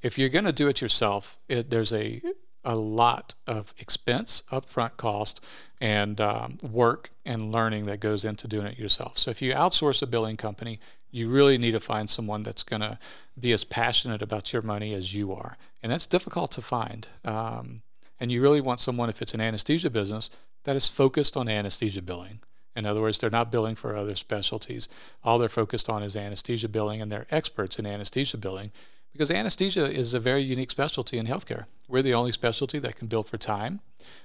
If 0.00 0.16
you're 0.16 0.28
going 0.28 0.44
to 0.44 0.52
do 0.52 0.68
it 0.68 0.80
yourself, 0.80 1.38
it, 1.48 1.70
there's 1.70 1.92
a 1.92 2.22
a 2.64 2.76
lot 2.76 3.34
of 3.46 3.74
expense, 3.78 4.42
upfront 4.52 4.96
cost, 4.96 5.44
and 5.80 6.20
um, 6.20 6.58
work 6.62 7.10
and 7.24 7.52
learning 7.52 7.86
that 7.86 8.00
goes 8.00 8.24
into 8.24 8.46
doing 8.46 8.66
it 8.66 8.78
yourself. 8.78 9.18
So 9.18 9.30
if 9.30 9.42
you 9.42 9.52
outsource 9.52 10.02
a 10.02 10.06
billing 10.06 10.36
company, 10.36 10.78
you 11.10 11.28
really 11.28 11.58
need 11.58 11.72
to 11.72 11.80
find 11.80 12.08
someone 12.08 12.42
that's 12.42 12.62
going 12.62 12.80
to 12.80 12.98
be 13.38 13.52
as 13.52 13.64
passionate 13.64 14.22
about 14.22 14.52
your 14.52 14.62
money 14.62 14.94
as 14.94 15.14
you 15.14 15.32
are, 15.32 15.56
and 15.82 15.92
that's 15.92 16.06
difficult 16.06 16.52
to 16.52 16.62
find. 16.62 17.08
Um, 17.24 17.82
and 18.18 18.30
you 18.30 18.40
really 18.40 18.60
want 18.60 18.80
someone, 18.80 19.08
if 19.08 19.20
it's 19.20 19.34
an 19.34 19.40
anesthesia 19.40 19.90
business, 19.90 20.30
that 20.64 20.76
is 20.76 20.86
focused 20.86 21.36
on 21.36 21.48
anesthesia 21.48 22.02
billing. 22.02 22.40
In 22.74 22.86
other 22.86 23.00
words, 23.00 23.18
they're 23.18 23.28
not 23.28 23.52
billing 23.52 23.74
for 23.74 23.96
other 23.96 24.14
specialties. 24.14 24.88
All 25.22 25.38
they're 25.38 25.48
focused 25.48 25.90
on 25.90 26.02
is 26.02 26.16
anesthesia 26.16 26.68
billing, 26.68 27.02
and 27.02 27.10
they're 27.10 27.26
experts 27.30 27.78
in 27.78 27.86
anesthesia 27.86 28.38
billing 28.38 28.70
because 29.12 29.30
anesthesia 29.30 29.90
is 29.90 30.14
a 30.14 30.20
very 30.20 30.42
unique 30.42 30.70
specialty 30.70 31.18
in 31.18 31.26
healthcare. 31.26 31.66
We're 31.88 32.02
the 32.02 32.14
only 32.14 32.32
specialty 32.32 32.78
that 32.78 32.96
can 32.96 33.08
bill 33.08 33.22
for 33.22 33.38
time. 33.38 33.80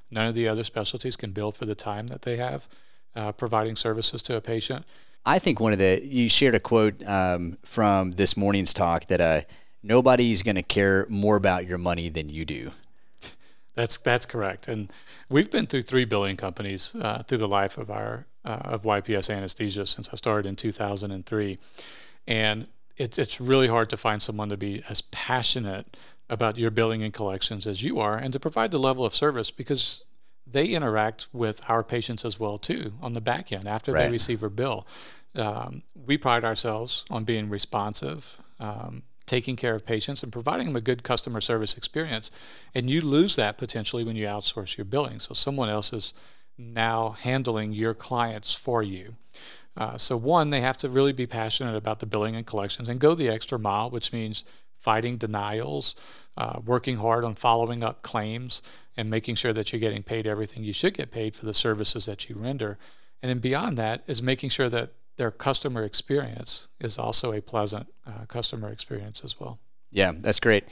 None 0.09 0.27
of 0.27 0.35
the 0.35 0.47
other 0.47 0.63
specialties 0.63 1.15
can 1.15 1.31
bill 1.31 1.51
for 1.51 1.65
the 1.65 1.75
time 1.75 2.07
that 2.07 2.21
they 2.21 2.37
have 2.37 2.67
uh, 3.15 3.31
providing 3.31 3.75
services 3.75 4.21
to 4.23 4.35
a 4.35 4.41
patient. 4.41 4.85
I 5.25 5.39
think 5.39 5.59
one 5.59 5.73
of 5.73 5.79
the 5.79 6.01
you 6.03 6.29
shared 6.29 6.55
a 6.55 6.59
quote 6.59 7.03
um, 7.05 7.57
from 7.65 8.13
this 8.13 8.37
morning's 8.37 8.73
talk 8.73 9.07
that 9.07 9.19
uh, 9.19 9.41
nobody's 9.83 10.41
going 10.41 10.55
to 10.55 10.63
care 10.63 11.05
more 11.09 11.35
about 11.35 11.67
your 11.67 11.77
money 11.77 12.07
than 12.07 12.29
you 12.29 12.45
do. 12.45 12.71
That's 13.75 13.97
that's 13.97 14.25
correct, 14.25 14.67
and 14.67 14.91
we've 15.29 15.51
been 15.51 15.67
through 15.67 15.83
three 15.83 16.05
billing 16.05 16.37
companies 16.37 16.95
uh, 16.95 17.23
through 17.23 17.39
the 17.39 17.47
life 17.47 17.77
of 17.77 17.91
our 17.91 18.25
uh, 18.45 18.61
of 18.63 18.83
YPS 18.83 19.29
anesthesia 19.29 19.85
since 19.85 20.09
I 20.11 20.15
started 20.15 20.47
in 20.47 20.55
2003, 20.55 21.59
and 22.25 22.67
it's 22.97 23.17
it's 23.17 23.39
really 23.39 23.67
hard 23.67 23.89
to 23.89 23.97
find 23.97 24.21
someone 24.21 24.49
to 24.49 24.57
be 24.57 24.83
as 24.89 25.01
passionate 25.01 25.97
about 26.29 26.57
your 26.57 26.71
billing 26.71 27.03
and 27.03 27.13
collections 27.13 27.65
as 27.65 27.83
you 27.83 27.99
are, 27.99 28.17
and 28.17 28.33
to 28.33 28.39
provide 28.39 28.71
the 28.71 28.79
level 28.79 29.05
of 29.05 29.15
service 29.15 29.51
because 29.51 30.03
they 30.45 30.67
interact 30.67 31.27
with 31.33 31.61
our 31.69 31.83
patients 31.83 32.23
as 32.25 32.39
well 32.39 32.57
too 32.57 32.93
on 33.01 33.13
the 33.13 33.21
back 33.21 33.51
end 33.51 33.67
after 33.67 33.91
right. 33.91 34.03
they 34.03 34.11
receive 34.11 34.43
a 34.43 34.49
bill. 34.49 34.87
Um, 35.35 35.83
we 35.93 36.17
pride 36.17 36.43
ourselves 36.43 37.05
on 37.09 37.23
being 37.23 37.49
responsive, 37.49 38.39
um, 38.59 39.03
taking 39.25 39.55
care 39.55 39.75
of 39.75 39.85
patients, 39.85 40.23
and 40.23 40.31
providing 40.31 40.67
them 40.67 40.75
a 40.75 40.81
good 40.81 41.03
customer 41.03 41.41
service 41.41 41.77
experience. 41.77 42.31
And 42.73 42.89
you 42.89 43.01
lose 43.01 43.35
that 43.35 43.57
potentially 43.57 44.03
when 44.03 44.15
you 44.15 44.25
outsource 44.25 44.77
your 44.77 44.85
billing. 44.85 45.19
So 45.19 45.33
someone 45.33 45.69
else 45.69 45.93
is 45.93 46.13
now 46.57 47.11
handling 47.11 47.73
your 47.73 47.93
clients 47.93 48.53
for 48.53 48.81
you. 48.81 49.15
Uh, 49.77 49.97
so, 49.97 50.17
one, 50.17 50.49
they 50.49 50.61
have 50.61 50.77
to 50.77 50.89
really 50.89 51.13
be 51.13 51.27
passionate 51.27 51.75
about 51.75 51.99
the 51.99 52.05
billing 52.05 52.35
and 52.35 52.47
collections 52.47 52.89
and 52.89 52.99
go 52.99 53.13
the 53.13 53.29
extra 53.29 53.59
mile, 53.59 53.89
which 53.91 54.11
means 54.11 54.43
fighting 54.79 55.17
denials, 55.17 55.95
uh, 56.35 56.59
working 56.65 56.97
hard 56.97 57.23
on 57.23 57.35
following 57.35 57.83
up 57.83 58.01
claims, 58.01 58.61
and 58.95 59.09
making 59.09 59.35
sure 59.35 59.53
that 59.53 59.71
you're 59.71 59.79
getting 59.79 60.03
paid 60.03 60.25
everything 60.25 60.63
you 60.63 60.73
should 60.73 60.95
get 60.95 61.11
paid 61.11 61.35
for 61.35 61.45
the 61.45 61.53
services 61.53 62.05
that 62.07 62.27
you 62.27 62.35
render. 62.35 62.79
And 63.21 63.29
then 63.29 63.39
beyond 63.39 63.77
that 63.77 64.03
is 64.07 64.21
making 64.21 64.49
sure 64.49 64.69
that 64.69 64.93
their 65.17 65.31
customer 65.31 65.83
experience 65.83 66.67
is 66.79 66.97
also 66.97 67.31
a 67.31 67.41
pleasant 67.41 67.87
uh, 68.05 68.25
customer 68.27 68.69
experience 68.69 69.21
as 69.23 69.39
well. 69.39 69.59
Yeah, 69.91 70.11
that's 70.15 70.39
great. 70.39 70.65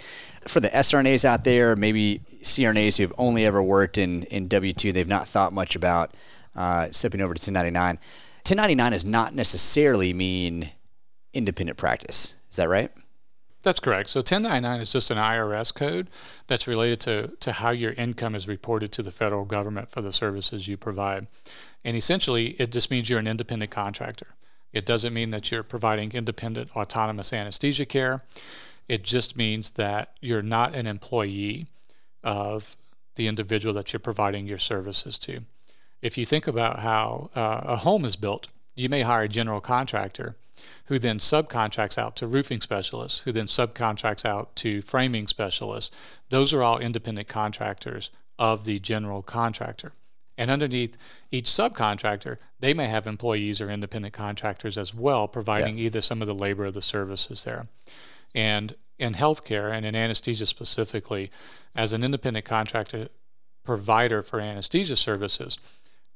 For 0.47 0.59
the 0.59 0.69
SRNAs 0.69 1.23
out 1.25 1.43
there, 1.43 1.75
maybe 1.75 2.21
CRNAs 2.41 2.97
who 2.97 3.03
have 3.03 3.13
only 3.17 3.45
ever 3.45 3.61
worked 3.63 3.97
in, 3.97 4.23
in 4.23 4.49
W2, 4.49 4.93
they've 4.93 5.07
not 5.07 5.27
thought 5.27 5.53
much 5.53 5.75
about 5.75 6.13
uh, 6.55 6.89
stepping 6.91 7.21
over 7.21 7.33
to 7.33 7.39
1099 7.39 7.99
1099 8.45 8.91
does 8.91 9.05
not 9.05 9.33
necessarily 9.33 10.13
mean 10.13 10.69
independent 11.33 11.79
practice. 11.79 12.35
Is 12.51 12.57
that 12.57 12.69
right? 12.69 12.91
That's 13.63 13.79
correct. 13.79 14.11
So 14.11 14.19
1099 14.19 14.81
is 14.81 14.91
just 14.91 15.09
an 15.09 15.17
IRS 15.17 15.73
code 15.73 16.11
that's 16.45 16.67
related 16.67 16.99
to, 17.01 17.31
to 17.39 17.53
how 17.53 17.71
your 17.71 17.93
income 17.93 18.35
is 18.35 18.47
reported 18.47 18.91
to 18.91 19.01
the 19.01 19.09
federal 19.09 19.45
government 19.45 19.89
for 19.89 20.01
the 20.01 20.13
services 20.13 20.67
you 20.67 20.77
provide. 20.77 21.25
And 21.83 21.97
essentially, 21.97 22.49
it 22.59 22.71
just 22.71 22.91
means 22.91 23.09
you're 23.09 23.17
an 23.17 23.27
independent 23.27 23.71
contractor. 23.71 24.35
It 24.71 24.85
doesn't 24.85 25.15
mean 25.15 25.31
that 25.31 25.49
you're 25.49 25.63
providing 25.63 26.11
independent 26.11 26.75
autonomous 26.75 27.33
anesthesia 27.33 27.87
care. 27.87 28.23
It 28.87 29.03
just 29.03 29.35
means 29.35 29.71
that 29.71 30.13
you're 30.21 30.43
not 30.43 30.75
an 30.75 30.85
employee 30.85 31.65
of 32.23 32.77
the 33.15 33.27
individual 33.27 33.73
that 33.73 33.91
you're 33.91 33.99
providing 33.99 34.45
your 34.45 34.59
services 34.59 35.17
to 35.19 35.45
if 36.01 36.17
you 36.17 36.25
think 36.25 36.47
about 36.47 36.79
how 36.79 37.29
uh, 37.35 37.61
a 37.63 37.77
home 37.77 38.05
is 38.05 38.15
built, 38.15 38.47
you 38.75 38.89
may 38.89 39.01
hire 39.01 39.23
a 39.23 39.29
general 39.29 39.61
contractor 39.61 40.35
who 40.85 40.99
then 40.99 41.17
subcontracts 41.17 41.97
out 41.97 42.15
to 42.15 42.27
roofing 42.27 42.61
specialists, 42.61 43.19
who 43.19 43.31
then 43.31 43.45
subcontracts 43.45 44.25
out 44.25 44.55
to 44.57 44.81
framing 44.81 45.27
specialists. 45.27 45.95
Those 46.29 46.53
are 46.53 46.63
all 46.63 46.79
independent 46.79 47.27
contractors 47.27 48.11
of 48.37 48.65
the 48.65 48.79
general 48.79 49.21
contractor. 49.21 49.93
And 50.37 50.51
underneath 50.51 50.97
each 51.31 51.45
subcontractor, 51.45 52.37
they 52.59 52.73
may 52.73 52.87
have 52.87 53.07
employees 53.07 53.61
or 53.61 53.69
independent 53.69 54.13
contractors 54.13 54.77
as 54.77 54.93
well, 54.93 55.27
providing 55.27 55.77
yeah. 55.77 55.85
either 55.85 56.01
some 56.01 56.21
of 56.21 56.27
the 56.27 56.35
labor 56.35 56.65
or 56.65 56.71
the 56.71 56.81
services 56.81 57.45
there. 57.45 57.65
And 58.33 58.75
in 58.99 59.13
healthcare 59.13 59.71
and 59.71 59.85
in 59.85 59.95
anesthesia 59.95 60.45
specifically, 60.45 61.31
as 61.75 61.93
an 61.93 62.03
independent 62.03 62.45
contractor 62.45 63.07
provider 63.63 64.21
for 64.21 64.39
anesthesia 64.39 64.95
services, 64.95 65.57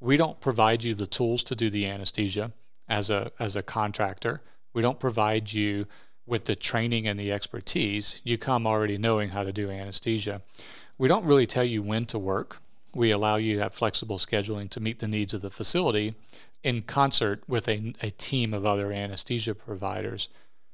we 0.00 0.16
don't 0.16 0.40
provide 0.40 0.82
you 0.82 0.94
the 0.94 1.06
tools 1.06 1.44
to 1.44 1.54
do 1.54 1.70
the 1.70 1.86
anesthesia 1.86 2.52
as 2.88 3.10
a 3.10 3.30
as 3.38 3.54
a 3.56 3.62
contractor. 3.62 4.42
We 4.72 4.82
don't 4.82 4.98
provide 4.98 5.52
you 5.52 5.86
with 6.26 6.44
the 6.44 6.56
training 6.56 7.06
and 7.06 7.18
the 7.18 7.32
expertise. 7.32 8.20
You 8.24 8.38
come 8.38 8.66
already 8.66 8.98
knowing 8.98 9.30
how 9.30 9.42
to 9.42 9.52
do 9.52 9.70
anesthesia. 9.70 10.42
We 10.96 11.08
don't 11.08 11.24
really 11.24 11.46
tell 11.46 11.64
you 11.64 11.82
when 11.82 12.06
to 12.06 12.18
work. 12.18 12.58
we 12.94 13.10
allow 13.10 13.36
you 13.36 13.56
to 13.56 13.62
have 13.62 13.74
flexible 13.74 14.18
scheduling 14.18 14.68
to 14.70 14.80
meet 14.80 14.98
the 14.98 15.08
needs 15.08 15.34
of 15.34 15.42
the 15.42 15.50
facility 15.50 16.14
in 16.62 16.82
concert 16.82 17.42
with 17.48 17.68
a, 17.68 17.94
a 18.02 18.10
team 18.10 18.52
of 18.52 18.66
other 18.66 18.92
anesthesia 18.92 19.54
providers. 19.54 20.28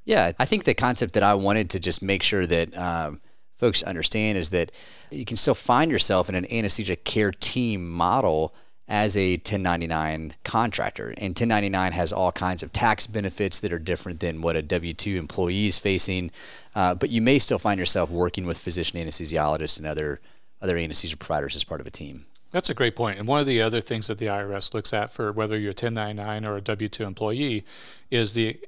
Yeah, 0.04 0.32
I 0.38 0.44
think 0.44 0.64
the 0.64 0.74
concept 0.74 1.14
that 1.14 1.22
I 1.22 1.34
wanted 1.34 1.68
to 1.70 1.80
just 1.80 2.02
make 2.02 2.22
sure 2.22 2.46
that 2.46 2.76
um, 2.76 3.20
folks 3.54 3.82
understand 3.82 4.38
is 4.38 4.50
that 4.50 4.72
you 5.10 5.24
can 5.24 5.36
still 5.36 5.54
find 5.54 5.90
yourself 5.90 6.28
in 6.28 6.34
an 6.34 6.50
anesthesia 6.50 6.96
care 6.96 7.32
team 7.32 7.88
model 7.88 8.54
as 8.88 9.16
a 9.16 9.32
1099 9.32 10.34
contractor. 10.44 11.08
And 11.08 11.30
1099 11.30 11.92
has 11.92 12.12
all 12.12 12.32
kinds 12.32 12.62
of 12.62 12.72
tax 12.72 13.06
benefits 13.06 13.60
that 13.60 13.72
are 13.72 13.78
different 13.78 14.20
than 14.20 14.40
what 14.40 14.56
a 14.56 14.62
W 14.62 14.94
2 14.94 15.16
employee 15.16 15.66
is 15.66 15.78
facing. 15.78 16.30
Uh, 16.74 16.94
but 16.94 17.10
you 17.10 17.20
may 17.20 17.38
still 17.38 17.58
find 17.58 17.80
yourself 17.80 18.10
working 18.10 18.46
with 18.46 18.58
physician 18.58 19.00
anesthesiologists 19.00 19.78
and 19.78 19.86
other, 19.86 20.20
other 20.62 20.76
anesthesia 20.76 21.16
providers 21.16 21.56
as 21.56 21.64
part 21.64 21.80
of 21.80 21.86
a 21.86 21.90
team. 21.90 22.26
That's 22.52 22.70
a 22.70 22.74
great 22.74 22.94
point. 22.94 23.18
And 23.18 23.26
one 23.26 23.40
of 23.40 23.46
the 23.46 23.60
other 23.60 23.80
things 23.80 24.06
that 24.06 24.18
the 24.18 24.26
IRS 24.26 24.72
looks 24.72 24.92
at 24.92 25.10
for 25.10 25.32
whether 25.32 25.58
you're 25.58 25.70
a 25.70 25.82
1099 25.82 26.44
or 26.44 26.56
a 26.56 26.60
W 26.60 26.88
2 26.88 27.04
employee 27.04 27.64
is 28.10 28.34
the 28.34 28.58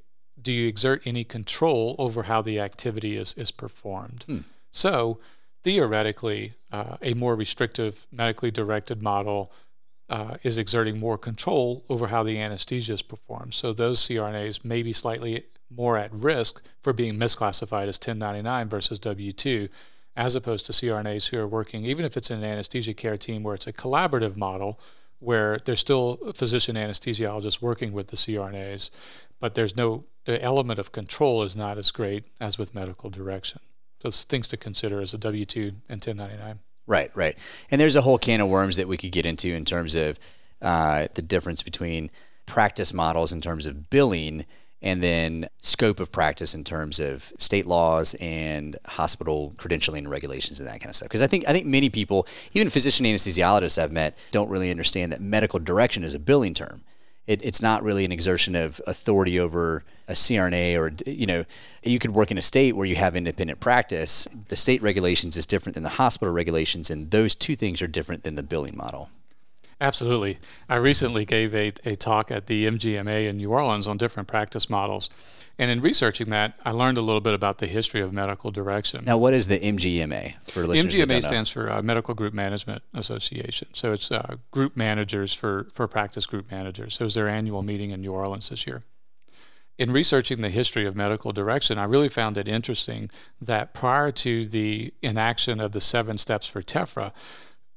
do 0.40 0.52
you 0.52 0.68
exert 0.68 1.02
any 1.04 1.24
control 1.24 1.96
over 1.98 2.24
how 2.24 2.42
the 2.42 2.60
activity 2.60 3.16
is, 3.16 3.34
is 3.34 3.50
performed? 3.50 4.24
Hmm. 4.26 4.38
So, 4.70 5.18
theoretically, 5.64 6.52
uh, 6.70 6.96
a 7.02 7.14
more 7.14 7.34
restrictive, 7.34 8.06
medically 8.12 8.50
directed 8.50 9.02
model 9.02 9.50
uh, 10.10 10.36
is 10.42 10.58
exerting 10.58 10.98
more 10.98 11.18
control 11.18 11.84
over 11.88 12.08
how 12.08 12.22
the 12.22 12.38
anesthesia 12.38 12.94
is 12.94 13.02
performed. 13.02 13.54
So, 13.54 13.72
those 13.72 14.00
CRNAs 14.00 14.64
may 14.64 14.82
be 14.82 14.92
slightly 14.92 15.44
more 15.70 15.98
at 15.98 16.12
risk 16.12 16.62
for 16.82 16.92
being 16.92 17.16
misclassified 17.16 17.88
as 17.88 17.98
1099 17.98 18.68
versus 18.68 18.98
W 18.98 19.32
2, 19.32 19.68
as 20.16 20.34
opposed 20.34 20.66
to 20.66 20.72
CRNAs 20.72 21.28
who 21.28 21.38
are 21.38 21.46
working, 21.46 21.84
even 21.84 22.04
if 22.04 22.16
it's 22.16 22.30
in 22.30 22.38
an 22.38 22.44
anesthesia 22.44 22.94
care 22.94 23.16
team 23.16 23.42
where 23.42 23.54
it's 23.54 23.66
a 23.66 23.72
collaborative 23.72 24.36
model, 24.36 24.80
where 25.18 25.58
there's 25.64 25.80
still 25.80 26.16
physician 26.34 26.76
anesthesiologists 26.76 27.60
working 27.60 27.92
with 27.92 28.08
the 28.08 28.16
CRNAs, 28.16 28.90
but 29.40 29.54
there's 29.54 29.76
no, 29.76 30.04
the 30.24 30.42
element 30.42 30.78
of 30.78 30.92
control 30.92 31.42
is 31.42 31.56
not 31.56 31.78
as 31.78 31.90
great 31.90 32.24
as 32.40 32.58
with 32.58 32.74
medical 32.74 33.10
direction. 33.10 33.60
Those 34.00 34.24
things 34.24 34.48
to 34.48 34.56
consider 34.56 35.00
as 35.00 35.12
a 35.12 35.18
W 35.18 35.44
2 35.44 35.60
and 35.88 36.04
1099. 36.04 36.60
Right, 36.88 37.14
right. 37.14 37.36
And 37.70 37.78
there's 37.78 37.96
a 37.96 38.00
whole 38.00 38.18
can 38.18 38.40
of 38.40 38.48
worms 38.48 38.76
that 38.76 38.88
we 38.88 38.96
could 38.96 39.12
get 39.12 39.26
into 39.26 39.54
in 39.54 39.64
terms 39.66 39.94
of 39.94 40.18
uh, 40.62 41.08
the 41.14 41.22
difference 41.22 41.62
between 41.62 42.10
practice 42.46 42.94
models 42.94 43.30
in 43.30 43.42
terms 43.42 43.66
of 43.66 43.90
billing 43.90 44.46
and 44.80 45.02
then 45.02 45.48
scope 45.60 46.00
of 46.00 46.10
practice 46.10 46.54
in 46.54 46.64
terms 46.64 46.98
of 46.98 47.32
state 47.36 47.66
laws 47.66 48.14
and 48.14 48.76
hospital 48.86 49.52
credentialing 49.58 50.08
regulations 50.08 50.60
and 50.60 50.68
that 50.68 50.80
kind 50.80 50.88
of 50.88 50.96
stuff. 50.96 51.08
Because 51.08 51.20
I 51.20 51.26
think 51.26 51.46
I 51.46 51.52
think 51.52 51.66
many 51.66 51.90
people, 51.90 52.26
even 52.54 52.70
physician 52.70 53.04
anesthesiologists 53.04 53.80
I've 53.80 53.92
met, 53.92 54.16
don't 54.30 54.48
really 54.48 54.70
understand 54.70 55.12
that 55.12 55.20
medical 55.20 55.58
direction 55.58 56.04
is 56.04 56.14
a 56.14 56.18
billing 56.18 56.54
term. 56.54 56.84
It, 57.28 57.44
it's 57.44 57.62
not 57.62 57.84
really 57.84 58.04
an 58.04 58.10
exertion 58.10 58.56
of 58.56 58.80
authority 58.86 59.38
over 59.38 59.84
a 60.08 60.12
CRNA 60.12 60.80
or 60.80 60.92
you 61.08 61.26
know 61.26 61.44
you 61.84 61.98
could 61.98 62.12
work 62.12 62.30
in 62.30 62.38
a 62.38 62.42
state 62.42 62.74
where 62.74 62.86
you 62.86 62.96
have 62.96 63.14
independent 63.14 63.60
practice. 63.60 64.26
The 64.48 64.56
state 64.56 64.82
regulations 64.82 65.36
is 65.36 65.46
different 65.46 65.74
than 65.74 65.84
the 65.84 65.90
hospital 65.90 66.32
regulations, 66.32 66.90
and 66.90 67.10
those 67.10 67.34
two 67.34 67.54
things 67.54 67.80
are 67.82 67.86
different 67.86 68.24
than 68.24 68.34
the 68.34 68.42
billing 68.42 68.76
model. 68.76 69.10
Absolutely. 69.80 70.38
I 70.68 70.76
recently 70.76 71.24
gave 71.24 71.54
a, 71.54 71.72
a 71.84 71.94
talk 71.94 72.32
at 72.32 72.46
the 72.46 72.66
MGMA 72.66 73.28
in 73.28 73.36
New 73.36 73.50
Orleans 73.50 73.86
on 73.86 73.96
different 73.96 74.28
practice 74.28 74.68
models. 74.68 75.08
And 75.60 75.72
in 75.72 75.80
researching 75.80 76.30
that, 76.30 76.58
I 76.64 76.70
learned 76.70 76.98
a 76.98 77.00
little 77.02 77.20
bit 77.20 77.34
about 77.34 77.58
the 77.58 77.66
history 77.66 78.00
of 78.00 78.12
medical 78.12 78.52
direction. 78.52 79.04
Now, 79.04 79.18
what 79.18 79.34
is 79.34 79.48
the 79.48 79.58
MGMA 79.58 80.34
for 80.44 80.64
listeners? 80.66 80.94
MGMA 80.94 81.22
stands 81.22 81.50
for 81.50 81.70
uh, 81.70 81.82
Medical 81.82 82.14
Group 82.14 82.32
Management 82.32 82.82
Association. 82.94 83.68
So 83.72 83.92
it's 83.92 84.12
uh, 84.12 84.36
group 84.52 84.76
managers 84.76 85.34
for, 85.34 85.66
for 85.72 85.88
practice 85.88 86.26
group 86.26 86.50
managers. 86.52 87.00
It 87.00 87.04
was 87.04 87.14
their 87.14 87.28
annual 87.28 87.62
meeting 87.62 87.90
in 87.90 88.00
New 88.02 88.12
Orleans 88.12 88.50
this 88.50 88.68
year. 88.68 88.84
In 89.78 89.92
researching 89.92 90.42
the 90.42 90.50
history 90.50 90.86
of 90.86 90.94
medical 90.94 91.32
direction, 91.32 91.76
I 91.76 91.84
really 91.84 92.08
found 92.08 92.36
it 92.36 92.46
interesting 92.46 93.10
that 93.40 93.74
prior 93.74 94.12
to 94.12 94.44
the 94.44 94.92
inaction 95.02 95.60
of 95.60 95.72
the 95.72 95.80
seven 95.80 96.18
steps 96.18 96.46
for 96.46 96.62
TEFRA, 96.62 97.12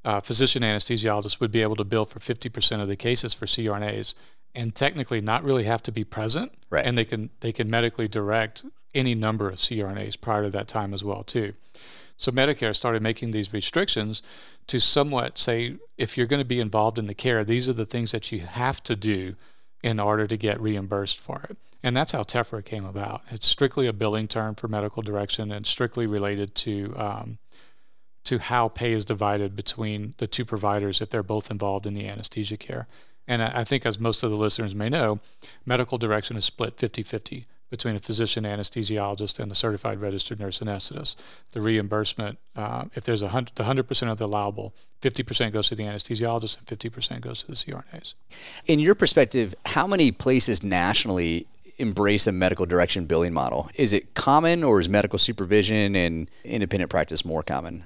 uh, 0.03 0.19
physician 0.19 0.63
anesthesiologists 0.63 1.39
would 1.39 1.51
be 1.51 1.61
able 1.61 1.75
to 1.75 1.83
bill 1.83 2.05
for 2.05 2.19
50% 2.19 2.81
of 2.81 2.87
the 2.87 2.95
cases 2.95 3.33
for 3.33 3.45
CRNAs 3.45 4.15
and 4.53 4.75
technically 4.75 5.21
not 5.21 5.43
really 5.43 5.63
have 5.63 5.83
to 5.83 5.91
be 5.91 6.03
present. 6.03 6.51
Right. 6.69 6.85
And 6.85 6.97
they 6.97 7.05
can 7.05 7.29
they 7.39 7.51
can 7.51 7.69
medically 7.69 8.07
direct 8.07 8.63
any 8.93 9.15
number 9.15 9.49
of 9.49 9.57
CRNAs 9.57 10.19
prior 10.19 10.43
to 10.43 10.49
that 10.49 10.67
time 10.67 10.93
as 10.93 11.03
well 11.03 11.23
too. 11.23 11.53
So 12.17 12.31
Medicare 12.31 12.75
started 12.75 13.01
making 13.01 13.31
these 13.31 13.51
restrictions 13.51 14.21
to 14.67 14.79
somewhat 14.79 15.37
say 15.37 15.77
if 15.97 16.17
you're 16.17 16.27
going 16.27 16.41
to 16.41 16.45
be 16.45 16.59
involved 16.59 16.99
in 16.99 17.07
the 17.07 17.15
care, 17.15 17.43
these 17.43 17.67
are 17.67 17.73
the 17.73 17.85
things 17.85 18.11
that 18.11 18.31
you 18.31 18.41
have 18.41 18.83
to 18.83 18.95
do 18.95 19.35
in 19.81 19.99
order 19.99 20.27
to 20.27 20.37
get 20.37 20.61
reimbursed 20.61 21.19
for 21.19 21.41
it. 21.49 21.57
And 21.81 21.97
that's 21.97 22.11
how 22.11 22.21
TEFRA 22.21 22.63
came 22.63 22.85
about. 22.85 23.23
It's 23.31 23.47
strictly 23.47 23.87
a 23.87 23.93
billing 23.93 24.27
term 24.27 24.53
for 24.53 24.67
medical 24.67 25.01
direction 25.01 25.51
and 25.51 25.65
strictly 25.65 26.05
related 26.05 26.53
to 26.55 26.93
um, 26.95 27.37
to 28.23 28.37
how 28.37 28.67
pay 28.67 28.93
is 28.93 29.03
divided 29.03 29.55
between 29.55 30.13
the 30.19 30.27
two 30.27 30.45
providers 30.45 31.01
if 31.01 31.09
they're 31.09 31.23
both 31.23 31.49
involved 31.49 31.87
in 31.87 31.95
the 31.95 32.07
anesthesia 32.07 32.57
care. 32.57 32.87
And 33.27 33.41
I 33.41 33.63
think, 33.63 33.85
as 33.85 33.99
most 33.99 34.23
of 34.23 34.31
the 34.31 34.37
listeners 34.37 34.75
may 34.75 34.89
know, 34.89 35.19
medical 35.65 35.97
direction 35.97 36.37
is 36.37 36.45
split 36.45 36.77
50 36.77 37.03
50 37.03 37.45
between 37.71 37.95
a 37.95 37.99
physician 37.99 38.43
anesthesiologist 38.43 39.39
and 39.39 39.49
the 39.49 39.55
certified 39.55 39.99
registered 40.01 40.39
nurse 40.39 40.59
anesthetist. 40.59 41.15
The 41.53 41.61
reimbursement, 41.61 42.37
uh, 42.55 42.85
if 42.93 43.05
there's 43.05 43.21
a 43.21 43.29
hundred, 43.29 43.55
the 43.55 43.63
100% 43.63 44.11
of 44.11 44.17
the 44.17 44.25
allowable, 44.25 44.75
50% 45.01 45.53
goes 45.53 45.69
to 45.69 45.75
the 45.75 45.85
anesthesiologist 45.85 46.57
and 46.57 46.67
50% 46.67 47.21
goes 47.21 47.43
to 47.43 47.47
the 47.47 47.53
CRNAs. 47.53 48.13
In 48.67 48.79
your 48.79 48.93
perspective, 48.93 49.55
how 49.67 49.87
many 49.87 50.11
places 50.11 50.61
nationally 50.61 51.47
embrace 51.77 52.27
a 52.27 52.31
medical 52.33 52.65
direction 52.65 53.05
billing 53.05 53.33
model? 53.33 53.69
Is 53.75 53.93
it 53.93 54.13
common 54.13 54.63
or 54.63 54.79
is 54.79 54.89
medical 54.89 55.17
supervision 55.17 55.95
and 55.95 56.29
independent 56.43 56.91
practice 56.91 57.23
more 57.23 57.41
common? 57.41 57.85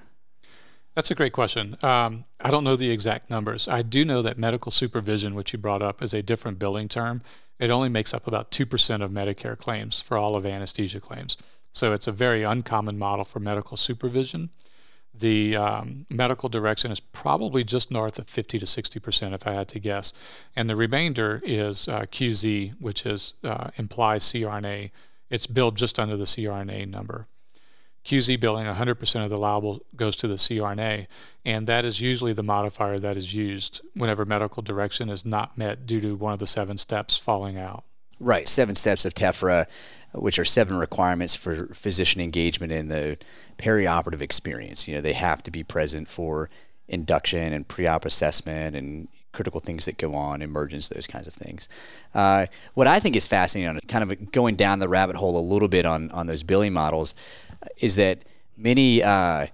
That's 0.95 1.11
a 1.11 1.15
great 1.15 1.33
question. 1.33 1.75
Um, 1.83 2.23
I 2.39 2.49
don't 2.49 2.63
know 2.63 2.77
the 2.77 2.89
exact 2.89 3.29
numbers. 3.29 3.67
I 3.67 3.81
do 3.81 4.05
know 4.05 4.21
that 4.21 4.37
medical 4.37 4.71
supervision, 4.71 5.35
which 5.35 5.51
you 5.51 5.59
brought 5.59 5.81
up, 5.81 6.01
is 6.01 6.13
a 6.13 6.23
different 6.23 6.57
billing 6.57 6.87
term. 6.87 7.21
It 7.59 7.69
only 7.69 7.89
makes 7.89 8.13
up 8.13 8.27
about 8.27 8.49
2% 8.51 9.03
of 9.03 9.11
Medicare 9.11 9.57
claims 9.57 9.99
for 9.99 10.17
all 10.17 10.37
of 10.37 10.45
anesthesia 10.45 11.01
claims. 11.01 11.35
So 11.73 11.91
it's 11.91 12.07
a 12.07 12.13
very 12.13 12.43
uncommon 12.43 12.97
model 12.97 13.25
for 13.25 13.41
medical 13.41 13.75
supervision. 13.75 14.51
The 15.13 15.57
um, 15.57 16.05
medical 16.09 16.47
direction 16.47 16.91
is 16.91 17.01
probably 17.01 17.65
just 17.65 17.91
north 17.91 18.17
of 18.17 18.29
50 18.29 18.59
to 18.59 18.65
60%, 18.65 19.33
if 19.33 19.45
I 19.45 19.53
had 19.53 19.67
to 19.69 19.79
guess. 19.79 20.13
And 20.55 20.69
the 20.69 20.75
remainder 20.77 21.41
is 21.43 21.89
uh, 21.89 22.01
QZ, 22.03 22.79
which 22.79 23.05
is 23.05 23.33
uh, 23.43 23.69
implies 23.75 24.23
CRNA. 24.23 24.91
It's 25.29 25.47
billed 25.47 25.75
just 25.75 25.99
under 25.99 26.15
the 26.15 26.25
CRNA 26.25 26.87
number. 26.87 27.27
QZ 28.05 28.39
billing, 28.39 28.67
100% 28.67 29.23
of 29.23 29.29
the 29.29 29.35
allowable 29.35 29.81
goes 29.95 30.15
to 30.17 30.27
the 30.27 30.35
CRNA, 30.35 31.07
and 31.43 31.65
that 31.67 31.85
is 31.85 32.01
usually 32.01 32.33
the 32.33 32.43
modifier 32.43 32.99
that 32.99 33.17
is 33.17 33.33
used 33.33 33.81
whenever 33.95 34.25
medical 34.25 34.61
direction 34.61 35.09
is 35.09 35.25
not 35.25 35.57
met 35.57 35.85
due 35.85 35.99
to 36.01 36.15
one 36.15 36.31
of 36.31 36.39
the 36.39 36.47
seven 36.47 36.77
steps 36.77 37.17
falling 37.17 37.57
out. 37.57 37.83
Right, 38.19 38.47
seven 38.47 38.75
steps 38.75 39.05
of 39.05 39.13
TEFRA, 39.13 39.65
which 40.13 40.39
are 40.39 40.45
seven 40.45 40.77
requirements 40.77 41.35
for 41.35 41.67
physician 41.73 42.21
engagement 42.21 42.71
in 42.71 42.87
the 42.87 43.17
perioperative 43.57 44.21
experience. 44.21 44.87
You 44.87 44.95
know, 44.95 45.01
they 45.01 45.13
have 45.13 45.43
to 45.43 45.51
be 45.51 45.63
present 45.63 46.07
for 46.07 46.49
induction 46.87 47.51
and 47.51 47.67
pre-op 47.67 48.05
assessment 48.05 48.75
and 48.75 49.09
critical 49.33 49.59
things 49.59 49.85
that 49.85 49.97
go 49.97 50.15
on, 50.15 50.41
emergence, 50.41 50.87
those 50.87 51.07
kinds 51.07 51.27
of 51.27 51.33
things. 51.33 51.67
Uh, 52.13 52.45
what 52.73 52.87
I 52.87 52.99
think 52.99 53.15
is 53.15 53.27
fascinating, 53.27 53.79
kind 53.87 54.09
of 54.09 54.31
going 54.31 54.55
down 54.55 54.79
the 54.79 54.87
rabbit 54.87 55.17
hole 55.17 55.37
a 55.37 55.41
little 55.41 55.67
bit 55.67 55.85
on 55.85 56.09
on 56.11 56.27
those 56.27 56.41
billing 56.41 56.73
models, 56.73 57.13
is 57.77 57.95
that 57.95 58.23
many 58.57 59.03
uh, 59.03 59.47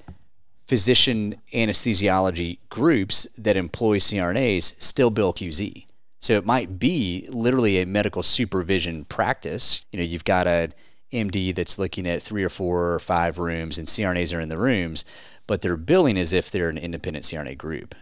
physician 0.67 1.35
anesthesiology 1.53 2.59
groups 2.69 3.27
that 3.37 3.57
employ 3.57 3.97
CRNAs 3.97 4.81
still 4.81 5.09
bill 5.09 5.33
QZ. 5.33 5.85
So 6.21 6.33
it 6.35 6.45
might 6.45 6.79
be 6.79 7.27
literally 7.29 7.81
a 7.81 7.85
medical 7.85 8.23
supervision 8.23 9.05
practice. 9.05 9.85
You 9.91 9.99
know, 9.99 10.05
you've 10.05 10.23
got 10.23 10.47
a 10.47 10.69
MD 11.11 11.53
that's 11.53 11.77
looking 11.77 12.07
at 12.07 12.23
three 12.23 12.43
or 12.43 12.49
four 12.49 12.93
or 12.93 12.99
five 12.99 13.37
rooms, 13.37 13.77
and 13.77 13.87
CRNAs 13.87 14.35
are 14.35 14.39
in 14.39 14.49
the 14.49 14.57
rooms, 14.57 15.03
but 15.47 15.61
they're 15.61 15.75
billing 15.75 16.17
as 16.17 16.31
if 16.31 16.51
they're 16.51 16.69
an 16.69 16.77
independent 16.77 17.25
CRNA 17.25 17.57
group. 17.57 17.95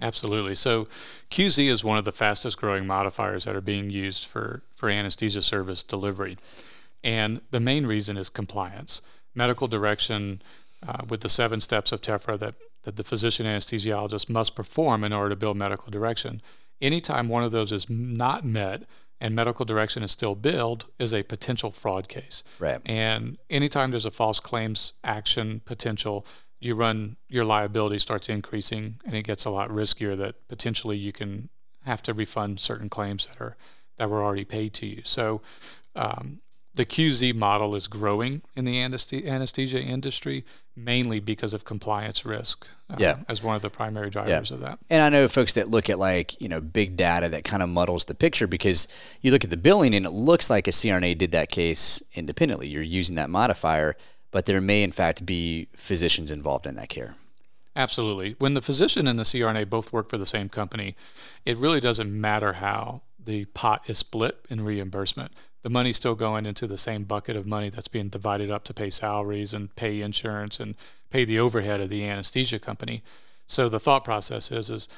Absolutely. 0.00 0.54
So 0.54 0.88
QZ 1.30 1.68
is 1.68 1.84
one 1.84 1.98
of 1.98 2.04
the 2.04 2.12
fastest 2.12 2.56
growing 2.56 2.86
modifiers 2.86 3.44
that 3.44 3.56
are 3.56 3.60
being 3.60 3.90
used 3.90 4.26
for, 4.26 4.62
for 4.76 4.88
anesthesia 4.88 5.42
service 5.42 5.82
delivery. 5.82 6.36
And 7.02 7.40
the 7.50 7.60
main 7.60 7.86
reason 7.86 8.16
is 8.16 8.28
compliance 8.28 9.00
medical 9.34 9.68
direction 9.68 10.42
uh, 10.86 11.02
with 11.08 11.20
the 11.20 11.28
seven 11.28 11.60
steps 11.60 11.92
of 11.92 12.00
TEFRA 12.00 12.38
that, 12.38 12.54
that 12.82 12.96
the 12.96 13.04
physician 13.04 13.46
anesthesiologist 13.46 14.28
must 14.28 14.54
perform 14.54 15.04
in 15.04 15.12
order 15.12 15.30
to 15.30 15.36
bill 15.36 15.54
medical 15.54 15.90
direction. 15.90 16.42
Anytime 16.80 17.28
one 17.28 17.44
of 17.44 17.52
those 17.52 17.72
is 17.72 17.88
not 17.88 18.44
met 18.44 18.82
and 19.20 19.36
medical 19.36 19.64
direction 19.64 20.02
is 20.02 20.10
still 20.10 20.34
billed 20.34 20.86
is 20.98 21.14
a 21.14 21.22
potential 21.22 21.70
fraud 21.70 22.08
case. 22.08 22.42
Right. 22.58 22.80
And 22.84 23.38
anytime 23.48 23.92
there's 23.92 24.06
a 24.06 24.10
false 24.10 24.40
claims 24.40 24.94
action 25.04 25.62
potential, 25.64 26.26
you 26.58 26.74
run 26.74 27.16
your 27.28 27.44
liability 27.44 28.00
starts 28.00 28.28
increasing 28.28 29.00
and 29.04 29.14
it 29.14 29.22
gets 29.22 29.44
a 29.44 29.50
lot 29.50 29.70
riskier 29.70 30.18
that 30.18 30.48
potentially 30.48 30.96
you 30.96 31.12
can 31.12 31.48
have 31.84 32.02
to 32.02 32.14
refund 32.14 32.58
certain 32.58 32.88
claims 32.88 33.26
that 33.26 33.40
are 33.40 33.56
that 33.96 34.10
were 34.10 34.22
already 34.22 34.44
paid 34.44 34.72
to 34.74 34.86
you. 34.86 35.02
So 35.04 35.42
um, 35.94 36.40
the 36.74 36.86
QZ 36.86 37.34
model 37.34 37.74
is 37.74 37.86
growing 37.86 38.42
in 38.56 38.64
the 38.64 38.80
anesthesia 38.80 39.80
industry 39.80 40.44
mainly 40.74 41.20
because 41.20 41.52
of 41.52 41.64
compliance 41.64 42.24
risk 42.24 42.66
uh, 42.88 42.96
yeah. 42.98 43.18
as 43.28 43.42
one 43.42 43.54
of 43.54 43.62
the 43.62 43.68
primary 43.68 44.08
drivers 44.08 44.50
yeah. 44.50 44.54
of 44.54 44.60
that. 44.62 44.78
And 44.88 45.02
I 45.02 45.10
know 45.10 45.28
folks 45.28 45.52
that 45.54 45.68
look 45.68 45.90
at 45.90 45.98
like, 45.98 46.40
you 46.40 46.48
know, 46.48 46.60
big 46.60 46.96
data 46.96 47.28
that 47.28 47.44
kind 47.44 47.62
of 47.62 47.68
muddles 47.68 48.06
the 48.06 48.14
picture 48.14 48.46
because 48.46 48.88
you 49.20 49.30
look 49.30 49.44
at 49.44 49.50
the 49.50 49.56
billing 49.56 49.94
and 49.94 50.06
it 50.06 50.12
looks 50.12 50.48
like 50.48 50.66
a 50.66 50.70
CRNA 50.70 51.18
did 51.18 51.30
that 51.32 51.50
case 51.50 52.02
independently. 52.14 52.68
You're 52.68 52.82
using 52.82 53.16
that 53.16 53.28
modifier, 53.28 53.96
but 54.30 54.46
there 54.46 54.60
may 54.60 54.82
in 54.82 54.92
fact 54.92 55.26
be 55.26 55.68
physicians 55.76 56.30
involved 56.30 56.66
in 56.66 56.76
that 56.76 56.88
care. 56.88 57.16
Absolutely. 57.76 58.36
When 58.38 58.54
the 58.54 58.62
physician 58.62 59.06
and 59.06 59.18
the 59.18 59.24
CRNA 59.24 59.68
both 59.68 59.92
work 59.92 60.08
for 60.08 60.18
the 60.18 60.26
same 60.26 60.48
company, 60.48 60.94
it 61.44 61.56
really 61.56 61.80
doesn't 61.80 62.18
matter 62.18 62.54
how 62.54 63.02
the 63.22 63.44
pot 63.46 63.88
is 63.88 63.98
split 63.98 64.44
in 64.50 64.62
reimbursement 64.62 65.32
the 65.62 65.70
money's 65.70 65.96
still 65.96 66.14
going 66.14 66.44
into 66.46 66.66
the 66.66 66.78
same 66.78 67.04
bucket 67.04 67.36
of 67.36 67.46
money 67.46 67.68
that's 67.68 67.88
being 67.88 68.08
divided 68.08 68.50
up 68.50 68.64
to 68.64 68.74
pay 68.74 68.90
salaries 68.90 69.54
and 69.54 69.74
pay 69.76 70.00
insurance 70.00 70.60
and 70.60 70.74
pay 71.10 71.24
the 71.24 71.38
overhead 71.38 71.80
of 71.80 71.88
the 71.88 72.04
anesthesia 72.04 72.58
company. 72.58 73.02
So 73.46 73.68
the 73.68 73.80
thought 73.80 74.04
process 74.04 74.50
is 74.50 74.70
is 74.70 74.88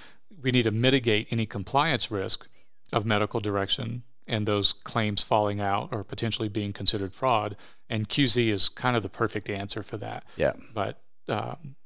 we 0.43 0.51
need 0.51 0.63
to 0.65 0.71
mitigate 0.71 1.29
any 1.31 1.47
compliance 1.47 2.11
risk 2.11 2.49
of 2.93 3.07
medical 3.07 3.41
direction 3.41 4.03
and 4.27 4.47
those 4.47 4.73
claims 4.73 5.23
falling 5.23 5.61
out 5.61 5.91
or 5.93 6.03
potentially 6.03 6.49
being 6.49 6.73
considered 6.73 7.15
fraud. 7.15 7.57
And 7.91 8.09
QZ 8.09 8.49
is 8.49 8.69
kind 8.69 8.97
of 8.97 9.03
the 9.03 9.09
perfect 9.09 9.51
answer 9.51 9.83
for 9.83 9.97
that. 9.99 10.25
Yeah. 10.37 10.55
But 10.73 10.99
um, 11.29 11.77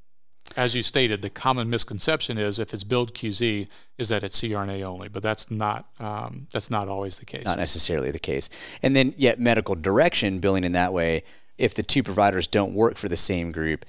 as 0.56 0.74
you 0.74 0.82
stated, 0.82 1.22
the 1.22 1.30
common 1.30 1.70
misconception 1.70 2.38
is 2.38 2.58
if 2.58 2.72
it's 2.74 2.84
billed 2.84 3.14
QZ, 3.14 3.68
is 3.96 4.08
that 4.08 4.22
it's 4.22 4.40
CRNA 4.40 4.84
only, 4.84 5.08
but 5.08 5.22
that's 5.22 5.50
not 5.50 5.86
um, 5.98 6.46
that's 6.52 6.70
not 6.70 6.88
always 6.88 7.18
the 7.18 7.24
case. 7.24 7.44
Not 7.44 7.58
necessarily 7.58 8.10
the 8.10 8.18
case. 8.18 8.48
And 8.82 8.96
then 8.96 9.14
yet 9.16 9.38
medical 9.38 9.74
direction 9.74 10.38
billing 10.38 10.64
in 10.64 10.72
that 10.72 10.92
way, 10.92 11.24
if 11.58 11.74
the 11.74 11.82
two 11.82 12.02
providers 12.02 12.46
don't 12.46 12.74
work 12.74 12.96
for 12.96 13.08
the 13.08 13.16
same 13.16 13.52
group, 13.52 13.84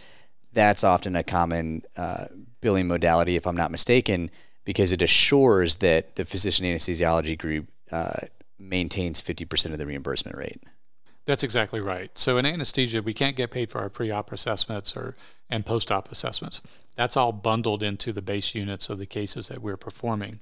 that's 0.53 0.83
often 0.83 1.15
a 1.15 1.23
common 1.23 1.83
uh, 1.95 2.25
billing 2.61 2.87
modality, 2.87 3.35
if 3.35 3.45
I'm 3.45 3.55
not 3.55 3.71
mistaken, 3.71 4.31
because 4.65 4.91
it 4.91 5.01
assures 5.01 5.77
that 5.77 6.15
the 6.15 6.25
physician 6.25 6.65
anesthesiology 6.65 7.37
group 7.37 7.69
uh, 7.91 8.21
maintains 8.57 9.21
50% 9.21 9.71
of 9.71 9.77
the 9.77 9.85
reimbursement 9.85 10.37
rate. 10.37 10.61
That's 11.29 11.43
exactly 11.43 11.79
right. 11.79 12.09
So 12.17 12.37
in 12.37 12.45
anesthesia, 12.47 13.03
we 13.03 13.13
can't 13.13 13.35
get 13.35 13.51
paid 13.51 13.69
for 13.69 13.81
our 13.81 13.89
pre-op 13.89 14.31
assessments 14.31 14.97
or 14.97 15.15
and 15.47 15.63
post-op 15.63 16.11
assessments. 16.11 16.59
That's 16.95 17.15
all 17.15 17.31
bundled 17.31 17.83
into 17.83 18.11
the 18.11 18.23
base 18.23 18.55
units 18.55 18.89
of 18.89 18.97
the 18.97 19.05
cases 19.05 19.47
that 19.47 19.61
we're 19.61 19.77
performing. 19.77 20.39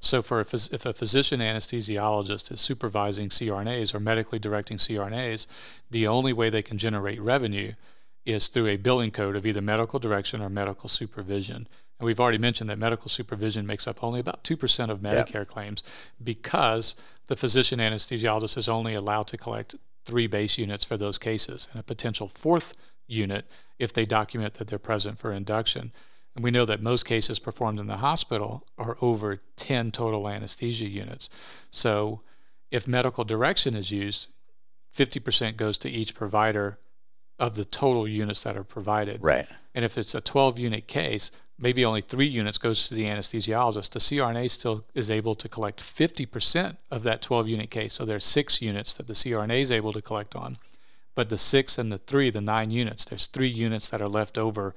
So 0.00 0.22
for 0.22 0.40
a, 0.40 0.46
if 0.72 0.86
a 0.86 0.94
physician 0.94 1.40
anesthesiologist 1.40 2.50
is 2.50 2.58
supervising 2.58 3.28
CRNAs 3.28 3.94
or 3.94 4.00
medically 4.00 4.38
directing 4.38 4.78
CRNAs, 4.78 5.46
the 5.90 6.06
only 6.06 6.32
way 6.32 6.48
they 6.48 6.62
can 6.62 6.78
generate 6.78 7.20
revenue 7.20 7.74
is 8.24 8.48
through 8.48 8.68
a 8.68 8.78
billing 8.78 9.10
code 9.10 9.36
of 9.36 9.44
either 9.44 9.60
medical 9.60 9.98
direction 9.98 10.40
or 10.40 10.48
medical 10.48 10.88
supervision. 10.88 11.68
And 11.98 12.06
we've 12.06 12.20
already 12.20 12.38
mentioned 12.38 12.70
that 12.70 12.78
medical 12.78 13.10
supervision 13.10 13.66
makes 13.66 13.86
up 13.86 14.02
only 14.02 14.20
about 14.20 14.42
2% 14.44 14.88
of 14.88 15.00
Medicare 15.00 15.34
yep. 15.34 15.48
claims 15.48 15.82
because 16.24 16.96
the 17.26 17.36
physician 17.36 17.78
anesthesiologist 17.78 18.56
is 18.56 18.70
only 18.70 18.94
allowed 18.94 19.26
to 19.26 19.36
collect 19.36 19.74
three 20.10 20.26
base 20.26 20.58
units 20.58 20.82
for 20.82 20.96
those 20.96 21.18
cases 21.18 21.68
and 21.70 21.80
a 21.80 21.84
potential 21.84 22.28
fourth 22.28 22.74
unit 23.06 23.46
if 23.78 23.92
they 23.92 24.04
document 24.04 24.54
that 24.54 24.66
they're 24.66 24.78
present 24.78 25.18
for 25.18 25.32
induction. 25.32 25.92
And 26.34 26.42
we 26.42 26.50
know 26.50 26.66
that 26.66 26.82
most 26.82 27.06
cases 27.06 27.38
performed 27.38 27.78
in 27.78 27.86
the 27.86 27.98
hospital 27.98 28.66
are 28.76 28.96
over 29.00 29.40
10 29.56 29.92
total 29.92 30.28
anesthesia 30.28 30.88
units. 30.88 31.30
So 31.70 32.22
if 32.70 32.88
medical 32.88 33.24
direction 33.24 33.76
is 33.76 33.90
used, 33.90 34.28
50% 34.96 35.56
goes 35.56 35.78
to 35.78 35.88
each 35.88 36.14
provider 36.14 36.78
of 37.40 37.54
the 37.54 37.64
total 37.64 38.06
units 38.06 38.42
that 38.42 38.56
are 38.56 38.62
provided. 38.62 39.22
Right. 39.22 39.48
And 39.74 39.84
if 39.84 39.96
it's 39.96 40.14
a 40.14 40.20
12 40.20 40.58
unit 40.58 40.86
case, 40.86 41.30
maybe 41.58 41.84
only 41.84 42.02
three 42.02 42.26
units 42.26 42.58
goes 42.58 42.86
to 42.88 42.94
the 42.94 43.04
anesthesiologist. 43.04 43.90
The 43.90 43.98
CRNA 43.98 44.50
still 44.50 44.84
is 44.94 45.10
able 45.10 45.34
to 45.36 45.48
collect 45.48 45.80
50% 45.80 46.76
of 46.90 47.02
that 47.02 47.22
12 47.22 47.48
unit 47.48 47.70
case. 47.70 47.94
So 47.94 48.04
there's 48.04 48.24
six 48.24 48.60
units 48.60 48.94
that 48.94 49.06
the 49.06 49.14
CRNA 49.14 49.60
is 49.60 49.72
able 49.72 49.92
to 49.92 50.02
collect 50.02 50.36
on. 50.36 50.56
But 51.14 51.30
the 51.30 51.38
six 51.38 51.78
and 51.78 51.90
the 51.90 51.98
three, 51.98 52.30
the 52.30 52.40
nine 52.40 52.70
units, 52.70 53.04
there's 53.06 53.26
three 53.26 53.48
units 53.48 53.88
that 53.88 54.02
are 54.02 54.08
left 54.08 54.36
over 54.36 54.74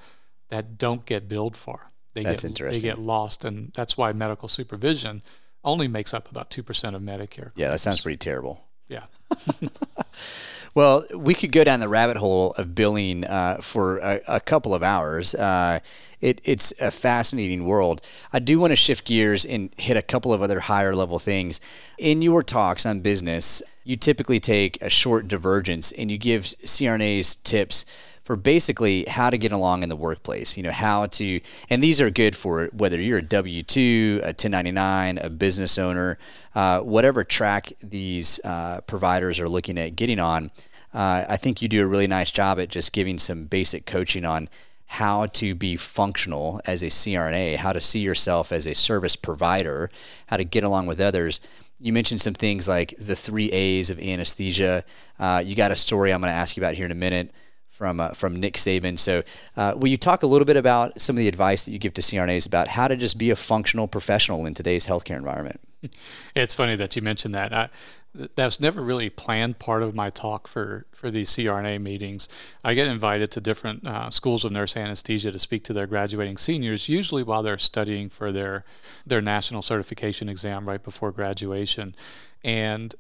that 0.49 0.78
don't 0.78 1.06
get 1.06 1.28
billed 1.28 1.58
for. 1.58 1.91
They 2.13 2.23
that's 2.23 2.43
get, 2.43 2.49
interesting. 2.49 2.82
They 2.82 2.88
get 2.95 2.99
lost. 2.99 3.43
And 3.43 3.73
that's 3.73 3.97
why 3.97 4.13
medical 4.13 4.47
supervision 4.47 5.21
only 5.65 5.88
makes 5.88 6.13
up 6.13 6.30
about 6.32 6.49
2% 6.49 6.95
of 6.95 7.02
Medicare. 7.02 7.52
Yeah, 7.56 7.69
that 7.69 7.80
sounds 7.80 8.02
pretty 8.02 8.17
terrible. 8.17 8.63
Yeah. 8.88 9.04
Well, 10.76 11.06
we 11.14 11.36
could 11.36 11.52
go 11.52 11.64
down 11.64 11.82
the 11.82 11.88
rabbit 11.88 12.18
hole 12.18 12.54
of 12.58 12.74
billing 12.74 13.26
uh, 13.26 13.58
for 13.62 14.00
a, 14.00 14.22
a, 14.28 14.40
couple 14.40 14.74
of 14.74 14.82
hours. 14.82 15.36
Uh, 15.36 15.82
it, 16.20 16.42
it's 16.44 16.74
a 16.82 16.90
fascinating 16.90 17.66
world. 17.66 18.02
I 18.32 18.40
do 18.40 18.60
want 18.60 18.72
to 18.72 18.76
shift 18.76 19.06
gears 19.06 19.46
and 19.46 19.70
hit 19.78 19.98
a 19.98 20.02
couple 20.02 20.34
of 20.34 20.42
other 20.42 20.62
higher 20.62 20.96
level 20.96 21.20
things. 21.20 21.62
In 22.00 22.24
your 22.24 22.42
talks 22.42 22.88
on 22.88 23.02
business, 23.02 23.62
you 23.84 23.98
typically 23.98 24.40
take 24.40 24.82
a 24.82 24.90
short 24.90 25.28
divergence 25.28 25.92
and 25.92 26.10
you 26.10 26.18
give 26.18 26.44
CRNAs 26.44 27.44
tips 27.44 27.86
for 28.24 28.36
basically 28.36 29.06
how 29.08 29.30
to 29.30 29.38
get 29.38 29.52
along 29.52 29.84
in 29.84 29.90
the 29.90 29.96
workplace. 29.96 30.56
You 30.58 30.64
know, 30.64 30.72
how 30.72 31.08
to, 31.08 31.42
and 31.70 31.84
these 31.84 32.00
are 32.00 32.10
good 32.10 32.36
for 32.36 32.68
whether 32.68 33.00
you're 33.00 33.20
a 33.20 33.22
W 33.22 33.64
2, 33.64 34.22
a 34.24 34.28
1099, 34.28 35.18
a 35.18 35.30
business 35.30 35.78
owner, 35.78 36.18
uh, 36.56 36.80
whatever 36.80 37.24
track 37.24 37.74
these 37.82 38.40
uh, 38.46 38.82
providers 38.82 39.40
are 39.40 39.50
looking 39.50 39.78
at 39.78 39.96
getting 39.96 40.20
on. 40.20 40.52
Uh, 40.94 41.26
I 41.28 41.38
think 41.38 41.62
you 41.62 41.68
do 41.68 41.84
a 41.84 41.88
really 41.88 42.08
nice 42.08 42.32
job 42.32 42.60
at 42.60 42.70
just 42.70 42.94
giving 42.94 43.18
some 43.18 43.46
basic 43.46 43.86
coaching 43.86 44.26
on 44.26 44.48
how 44.86 45.26
to 45.26 45.56
be 45.56 45.76
functional 45.76 46.62
as 46.66 46.84
a 46.84 46.88
CRNA, 46.88 47.58
how 47.58 47.74
to 47.74 47.82
see 47.82 48.00
yourself 48.00 48.52
as 48.52 48.68
a 48.68 48.76
service 48.76 49.16
provider, 49.16 49.90
how 50.28 50.38
to 50.38 50.44
get 50.44 50.64
along 50.64 50.86
with 50.86 51.02
others. 51.02 51.40
You 51.80 51.92
mentioned 51.92 52.22
some 52.22 52.36
things 52.36 52.68
like 52.68 52.94
the 53.00 53.16
three 53.16 53.50
A's 53.52 53.90
of 53.90 54.00
anesthesia. 54.00 54.86
Uh, 55.20 55.42
you 55.44 55.56
got 55.56 55.72
a 55.72 55.76
story 55.76 56.14
I'm 56.14 56.22
going 56.22 56.30
to 56.30 56.36
ask 56.36 56.56
you 56.56 56.62
about 56.62 56.76
here 56.76 56.86
in 56.86 56.92
a 56.92 56.96
minute 56.96 57.32
from 57.74 58.00
uh, 58.00 58.10
from 58.10 58.40
Nick 58.40 58.54
Saban. 58.54 58.98
So, 59.00 59.24
uh, 59.58 59.74
will 59.76 59.90
you 59.90 59.98
talk 59.98 60.24
a 60.24 60.28
little 60.28 60.46
bit 60.46 60.58
about 60.58 61.02
some 61.02 61.16
of 61.16 61.20
the 61.20 61.28
advice 61.28 61.64
that 61.64 61.72
you 61.72 61.80
give 61.80 61.94
to 61.96 62.02
CRNAs 62.02 62.46
about 62.46 62.70
how 62.70 62.88
to 62.88 62.96
just 62.96 63.18
be 63.18 63.32
a 63.32 63.36
functional 63.36 63.88
professional 63.88 64.46
in 64.46 64.54
today's 64.54 64.86
healthcare 64.86 65.18
environment? 65.18 65.60
It's 66.36 66.54
funny 66.54 66.78
that 66.78 66.96
you 66.96 67.02
mentioned 67.02 67.36
that. 67.36 67.54
I, 67.54 67.70
that 68.14 68.46
was 68.46 68.60
never 68.60 68.82
really 68.82 69.10
planned 69.10 69.60
part 69.60 69.84
of 69.84 69.96
my 69.96 70.10
talk 70.10 70.48
for, 70.48 70.86
for 70.92 71.10
these 71.10 71.30
CRNA 71.32 71.82
meetings. 71.82 72.30
I 72.64 72.74
get 72.74 72.88
invited 72.88 73.32
to 73.32 73.42
different 73.42 73.86
uh, 73.86 74.10
schools 74.12 74.46
of 74.46 74.52
nurse 74.52 74.78
anesthesia 74.78 75.32
to 75.32 75.40
speak 75.40 75.64
to 75.66 75.74
their 75.74 75.88
graduating 75.88 76.38
seniors, 76.38 76.88
usually 76.88 77.24
while 77.24 77.44
they're 77.44 77.58
studying 77.58 78.10
for 78.10 78.32
their 78.32 78.66
their 79.06 79.22
national 79.22 79.62
certification 79.62 80.30
exam 80.30 80.70
right 80.70 80.82
before 80.82 81.12
graduation. 81.12 81.96
And 82.44 82.94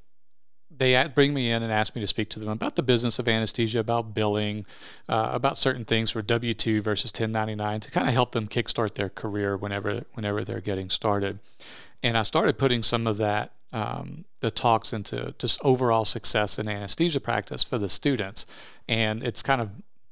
they 0.75 1.07
bring 1.13 1.33
me 1.33 1.51
in 1.51 1.63
and 1.63 1.71
ask 1.71 1.95
me 1.95 2.01
to 2.01 2.07
speak 2.07 2.29
to 2.29 2.39
them 2.39 2.49
about 2.49 2.75
the 2.75 2.83
business 2.83 3.19
of 3.19 3.27
anesthesia, 3.27 3.79
about 3.79 4.13
billing, 4.13 4.65
uh, 5.07 5.29
about 5.31 5.57
certain 5.57 5.85
things 5.85 6.11
for 6.11 6.21
W 6.21 6.53
two 6.53 6.81
versus 6.81 7.11
1099 7.11 7.79
to 7.81 7.91
kind 7.91 8.07
of 8.07 8.13
help 8.13 8.31
them 8.31 8.47
kickstart 8.47 8.95
their 8.95 9.09
career 9.09 9.55
whenever 9.57 10.03
whenever 10.13 10.43
they're 10.43 10.61
getting 10.61 10.89
started. 10.89 11.39
And 12.01 12.17
I 12.17 12.23
started 12.23 12.57
putting 12.57 12.83
some 12.83 13.07
of 13.07 13.17
that 13.17 13.53
um, 13.71 14.25
the 14.39 14.51
talks 14.51 14.93
into 14.93 15.33
just 15.39 15.59
overall 15.63 16.05
success 16.05 16.59
in 16.59 16.67
anesthesia 16.67 17.19
practice 17.19 17.63
for 17.63 17.77
the 17.77 17.89
students, 17.89 18.45
and 18.87 19.23
it's 19.23 19.41
kind 19.41 19.61
of 19.61 19.69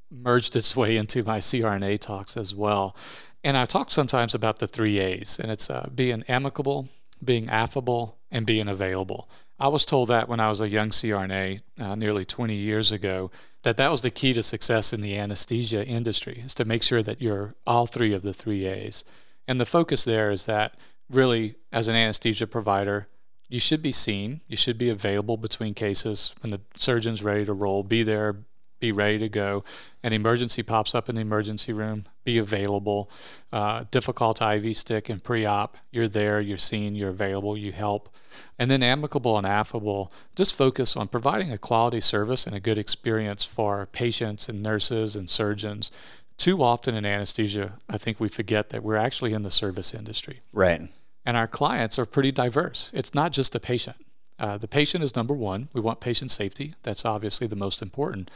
merged 0.09 0.55
its 0.55 0.75
way 0.75 0.97
into 0.97 1.23
my 1.23 1.37
CRNA 1.37 1.99
talks 1.99 2.35
as 2.35 2.53
well. 2.53 2.95
And 3.43 3.57
I 3.57 3.65
talk 3.65 3.89
sometimes 3.89 4.35
about 4.35 4.59
the 4.59 4.67
three 4.67 4.99
A's, 4.99 5.39
and 5.39 5.51
it's 5.51 5.69
uh, 5.69 5.89
being 5.93 6.23
amicable, 6.27 6.89
being 7.23 7.49
affable, 7.49 8.17
and 8.31 8.45
being 8.45 8.67
available. 8.67 9.29
I 9.61 9.67
was 9.67 9.85
told 9.85 10.07
that 10.07 10.27
when 10.27 10.39
I 10.39 10.49
was 10.49 10.59
a 10.59 10.67
young 10.67 10.89
CRNA 10.89 11.59
uh, 11.79 11.93
nearly 11.93 12.25
20 12.25 12.55
years 12.55 12.91
ago, 12.91 13.29
that 13.61 13.77
that 13.77 13.91
was 13.91 14.01
the 14.01 14.09
key 14.09 14.33
to 14.33 14.41
success 14.41 14.91
in 14.91 15.01
the 15.01 15.15
anesthesia 15.15 15.85
industry, 15.85 16.41
is 16.43 16.55
to 16.55 16.65
make 16.65 16.81
sure 16.81 17.03
that 17.03 17.21
you're 17.21 17.53
all 17.67 17.85
three 17.85 18.11
of 18.11 18.23
the 18.23 18.33
three 18.33 18.65
A's. 18.65 19.03
And 19.47 19.61
the 19.61 19.65
focus 19.67 20.03
there 20.03 20.31
is 20.31 20.47
that 20.47 20.73
really, 21.11 21.57
as 21.71 21.87
an 21.87 21.95
anesthesia 21.95 22.47
provider, 22.47 23.07
you 23.49 23.59
should 23.59 23.83
be 23.83 23.91
seen, 23.91 24.41
you 24.47 24.57
should 24.57 24.79
be 24.79 24.89
available 24.89 25.37
between 25.37 25.75
cases 25.75 26.33
when 26.41 26.49
the 26.49 26.61
surgeon's 26.73 27.21
ready 27.21 27.45
to 27.45 27.53
roll, 27.53 27.83
be 27.83 28.01
there, 28.01 28.37
be 28.81 28.91
ready 28.91 29.17
to 29.19 29.29
go. 29.29 29.63
An 30.03 30.11
emergency 30.11 30.63
pops 30.63 30.93
up 30.93 31.07
in 31.07 31.15
the 31.15 31.21
emergency 31.21 31.71
room, 31.71 32.03
be 32.25 32.37
available. 32.37 33.09
Uh, 33.53 33.85
difficult 33.91 34.41
IV 34.41 34.75
stick 34.75 35.07
and 35.07 35.23
pre 35.23 35.45
op, 35.45 35.77
you're 35.91 36.09
there, 36.09 36.41
you're 36.41 36.57
seen, 36.57 36.95
you're 36.95 37.09
available, 37.09 37.57
you 37.57 37.71
help. 37.71 38.13
And 38.59 38.69
then 38.69 38.83
amicable 38.83 39.37
and 39.37 39.47
affable, 39.47 40.11
just 40.35 40.55
focus 40.55 40.97
on 40.97 41.07
providing 41.07 41.51
a 41.51 41.57
quality 41.57 42.01
service 42.01 42.45
and 42.45 42.55
a 42.55 42.59
good 42.59 42.77
experience 42.77 43.45
for 43.45 43.85
patients 43.85 44.49
and 44.49 44.61
nurses 44.61 45.15
and 45.15 45.29
surgeons. 45.29 45.91
too 46.37 46.63
often 46.63 46.95
in 46.95 47.05
anesthesia, 47.05 47.73
I 47.87 47.97
think 47.97 48.19
we 48.19 48.27
forget 48.27 48.71
that 48.71 48.81
we're 48.81 48.95
actually 48.95 49.31
in 49.31 49.43
the 49.43 49.51
service 49.51 49.93
industry. 49.93 50.41
Right. 50.51 50.81
And 51.23 51.37
our 51.37 51.47
clients 51.47 51.99
are 51.99 52.05
pretty 52.05 52.31
diverse. 52.31 52.89
It's 52.95 53.13
not 53.13 53.31
just 53.31 53.53
a 53.53 53.59
patient. 53.59 53.97
Uh, 54.39 54.57
the 54.57 54.67
patient 54.67 55.03
is 55.03 55.15
number 55.15 55.35
one. 55.35 55.69
We 55.71 55.81
want 55.81 55.99
patient 55.99 56.31
safety. 56.31 56.73
That's 56.81 57.05
obviously 57.05 57.45
the 57.45 57.55
most 57.55 57.79
important. 57.79 58.31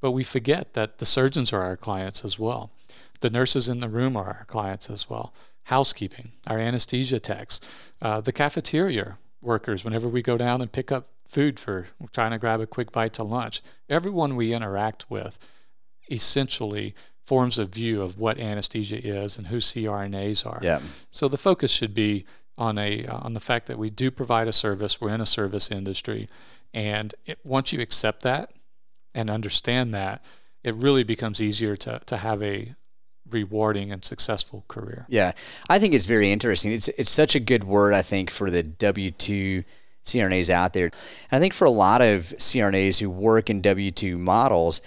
But 0.00 0.12
we 0.12 0.24
forget 0.24 0.74
that 0.74 0.98
the 0.98 1.06
surgeons 1.06 1.52
are 1.52 1.62
our 1.62 1.76
clients 1.76 2.24
as 2.24 2.38
well. 2.38 2.70
The 3.20 3.30
nurses 3.30 3.68
in 3.68 3.78
the 3.78 3.88
room 3.88 4.16
are 4.16 4.26
our 4.38 4.44
clients 4.46 4.88
as 4.88 5.10
well. 5.10 5.34
Housekeeping, 5.64 6.32
our 6.46 6.58
anesthesia 6.58 7.20
techs, 7.20 7.60
uh, 8.00 8.20
the 8.20 8.32
cafeteria 8.32 9.18
workers, 9.42 9.84
whenever 9.84 10.08
we 10.08 10.22
go 10.22 10.36
down 10.36 10.60
and 10.60 10.72
pick 10.72 10.90
up 10.90 11.08
food 11.26 11.60
for 11.60 11.86
trying 12.12 12.32
to 12.32 12.38
grab 12.38 12.60
a 12.60 12.66
quick 12.66 12.92
bite 12.92 13.12
to 13.14 13.24
lunch, 13.24 13.62
everyone 13.88 14.36
we 14.36 14.52
interact 14.52 15.10
with 15.10 15.38
essentially 16.10 16.94
forms 17.22 17.58
a 17.58 17.64
view 17.64 18.02
of 18.02 18.18
what 18.18 18.38
anesthesia 18.38 18.98
is 18.98 19.36
and 19.36 19.46
who 19.46 19.58
CRNAs 19.58 20.44
are. 20.44 20.58
Yeah. 20.62 20.80
So 21.10 21.28
the 21.28 21.38
focus 21.38 21.70
should 21.70 21.94
be 21.94 22.24
on 22.58 22.76
a 22.76 23.06
uh, 23.06 23.18
on 23.18 23.34
the 23.34 23.40
fact 23.40 23.66
that 23.66 23.78
we 23.78 23.88
do 23.90 24.10
provide 24.10 24.48
a 24.48 24.52
service. 24.52 25.00
We're 25.00 25.14
in 25.14 25.20
a 25.20 25.26
service 25.26 25.70
industry, 25.70 26.26
and 26.74 27.14
it, 27.26 27.38
once 27.44 27.72
you 27.72 27.80
accept 27.80 28.22
that 28.22 28.52
and 29.14 29.30
understand 29.30 29.94
that, 29.94 30.22
it 30.62 30.74
really 30.74 31.04
becomes 31.04 31.40
easier 31.40 31.76
to 31.76 32.00
to 32.06 32.16
have 32.18 32.42
a 32.42 32.74
rewarding 33.30 33.92
and 33.92 34.04
successful 34.04 34.64
career. 34.68 35.06
Yeah, 35.08 35.32
I 35.68 35.78
think 35.78 35.94
it's 35.94 36.06
very 36.06 36.32
interesting. 36.32 36.72
It's 36.72 36.88
it's 36.88 37.10
such 37.10 37.34
a 37.34 37.40
good 37.40 37.64
word. 37.64 37.94
I 37.94 38.02
think 38.02 38.30
for 38.30 38.50
the 38.50 38.62
W 38.62 39.10
two 39.10 39.64
CRNAs 40.04 40.50
out 40.50 40.72
there. 40.72 40.86
And 41.30 41.38
I 41.38 41.40
think 41.40 41.52
for 41.52 41.64
a 41.64 41.70
lot 41.70 42.00
of 42.02 42.34
CRNAs 42.38 42.98
who 42.98 43.10
work 43.10 43.50
in 43.50 43.60
W 43.60 43.90
two 43.90 44.18
models, 44.18 44.80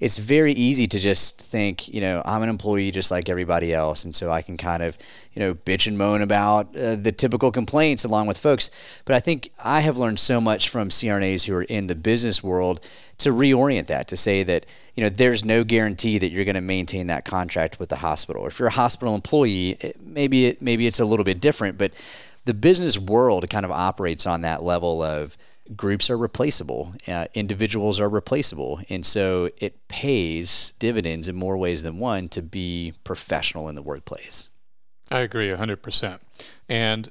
it's 0.00 0.16
very 0.16 0.52
easy 0.54 0.86
to 0.86 0.98
just 0.98 1.38
think, 1.38 1.86
you 1.86 2.00
know, 2.00 2.22
I'm 2.24 2.42
an 2.42 2.48
employee 2.48 2.90
just 2.90 3.10
like 3.10 3.28
everybody 3.28 3.72
else, 3.74 4.06
and 4.06 4.14
so 4.14 4.32
I 4.32 4.40
can 4.40 4.56
kind 4.56 4.82
of, 4.82 4.96
you 5.34 5.40
know, 5.40 5.54
bitch 5.54 5.86
and 5.86 5.98
moan 5.98 6.22
about 6.22 6.74
uh, 6.74 6.96
the 6.96 7.12
typical 7.12 7.52
complaints 7.52 8.02
along 8.02 8.26
with 8.26 8.38
folks. 8.38 8.70
But 9.04 9.14
I 9.14 9.20
think 9.20 9.52
I 9.58 9.80
have 9.80 9.98
learned 9.98 10.18
so 10.18 10.40
much 10.40 10.70
from 10.70 10.88
CRNAs 10.88 11.44
who 11.44 11.54
are 11.54 11.64
in 11.64 11.86
the 11.86 11.94
business 11.94 12.42
world 12.42 12.80
to 13.18 13.30
reorient 13.30 13.86
that 13.88 14.08
to 14.08 14.16
say 14.16 14.42
that, 14.42 14.64
you 14.96 15.02
know, 15.02 15.10
there's 15.10 15.44
no 15.44 15.64
guarantee 15.64 16.16
that 16.16 16.30
you're 16.30 16.46
going 16.46 16.54
to 16.54 16.62
maintain 16.62 17.06
that 17.08 17.26
contract 17.26 17.78
with 17.78 17.90
the 17.90 17.96
hospital. 17.96 18.46
If 18.46 18.58
you're 18.58 18.68
a 18.68 18.72
hospital 18.72 19.14
employee, 19.14 19.76
it, 19.80 20.00
maybe 20.00 20.46
it 20.46 20.62
maybe 20.62 20.86
it's 20.86 20.98
a 20.98 21.04
little 21.04 21.24
bit 21.24 21.40
different, 21.40 21.76
but 21.76 21.92
the 22.46 22.54
business 22.54 22.98
world 22.98 23.48
kind 23.50 23.66
of 23.66 23.70
operates 23.70 24.26
on 24.26 24.40
that 24.40 24.62
level 24.62 25.02
of 25.02 25.36
groups 25.76 26.10
are 26.10 26.18
replaceable, 26.18 26.92
uh, 27.06 27.26
individuals 27.34 28.00
are 28.00 28.08
replaceable. 28.08 28.80
And 28.88 29.04
so 29.04 29.50
it 29.58 29.88
pays 29.88 30.72
dividends 30.78 31.28
in 31.28 31.36
more 31.36 31.56
ways 31.56 31.82
than 31.82 31.98
one 31.98 32.28
to 32.30 32.42
be 32.42 32.94
professional 33.04 33.68
in 33.68 33.74
the 33.74 33.82
workplace. 33.82 34.48
I 35.10 35.20
agree 35.20 35.48
100%. 35.48 36.20
And 36.68 37.10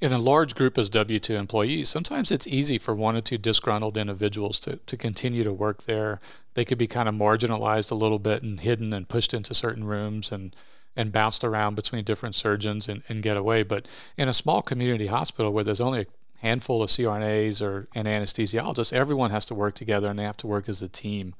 in 0.00 0.12
a 0.12 0.18
large 0.18 0.54
group 0.54 0.76
as 0.76 0.90
W 0.90 1.18
2 1.18 1.36
employees, 1.36 1.88
sometimes 1.88 2.30
it's 2.30 2.46
easy 2.46 2.76
for 2.76 2.94
one 2.94 3.16
or 3.16 3.22
two 3.22 3.38
disgruntled 3.38 3.96
individuals 3.96 4.60
to, 4.60 4.76
to 4.76 4.96
continue 4.96 5.42
to 5.42 5.52
work 5.52 5.84
there. 5.84 6.20
They 6.54 6.64
could 6.64 6.78
be 6.78 6.86
kind 6.86 7.08
of 7.08 7.14
marginalized 7.14 7.90
a 7.90 7.94
little 7.94 8.18
bit 8.18 8.42
and 8.42 8.60
hidden 8.60 8.92
and 8.92 9.08
pushed 9.08 9.32
into 9.32 9.54
certain 9.54 9.84
rooms 9.84 10.30
and, 10.32 10.54
and 10.96 11.12
bounced 11.12 11.44
around 11.44 11.76
between 11.76 12.04
different 12.04 12.34
surgeons 12.34 12.88
and, 12.88 13.02
and 13.08 13.22
get 13.22 13.38
away. 13.38 13.62
But 13.62 13.88
in 14.18 14.28
a 14.28 14.34
small 14.34 14.60
community 14.60 15.06
hospital 15.06 15.52
where 15.52 15.64
there's 15.64 15.80
only 15.80 16.06
handful 16.40 16.82
of 16.82 16.90
CRNAs 16.90 17.62
or 17.62 17.88
an 17.94 18.06
anesthesiologist, 18.06 18.92
everyone 18.92 19.30
has 19.30 19.44
to 19.46 19.54
work 19.54 19.74
together 19.74 20.08
and 20.08 20.18
they 20.18 20.24
have 20.24 20.36
to 20.38 20.46
work 20.46 20.68
as 20.68 20.82
a 20.82 20.88
team. 20.88 21.34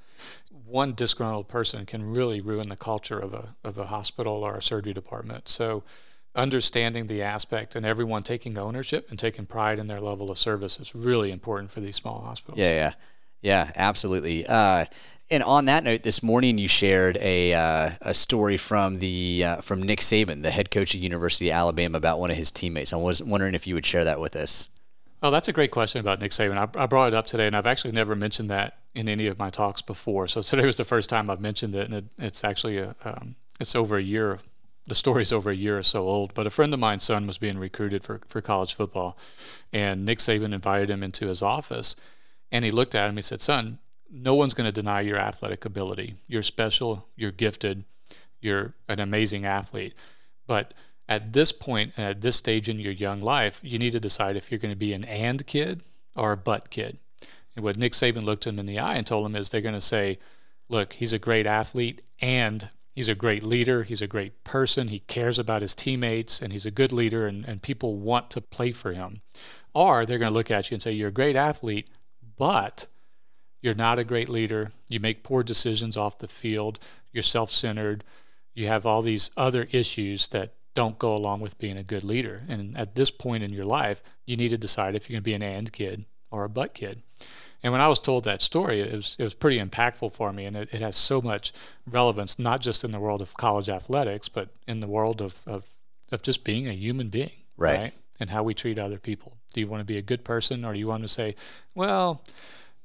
One 0.67 0.95
disgruntled 0.95 1.49
person 1.49 1.87
can 1.87 2.13
really 2.13 2.41
ruin 2.41 2.69
the 2.69 2.77
culture 2.77 3.19
of 3.19 3.35
a 3.35 3.55
of 3.63 3.79
a 3.79 3.87
hospital 3.87 4.43
or 4.43 4.57
a 4.57 4.63
surgery 4.63 4.93
department. 4.93 5.49
So 5.49 5.85
understanding 6.35 7.07
the 7.07 7.23
aspect 7.23 7.77
and 7.77 7.87
everyone 7.87 8.23
taking 8.23 8.59
ownership 8.59 9.09
and 9.11 9.19
taking 9.19 9.47
pride 9.47 9.79
in 9.79 9.87
their 9.87 10.01
level 10.01 10.31
of 10.31 10.39
service 10.39 10.79
is 10.79 10.95
really 10.95 11.31
important 11.31 11.71
for 11.71 11.81
these 11.81 11.97
small 11.97 12.23
hospitals. 12.23 12.59
Yeah, 12.59 12.73
yeah. 12.73 12.93
Yeah, 13.43 13.71
absolutely. 13.77 14.47
Uh, 14.47 14.87
and 15.31 15.43
on 15.43 15.65
that 15.65 15.83
note, 15.83 16.03
this 16.03 16.23
morning 16.23 16.57
you 16.57 16.69
shared 16.69 17.17
a 17.21 17.53
uh, 17.53 17.91
a 18.01 18.15
story 18.15 18.57
from 18.57 18.97
the 18.97 19.45
uh, 19.45 19.57
from 19.61 19.83
Nick 19.83 20.01
Saban, 20.01 20.43
the 20.43 20.51
head 20.51 20.71
coach 20.71 20.95
of 20.95 21.01
University 21.01 21.51
of 21.51 21.55
Alabama, 21.57 21.99
about 21.99 22.21
one 22.21 22.31
of 22.31 22.37
his 22.37 22.51
teammates. 22.51 22.93
I 22.93 22.97
was 22.97 23.23
wondering 23.23 23.55
if 23.55 23.67
you 23.67 23.75
would 23.75 23.87
share 23.87 24.05
that 24.05 24.21
with 24.21 24.37
us. 24.37 24.69
Oh, 25.27 25.31
that's 25.33 25.49
a 25.49 25.53
great 25.53 25.73
question 25.73 25.99
about 25.99 26.21
Nick 26.21 26.31
Saban. 26.31 26.57
I, 26.57 26.81
I, 26.81 26.87
brought 26.87 27.09
it 27.09 27.15
up 27.15 27.27
today, 27.27 27.49
and 27.49 27.57
I've 27.57 27.67
actually 27.67 27.91
never 27.91 28.15
mentioned 28.15 28.49
that 28.51 28.79
in 28.95 29.09
any 29.09 29.27
of 29.27 29.41
my 29.41 29.51
talks 29.51 29.83
before. 29.83 30.29
So 30.29 30.41
today 30.43 30.65
was 30.65 30.77
the 30.77 30.85
first 30.85 31.11
time 31.11 31.29
I've 31.29 31.41
mentioned 31.41 31.75
it, 31.75 31.87
and 31.87 31.95
it, 31.95 32.05
it's 32.17 32.45
actually 32.45 32.79
a, 32.79 32.95
um, 33.05 33.35
it's 33.59 33.75
over 33.75 33.97
a 33.97 34.03
year. 34.03 34.39
The 34.85 34.95
story's 34.95 35.33
over 35.33 35.51
a 35.51 35.57
year 35.57 35.81
or 35.81 35.83
so 35.83 36.07
old. 36.07 36.33
But 36.33 36.47
a 36.47 36.51
friend 36.51 36.73
of 36.73 36.79
mine's 36.79 37.03
son 37.03 37.27
was 37.27 37.39
being 37.39 37.59
recruited 37.59 38.05
for 38.05 38.21
for 38.29 38.41
college 38.41 38.75
football, 38.75 39.19
and 39.73 40.05
Nick 40.05 40.19
Saban 40.19 40.55
invited 40.55 40.91
him 40.91 41.03
into 41.03 41.27
his 41.27 41.43
office, 41.43 41.97
and 42.53 42.65
he 42.65 42.71
looked 42.71 42.95
at 42.95 43.07
him. 43.07 43.11
And 43.11 43.19
he 43.19 43.23
said, 43.23 43.41
"Son, 43.41 43.81
no 44.09 44.37
one's 44.37 44.55
going 44.55 44.73
to 44.73 44.81
deny 44.81 45.01
your 45.01 45.19
athletic 45.19 45.65
ability. 45.65 46.15
You're 46.29 46.45
special. 46.45 47.05
You're 47.17 47.33
gifted. 47.33 47.83
You're 48.41 48.75
an 48.89 49.01
amazing 49.01 49.45
athlete, 49.45 49.95
but." 50.47 50.73
At 51.09 51.33
this 51.33 51.53
point, 51.53 51.99
at 51.99 52.21
this 52.21 52.37
stage 52.37 52.69
in 52.69 52.81
your 52.81 52.92
young 52.92 53.21
life, 53.21 53.61
you 53.62 53.79
need 53.79 53.92
to 53.92 54.01
decide 54.01 54.37
if 54.37 54.51
you're 54.51 54.59
going 54.59 54.73
to 54.73 54.79
be 54.79 54.92
an 54.92 55.05
and 55.05 55.47
kid 55.47 55.83
or 56.16 56.33
a 56.33 56.37
but 56.37 56.71
kid. 56.71 56.99
And 57.55 57.64
what 57.64 57.77
Nick 57.77 57.92
Saban 57.92 58.25
looked 58.25 58.47
him 58.47 58.59
in 58.59 58.66
the 58.66 58.79
eye 58.79 58.97
and 58.97 59.07
told 59.07 59.25
him 59.25 59.37
is 59.37 59.49
they're 59.49 59.61
going 59.61 59.75
to 59.75 59.81
say, 59.81 60.19
look, 60.69 60.95
he's 60.95 61.12
a 61.12 61.19
great 61.19 61.47
athlete 61.47 62.03
and 62.21 62.69
he's 62.95 63.09
a 63.09 63.14
great 63.14 63.42
leader. 63.42 63.85
He's 63.85 64.03
a 64.03 64.07
great 64.07 64.45
person. 64.45 64.88
He 64.88 64.99
cares 64.99 65.38
about 65.38 65.62
his 65.62 65.75
teammates 65.75 66.42
and 66.42 66.53
he's 66.53 66.66
a 66.66 66.71
good 66.71 66.92
leader 66.92 67.27
and, 67.27 67.45
and 67.45 67.62
people 67.62 67.97
want 67.97 68.31
to 68.33 68.40
play 68.40 68.73
for 68.73 68.92
him. 68.92 69.23
Or 69.75 70.05
they're 70.05 70.19
going 70.19 70.33
to 70.33 70.37
look 70.37 70.51
at 70.51 70.71
you 70.71 70.75
and 70.75 70.83
say, 70.83 70.92
you're 70.92 71.09
a 71.09 71.12
great 71.12 71.37
athlete, 71.37 71.88
but 72.37 72.88
you're 73.62 73.75
not 73.75 73.99
a 73.99 74.05
great 74.05 74.29
leader. 74.29 74.73
You 74.88 75.01
make 75.01 75.23
poor 75.23 75.42
decisions 75.42 75.97
off 75.97 76.19
the 76.19 76.29
field. 76.29 76.79
You're 77.12 77.23
self 77.23 77.51
centered. 77.51 78.05
You 78.55 78.69
have 78.69 78.87
all 78.87 79.03
these 79.03 79.31
other 79.37 79.66
issues 79.71 80.29
that 80.29 80.55
don't 80.77 80.99
go 80.99 81.17
along 81.17 81.41
with 81.41 81.59
being 81.59 81.77
a 81.77 81.83
good 81.83 82.05
leader. 82.05 82.43
And 82.49 82.77
at 82.77 82.95
this 82.95 83.11
point 83.11 83.43
in 83.43 83.53
your 83.53 83.65
life, 83.65 84.03
you 84.27 84.37
need 84.37 84.51
to 84.51 84.59
decide 84.59 84.95
if 84.95 85.09
you're 85.09 85.15
going 85.15 85.23
to 85.23 85.25
be 85.25 85.35
an 85.35 85.43
and 85.43 85.73
kid 85.73 86.05
or 86.31 86.45
a 86.45 86.49
but 86.49 86.75
kid. 86.75 87.03
And 87.62 87.73
when 87.73 87.81
I 87.81 87.89
was 87.89 87.99
told 87.99 88.25
that 88.25 88.43
story, 88.43 88.81
it 88.81 88.93
was 88.93 89.17
it 89.19 89.25
was 89.25 89.35
pretty 89.35 89.59
impactful 89.59 90.12
for 90.12 90.33
me, 90.33 90.45
and 90.45 90.55
it, 90.55 90.69
it 90.73 90.81
has 90.83 90.95
so 90.95 91.21
much 91.21 91.53
relevance, 91.91 92.39
not 92.39 92.61
just 92.61 92.85
in 92.85 92.93
the 92.93 93.01
world 93.01 93.23
of 93.23 93.35
college 93.35 93.69
athletics, 93.69 94.29
but 94.29 94.51
in 94.69 94.81
the 94.81 94.87
world 94.87 95.21
of 95.21 95.43
of, 95.47 95.75
of 96.12 96.23
just 96.23 96.45
being 96.45 96.69
a 96.69 96.73
human 96.73 97.09
being, 97.09 97.33
right. 97.57 97.79
right? 97.79 97.93
And 98.21 98.31
how 98.31 98.43
we 98.43 98.55
treat 98.55 98.79
other 98.79 98.99
people. 98.99 99.39
Do 99.55 99.61
you 99.61 99.67
want 99.67 99.81
to 99.81 99.85
be 99.85 99.99
a 99.99 100.03
good 100.03 100.23
person, 100.23 100.65
or 100.65 100.75
do 100.75 100.79
you 100.79 100.87
want 100.87 101.03
to 101.03 101.09
say, 101.09 101.35
well, 101.75 102.23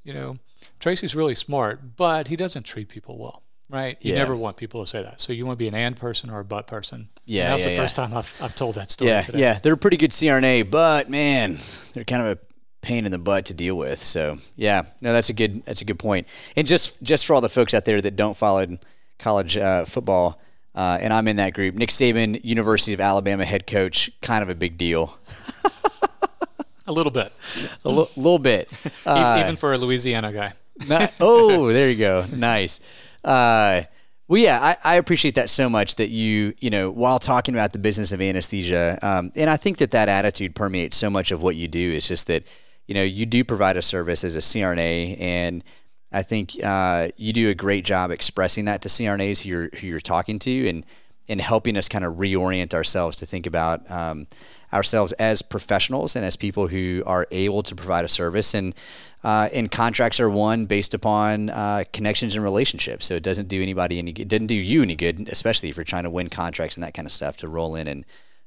you 0.03 0.13
know, 0.13 0.37
Tracy's 0.79 1.15
really 1.15 1.35
smart, 1.35 1.97
but 1.97 2.29
he 2.29 2.35
doesn't 2.35 2.63
treat 2.63 2.87
people 2.87 3.17
well? 3.17 3.43
Right? 3.71 3.97
You 4.01 4.13
yeah. 4.13 4.19
never 4.19 4.35
want 4.35 4.57
people 4.57 4.83
to 4.83 4.87
say 4.87 5.01
that. 5.01 5.21
So 5.21 5.33
you 5.33 5.45
want 5.45 5.57
to 5.57 5.63
be 5.63 5.67
an 5.67 5.75
and 5.75 5.95
person 5.95 6.29
or 6.29 6.39
a 6.39 6.45
but 6.45 6.67
person. 6.67 7.09
Yeah, 7.25 7.43
and 7.43 7.49
that 7.49 7.53
was 7.55 7.61
yeah, 7.61 7.67
the 7.69 7.75
yeah. 7.75 7.81
first 7.81 7.95
time 7.95 8.13
I've, 8.13 8.41
I've 8.41 8.55
told 8.55 8.75
that 8.75 8.91
story. 8.91 9.09
Yeah, 9.09 9.21
today. 9.21 9.39
yeah, 9.39 9.59
they're 9.59 9.73
a 9.73 9.77
pretty 9.77 9.97
good 9.97 10.11
CRNA, 10.11 10.69
but 10.69 11.09
man, 11.09 11.57
they're 11.93 12.03
kind 12.03 12.21
of 12.21 12.37
a 12.37 12.39
pain 12.81 13.05
in 13.05 13.11
the 13.11 13.17
butt 13.17 13.45
to 13.45 13.53
deal 13.53 13.75
with. 13.75 13.99
So 13.99 14.37
yeah, 14.55 14.85
no, 14.99 15.13
that's 15.13 15.29
a 15.29 15.33
good 15.33 15.65
that's 15.65 15.81
a 15.81 15.85
good 15.85 15.99
point. 15.99 16.27
And 16.55 16.67
just 16.67 17.01
just 17.01 17.25
for 17.25 17.33
all 17.33 17.41
the 17.41 17.49
folks 17.49 17.73
out 17.73 17.85
there 17.85 18.01
that 18.01 18.15
don't 18.15 18.35
follow 18.35 18.77
college 19.17 19.57
uh, 19.57 19.85
football. 19.85 20.39
Uh, 20.73 20.97
and 21.01 21.11
I'm 21.11 21.27
in 21.27 21.35
that 21.35 21.53
group. 21.53 21.75
Nick 21.75 21.89
Saban, 21.89 22.39
University 22.45 22.93
of 22.93 23.01
Alabama 23.01 23.43
head 23.43 23.67
coach, 23.67 24.09
kind 24.21 24.41
of 24.41 24.49
a 24.49 24.55
big 24.55 24.77
deal. 24.77 25.17
a 26.87 26.93
little 26.93 27.11
bit. 27.11 27.33
A 27.85 27.89
l- 27.89 28.09
little 28.15 28.39
bit. 28.39 28.69
Uh, 29.03 29.41
Even 29.43 29.55
for 29.55 29.73
a 29.73 29.77
Louisiana 29.79 30.31
guy. 30.31 30.53
not, 30.87 31.11
oh, 31.19 31.73
there 31.73 31.89
you 31.89 31.97
go. 31.97 32.23
Nice. 32.31 32.79
Uh, 33.23 33.83
well, 34.27 34.41
yeah, 34.41 34.59
I, 34.61 34.93
I, 34.93 34.95
appreciate 34.95 35.35
that 35.35 35.49
so 35.49 35.69
much 35.69 35.95
that 35.95 36.09
you, 36.09 36.53
you 36.59 36.69
know, 36.69 36.89
while 36.89 37.19
talking 37.19 37.53
about 37.53 37.73
the 37.73 37.79
business 37.79 38.13
of 38.13 38.21
anesthesia, 38.21 38.97
um, 39.01 39.31
and 39.35 39.49
I 39.49 39.57
think 39.57 39.77
that 39.79 39.91
that 39.91 40.07
attitude 40.07 40.55
permeates 40.55 40.95
so 40.95 41.09
much 41.09 41.31
of 41.31 41.43
what 41.43 41.57
you 41.57 41.67
do. 41.67 41.91
It's 41.91 42.07
just 42.07 42.27
that, 42.27 42.45
you 42.87 42.95
know, 42.95 43.03
you 43.03 43.25
do 43.25 43.43
provide 43.43 43.75
a 43.75 43.81
service 43.81 44.23
as 44.23 44.35
a 44.35 44.39
CRNA, 44.39 45.19
and 45.19 45.63
I 46.13 46.23
think 46.23 46.63
uh, 46.63 47.09
you 47.17 47.33
do 47.33 47.49
a 47.49 47.53
great 47.53 47.83
job 47.83 48.09
expressing 48.09 48.65
that 48.65 48.81
to 48.83 48.89
CRNAs 48.89 49.41
who 49.41 49.49
you're 49.49 49.69
who 49.75 49.87
you're 49.87 49.99
talking 49.99 50.39
to, 50.39 50.67
and 50.67 50.85
and 51.27 51.39
helping 51.41 51.77
us 51.77 51.87
kind 51.87 52.05
of 52.05 52.15
reorient 52.15 52.73
ourselves 52.73 53.17
to 53.17 53.25
think 53.25 53.45
about 53.45 53.89
um, 53.91 54.27
ourselves 54.73 55.11
as 55.13 55.41
professionals 55.41 56.15
and 56.15 56.25
as 56.25 56.35
people 56.35 56.67
who 56.67 57.03
are 57.05 57.27
able 57.31 57.63
to 57.63 57.75
provide 57.75 58.05
a 58.05 58.09
service. 58.09 58.53
And 58.53 58.73
uh, 59.23 59.49
and 59.53 59.71
contracts 59.71 60.19
are 60.19 60.29
won 60.29 60.65
based 60.65 60.95
upon 60.95 61.51
uh, 61.51 61.83
connections 61.93 62.35
and 62.35 62.43
relationships. 62.43 63.05
So 63.05 63.15
it 63.15 63.23
doesn't 63.23 63.47
do 63.47 63.61
anybody 63.61 63.99
any 63.99 64.11
good. 64.11 64.27
Doesn't 64.27 64.47
do 64.47 64.55
you 64.55 64.81
any 64.81 64.95
good, 64.95 65.29
especially 65.31 65.69
if 65.69 65.77
you're 65.77 65.83
trying 65.83 66.05
to 66.05 66.09
win 66.09 66.29
contracts 66.29 66.75
and 66.75 66.83
that 66.83 66.95
kind 66.95 67.05
of 67.05 67.11
stuff. 67.11 67.37
To 67.37 67.47
roll 67.47 67.75
in 67.75 67.87
and 67.87 68.05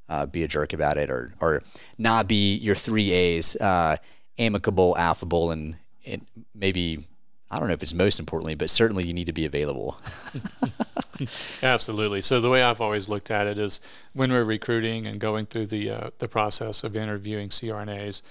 uh, 0.09 0.27
be 0.27 0.43
a 0.43 0.49
jerk 0.49 0.73
about 0.73 0.99
it, 0.99 1.11
or 1.11 1.35
or 1.41 1.63
not 1.97 2.27
be 2.27 2.57
your 2.57 2.75
three 2.75 3.13
A's, 3.13 3.55
uh, 3.57 3.99
amicable, 4.39 4.97
affable, 4.99 5.51
and, 5.53 5.77
and 6.05 6.27
maybe 6.55 6.99
I 7.51 7.59
don't 7.59 7.69
know 7.69 7.75
if 7.75 7.83
it's 7.83 7.95
most 7.95 8.19
importantly, 8.19 8.57
but 8.57 8.69
certainly 8.69 9.07
you 9.07 9.15
need 9.15 9.27
to 9.27 9.33
be 9.33 9.45
available. 9.45 9.97
Absolutely. 11.63 12.23
So 12.23 12.41
the 12.41 12.51
way 12.51 12.63
I've 12.63 12.81
always 12.81 13.09
looked 13.09 13.31
at 13.31 13.47
it 13.47 13.59
is 13.59 13.81
when 14.13 14.33
we're 14.33 14.45
recruiting 14.45 15.07
and 15.07 15.21
going 15.21 15.47
through 15.47 15.67
the 15.67 15.91
uh, 15.91 16.11
the 16.19 16.29
process 16.29 16.85
of 16.85 16.97
interviewing 16.97 17.49
CRNAs, 17.49 18.23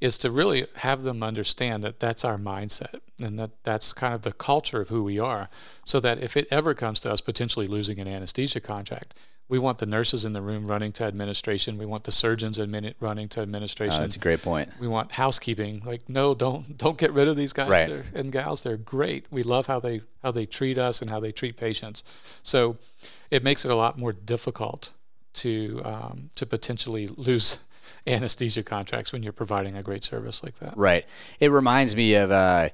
is 0.00 0.18
to 0.18 0.30
really 0.30 0.66
have 0.76 1.02
them 1.02 1.22
understand 1.22 1.82
that 1.82 2.00
that's 2.00 2.24
our 2.24 2.38
mindset 2.38 3.00
and 3.20 3.38
that 3.38 3.50
that's 3.64 3.92
kind 3.92 4.14
of 4.14 4.22
the 4.22 4.32
culture 4.32 4.80
of 4.80 4.88
who 4.88 5.02
we 5.02 5.18
are. 5.18 5.48
So 5.84 6.00
that 6.00 6.22
if 6.22 6.36
it 6.36 6.46
ever 6.50 6.74
comes 6.74 7.00
to 7.00 7.12
us 7.12 7.20
potentially 7.20 7.66
losing 7.66 7.98
an 7.98 8.08
anesthesia 8.08 8.60
contract, 8.60 9.14
we 9.48 9.58
want 9.58 9.78
the 9.78 9.86
nurses 9.86 10.24
in 10.24 10.34
the 10.34 10.42
room 10.42 10.66
running 10.66 10.92
to 10.92 11.04
administration. 11.04 11.78
We 11.78 11.86
want 11.86 12.04
the 12.04 12.12
surgeons 12.12 12.58
admin- 12.58 12.94
running 13.00 13.28
to 13.30 13.40
administration. 13.40 13.96
Oh, 13.96 14.00
that's 14.00 14.16
a 14.16 14.20
great 14.20 14.42
point. 14.42 14.70
We 14.78 14.88
want 14.88 15.12
housekeeping. 15.12 15.82
Like, 15.84 16.08
no, 16.08 16.34
don't 16.34 16.76
don't 16.76 16.98
get 16.98 17.12
rid 17.12 17.28
of 17.28 17.36
these 17.36 17.52
guys 17.52 17.70
Right. 17.70 17.90
And 18.14 18.30
gals. 18.30 18.62
They're 18.62 18.76
great. 18.76 19.26
We 19.30 19.42
love 19.42 19.66
how 19.66 19.80
they 19.80 20.02
how 20.22 20.30
they 20.30 20.46
treat 20.46 20.76
us 20.76 21.00
and 21.00 21.10
how 21.10 21.20
they 21.20 21.32
treat 21.32 21.56
patients. 21.56 22.04
So, 22.42 22.76
it 23.30 23.42
makes 23.42 23.64
it 23.64 23.70
a 23.70 23.74
lot 23.74 23.98
more 23.98 24.12
difficult 24.12 24.92
to 25.34 25.80
um, 25.84 26.30
to 26.36 26.44
potentially 26.44 27.06
lose 27.06 27.58
anesthesia 28.06 28.62
contracts 28.62 29.12
when 29.12 29.22
you're 29.22 29.32
providing 29.32 29.76
a 29.76 29.82
great 29.82 30.04
service 30.04 30.42
like 30.42 30.58
that. 30.58 30.76
Right. 30.76 31.06
It 31.40 31.50
reminds 31.50 31.96
me 31.96 32.14
of. 32.14 32.30
Uh, 32.30 32.68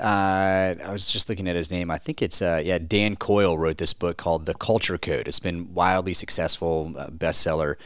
uh, 0.00 0.74
I 0.84 0.90
was 0.90 1.10
just 1.10 1.28
looking 1.28 1.48
at 1.48 1.56
his 1.56 1.70
name. 1.70 1.90
I 1.90 1.98
think 1.98 2.22
it's 2.22 2.42
uh, 2.42 2.60
yeah. 2.64 2.78
Dan 2.78 3.16
Coyle 3.16 3.56
wrote 3.56 3.78
this 3.78 3.92
book 3.92 4.16
called 4.16 4.46
The 4.46 4.54
Culture 4.54 4.98
Code. 4.98 5.28
It's 5.28 5.40
been 5.40 5.74
wildly 5.74 6.14
successful, 6.14 6.94
uh, 6.96 7.08
bestseller, 7.08 7.76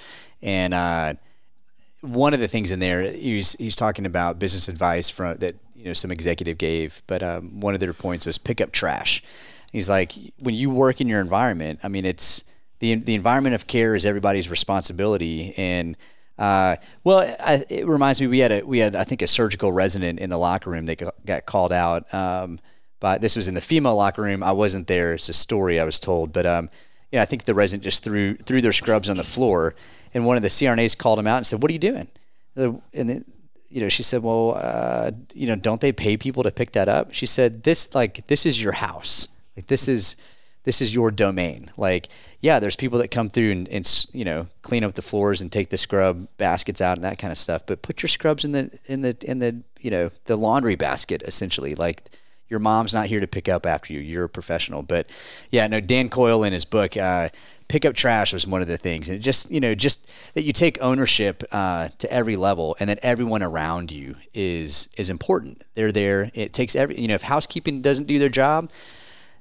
and 0.43 0.75
uh, 0.75 1.15
one 2.01 2.33
of 2.33 2.41
the 2.41 2.49
things 2.49 2.71
in 2.71 2.81
there 2.81 3.03
he's 3.03 3.53
he's 3.55 3.77
talking 3.77 4.07
about 4.07 4.39
business 4.39 4.69
advice 4.69 5.11
from 5.11 5.37
that 5.39 5.57
you 5.75 5.85
know 5.85 5.93
some 5.93 6.11
executive 6.11 6.59
gave, 6.59 7.03
but 7.07 7.23
um, 7.23 7.61
one 7.61 7.75
of 7.75 7.81
their 7.81 7.93
points 7.93 8.27
was 8.27 8.39
pick 8.39 8.61
up 8.61 8.73
trash. 8.73 9.23
He's 9.73 9.89
like, 9.89 10.13
when 10.39 10.55
you 10.55 10.71
work 10.71 11.01
in 11.01 11.09
your 11.09 11.21
environment, 11.21 11.81
I 11.83 11.89
mean, 11.89 12.05
it's 12.05 12.45
the 12.81 12.95
the 12.97 13.15
environment 13.15 13.55
of 13.55 13.67
care 13.67 13.95
is 13.95 14.05
everybody's 14.07 14.49
responsibility, 14.49 15.55
and 15.57 15.97
uh, 16.39 16.77
well, 17.05 17.37
I, 17.41 17.65
it 17.69 17.87
reminds 17.87 18.21
me 18.21 18.27
we 18.27 18.39
had 18.39 18.53
a 18.53 18.63
we 18.63 18.79
had 18.79 18.95
I 18.95 19.05
think 19.05 19.23
a 19.23 19.27
surgical 19.27 19.73
resident 19.73 20.21
in 20.21 20.31
the 20.31 20.39
locker 20.39 20.71
room 20.71 20.87
that 20.87 21.03
got- 21.27 21.47
called 21.47 21.73
out. 21.73 22.13
Um, 22.15 22.61
but 23.01 23.21
this 23.21 23.37
was 23.37 23.49
in 23.49 23.55
the 23.55 23.61
female 23.61 23.97
locker 23.97 24.23
room. 24.23 24.43
I 24.43 24.53
wasn't 24.53 24.87
there. 24.87 25.15
It's 25.15 25.29
a 25.29 25.33
story 25.33 25.79
I 25.79 25.85
was 25.85 26.01
told, 26.01 26.33
but 26.33 26.47
um, 26.47 26.69
yeah, 27.13 27.23
I 27.23 27.25
think 27.25 27.45
the 27.45 27.55
resident 27.55 27.85
just 27.85 28.05
threw 28.05 28.37
threw 28.37 28.61
their 28.61 28.73
scrubs 28.73 29.09
on 29.09 29.17
the 29.17 29.25
floor, 29.25 29.75
and 30.15 30.27
one 30.27 30.37
of 30.37 30.43
the 30.43 30.49
CRNAs 30.49 30.97
called 30.97 31.19
him 31.19 31.27
out 31.27 31.39
and 31.39 31.47
said, 31.47 31.63
"What 31.63 31.71
are 31.71 31.75
you 31.75 31.79
doing?" 31.79 32.09
And 32.57 32.83
then, 32.93 33.25
you 33.69 33.81
know, 33.81 33.89
she 33.89 34.03
said, 34.03 34.23
"Well, 34.23 34.59
uh, 34.61 35.13
you 35.33 35.47
know, 35.47 35.57
don't 35.57 35.81
they 35.81 35.93
pay 35.93 36.17
people 36.17 36.43
to 36.43 36.51
pick 36.51 36.73
that 36.73 36.89
up?" 36.89 37.15
She 37.15 37.27
said, 37.27 37.63
"This 37.63 37.95
like 37.95 38.27
this 38.27 38.45
is 38.47 38.63
your 38.63 38.73
house. 38.73 39.29
Like 39.57 39.67
this 39.67 39.89
is 39.89 40.17
this 40.65 40.81
is 40.81 40.95
your 40.95 41.11
domain. 41.11 41.71
Like, 41.77 42.09
yeah, 42.41 42.61
there's 42.61 42.77
people 42.77 42.99
that 42.99 43.09
come 43.09 43.29
through 43.29 43.53
and, 43.53 43.69
and 43.69 44.07
you 44.13 44.25
know 44.25 44.47
clean 44.63 44.85
up 44.85 44.95
the 44.95 45.03
floors 45.03 45.41
and 45.41 45.51
take 45.51 45.71
the 45.71 45.79
scrub 45.79 46.29
baskets 46.37 46.81
out 46.81 46.99
and 46.99 47.05
that 47.05 47.19
kind 47.19 47.31
of 47.31 47.39
stuff. 47.39 47.63
But 47.67 47.83
put 47.83 48.03
your 48.03 48.09
scrubs 48.09 48.45
in 48.45 48.53
the 48.53 48.79
in 48.87 49.01
the 49.01 49.17
in 49.23 49.39
the 49.39 49.63
you 49.81 49.91
know 49.91 50.11
the 50.25 50.37
laundry 50.37 50.77
basket 50.77 51.23
essentially. 51.25 51.75
Like 51.75 52.03
your 52.49 52.61
mom's 52.61 52.95
not 52.95 53.07
here 53.07 53.21
to 53.21 53.27
pick 53.27 53.49
up 53.49 53.67
after 53.67 53.93
you. 53.93 54.01
You're 54.01 54.25
a 54.25 54.29
professional. 54.29 54.83
But 54.83 55.11
yeah, 55.51 55.67
no, 55.67 55.81
Dan 55.81 56.09
Coyle 56.09 56.45
in 56.45 56.53
his 56.53 56.65
book, 56.65 56.97
uh, 56.97 57.29
Pick 57.69 57.85
Up 57.85 57.95
Trash 57.95 58.33
was 58.33 58.47
one 58.47 58.63
of 58.63 58.69
the 58.69 58.79
things. 58.79 59.11
And 59.11 59.21
just, 59.21 59.51
you 59.51 59.61
know, 59.61 59.75
just 59.75 60.11
that 60.33 60.45
you 60.45 60.53
take 60.53 60.79
ownership 60.81 61.45
uh, 61.53 61.89
to 61.99 62.11
every 62.11 62.37
level 62.37 62.77
and 62.81 62.89
that 62.89 62.99
everyone 63.03 63.43
around 63.43 63.93
you 63.93 64.17
is 64.33 64.89
is 64.97 65.11
important. 65.11 65.63
They're 65.75 65.93
there. 65.93 66.31
It 66.35 66.53
takes 66.55 66.75
every, 66.75 66.99
you 66.99 67.09
know, 67.09 67.15
if 67.15 67.23
housekeeping 67.23 67.83
doesn't 67.83 68.07
do 68.07 68.19
their 68.19 68.31
job, 68.31 68.71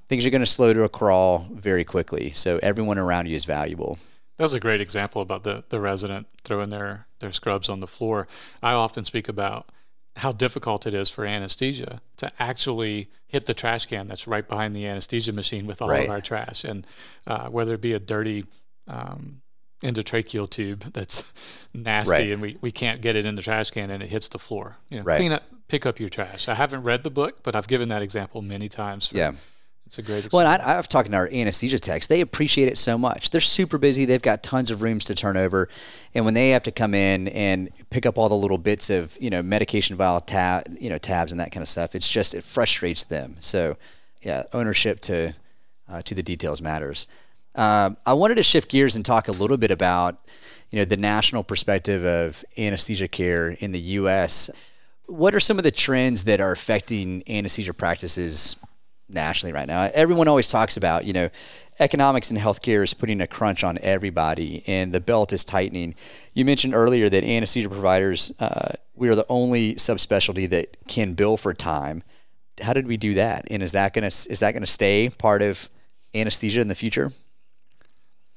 things 0.09 0.25
are 0.25 0.29
going 0.29 0.41
to 0.41 0.45
slow 0.45 0.73
to 0.73 0.83
a 0.83 0.89
crawl 0.89 1.47
very 1.51 1.83
quickly. 1.83 2.31
So 2.31 2.59
everyone 2.63 2.97
around 2.97 3.27
you 3.27 3.35
is 3.35 3.45
valuable. 3.45 3.97
That 4.37 4.43
was 4.43 4.53
a 4.53 4.59
great 4.59 4.81
example 4.81 5.21
about 5.21 5.43
the, 5.43 5.63
the 5.69 5.79
resident 5.81 6.27
throwing 6.43 6.69
their, 6.69 7.07
their 7.19 7.31
scrubs 7.31 7.69
on 7.69 7.79
the 7.79 7.87
floor. 7.87 8.27
I 8.61 8.73
often 8.73 9.03
speak 9.03 9.27
about 9.27 9.69
how 10.17 10.31
difficult 10.31 10.87
it 10.87 10.93
is 10.93 11.09
for 11.09 11.25
anesthesia 11.25 12.01
to 12.17 12.31
actually 12.39 13.09
hit 13.27 13.45
the 13.45 13.53
trash 13.53 13.85
can 13.85 14.07
that's 14.07 14.27
right 14.27 14.47
behind 14.47 14.75
the 14.75 14.85
anesthesia 14.87 15.31
machine 15.33 15.67
with 15.67 15.81
all 15.81 15.89
Right. 15.89 16.03
of 16.05 16.09
our 16.09 16.21
trash. 16.21 16.63
And 16.63 16.85
uh, 17.27 17.49
whether 17.49 17.73
it 17.75 17.81
be 17.81 17.93
a 17.93 17.99
dirty 17.99 18.45
um, 18.87 19.41
endotracheal 19.83 20.49
tube 20.49 20.91
that's 20.93 21.23
nasty 21.73 22.11
Right. 22.11 22.31
and 22.31 22.41
we, 22.41 22.57
we 22.61 22.71
can't 22.71 23.01
get 23.01 23.15
it 23.15 23.25
in 23.25 23.35
the 23.35 23.41
trash 23.41 23.69
can 23.71 23.89
and 23.91 24.01
it 24.01 24.09
hits 24.09 24.27
the 24.29 24.39
floor. 24.39 24.77
You 24.89 24.97
know, 24.99 25.03
Right. 25.03 25.17
clean 25.17 25.31
up, 25.33 25.43
pick 25.67 25.85
up 25.85 25.99
your 25.99 26.09
trash. 26.09 26.47
I 26.47 26.55
haven't 26.55 26.83
read 26.83 27.03
the 27.03 27.09
book, 27.11 27.43
but 27.43 27.55
I've 27.55 27.67
given 27.67 27.89
that 27.89 28.01
example 28.01 28.41
many 28.41 28.69
times. 28.69 29.07
For, 29.07 29.17
Yeah. 29.17 29.33
It's 29.87 29.97
a 29.97 30.01
great 30.01 30.17
example. 30.17 30.39
Well, 30.39 30.47
I, 30.47 30.77
I've 30.77 30.89
talked 30.89 31.09
to 31.09 31.15
our 31.15 31.29
anesthesia 31.31 31.79
techs. 31.79 32.07
They 32.07 32.19
appreciate 32.19 32.67
it 32.67 32.77
so 32.77 32.97
much. 32.97 33.29
They're 33.29 33.39
super 33.39 33.77
busy. 33.77 34.03
They've 34.03 34.21
got 34.21 34.43
tons 34.43 34.69
of 34.69 34.81
rooms 34.81 35.05
to 35.05 35.15
turn 35.15 35.37
over, 35.37 35.69
and 36.13 36.25
when 36.25 36.33
they 36.33 36.49
have 36.49 36.63
to 36.63 36.71
come 36.71 36.93
in 36.93 37.29
and 37.29 37.69
pick 37.89 38.05
up 38.05 38.17
all 38.17 38.27
the 38.27 38.35
little 38.35 38.57
bits 38.57 38.89
of 38.89 39.17
you 39.21 39.29
know 39.29 39.41
medication 39.41 39.95
vial 39.95 40.19
tab, 40.19 40.75
you 40.77 40.89
know 40.89 40.97
tabs 40.97 41.31
and 41.31 41.39
that 41.39 41.53
kind 41.53 41.61
of 41.61 41.69
stuff, 41.69 41.95
it's 41.95 42.09
just 42.09 42.35
it 42.35 42.43
frustrates 42.43 43.05
them. 43.05 43.37
So, 43.39 43.77
yeah, 44.21 44.43
ownership 44.51 44.99
to 45.01 45.33
uh, 45.87 46.01
to 46.01 46.13
the 46.13 46.23
details 46.23 46.61
matters. 46.61 47.07
Um, 47.55 47.95
I 48.05 48.11
wanted 48.11 48.35
to 48.35 48.43
shift 48.43 48.69
gears 48.69 48.97
and 48.97 49.05
talk 49.05 49.29
a 49.29 49.31
little 49.31 49.57
bit 49.57 49.71
about 49.71 50.19
you 50.69 50.79
know 50.79 50.85
the 50.85 50.97
national 50.97 51.45
perspective 51.45 52.03
of 52.03 52.43
anesthesia 52.57 53.07
care 53.07 53.51
in 53.51 53.71
the 53.71 53.79
U.S. 53.79 54.49
What 55.05 55.33
are 55.33 55.39
some 55.39 55.57
of 55.57 55.63
the 55.63 55.71
trends 55.71 56.25
that 56.25 56.41
are 56.41 56.51
affecting 56.51 57.23
anesthesia 57.29 57.73
practices 57.73 58.57
nationally 59.09 59.53
right 59.53 59.67
now. 59.67 59.89
Everyone 59.93 60.27
always 60.27 60.49
talks 60.49 60.77
about, 60.77 61.05
you 61.05 61.13
know, 61.13 61.29
economics 61.79 62.31
in 62.31 62.37
healthcare 62.37 62.83
is 62.83 62.93
putting 62.93 63.21
a 63.21 63.27
crunch 63.27 63.63
on 63.63 63.77
everybody 63.81 64.63
and 64.67 64.91
the 64.93 64.99
belt 64.99 65.31
is 65.31 65.45
tightening. 65.45 65.95
You 66.33 66.45
mentioned 66.45 66.73
earlier 66.73 67.09
that 67.09 67.23
anesthesia 67.23 67.69
providers, 67.69 68.33
uh, 68.39 68.73
we 68.95 69.09
are 69.09 69.15
the 69.15 69.25
only 69.29 69.75
subspecialty 69.75 70.49
that 70.49 70.77
can 70.87 71.13
bill 71.13 71.37
for 71.37 71.53
time. 71.53 72.03
How 72.61 72.73
did 72.73 72.87
we 72.87 72.97
do 72.97 73.13
that? 73.13 73.45
And 73.51 73.61
is 73.61 73.73
that 73.73 73.93
to 73.93 74.01
is 74.05 74.39
that 74.39 74.51
going 74.51 74.63
to 74.63 74.67
stay 74.67 75.09
part 75.09 75.41
of 75.41 75.69
anesthesia 76.15 76.61
in 76.61 76.67
the 76.67 76.75
future? 76.75 77.11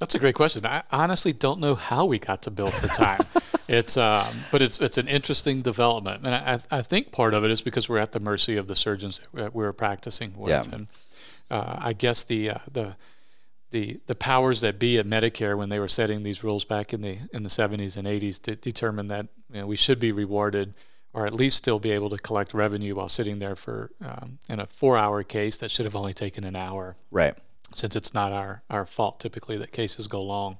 That's 0.01 0.15
a 0.15 0.19
great 0.19 0.35
question. 0.35 0.65
I 0.65 0.81
honestly 0.91 1.31
don't 1.31 1.59
know 1.59 1.75
how 1.75 2.05
we 2.05 2.17
got 2.19 2.41
to 2.41 2.51
bill 2.51 2.67
for 2.71 2.87
time. 2.87 3.19
it's 3.67 3.95
um, 3.97 4.25
but 4.51 4.61
it's 4.61 4.81
it's 4.81 4.97
an 4.97 5.07
interesting 5.07 5.61
development, 5.61 6.25
and 6.25 6.33
I, 6.35 6.59
I 6.79 6.81
think 6.81 7.11
part 7.11 7.33
of 7.35 7.43
it 7.45 7.51
is 7.51 7.61
because 7.61 7.87
we're 7.87 7.99
at 7.99 8.11
the 8.11 8.19
mercy 8.19 8.57
of 8.57 8.65
the 8.67 8.75
surgeons 8.75 9.21
that 9.33 9.53
we're 9.53 9.71
practicing 9.73 10.35
with, 10.35 10.49
Yeah. 10.49 10.65
and 10.73 10.87
uh, 11.51 11.75
I 11.79 11.93
guess 11.93 12.23
the 12.23 12.49
uh, 12.49 12.57
the 12.71 12.95
the 13.69 13.99
the 14.07 14.15
powers 14.15 14.61
that 14.61 14.79
be 14.79 14.97
at 14.97 15.05
Medicare 15.05 15.55
when 15.55 15.69
they 15.69 15.77
were 15.79 15.87
setting 15.87 16.23
these 16.23 16.43
rules 16.43 16.65
back 16.65 16.93
in 16.93 17.01
the 17.01 17.19
in 17.31 17.43
the 17.43 17.49
70s 17.49 17.95
and 17.95 18.07
80s 18.07 18.41
de- 18.41 18.55
determined 18.55 19.09
that 19.11 19.27
you 19.53 19.61
know, 19.61 19.67
we 19.67 19.75
should 19.75 19.99
be 19.99 20.11
rewarded 20.11 20.73
or 21.13 21.25
at 21.25 21.33
least 21.33 21.57
still 21.57 21.77
be 21.79 21.91
able 21.91 22.09
to 22.09 22.17
collect 22.17 22.53
revenue 22.53 22.95
while 22.95 23.07
sitting 23.09 23.39
there 23.39 23.55
for 23.55 23.91
um, 24.03 24.39
in 24.49 24.59
a 24.59 24.65
four 24.65 24.97
hour 24.97 25.23
case 25.23 25.57
that 25.57 25.69
should 25.69 25.85
have 25.85 25.95
only 25.95 26.13
taken 26.13 26.43
an 26.43 26.55
hour 26.55 26.95
Right. 27.11 27.35
Since 27.73 27.95
it's 27.95 28.13
not 28.13 28.31
our, 28.31 28.63
our 28.69 28.85
fault 28.85 29.19
typically 29.19 29.57
that 29.57 29.71
cases 29.71 30.07
go 30.07 30.21
long. 30.21 30.57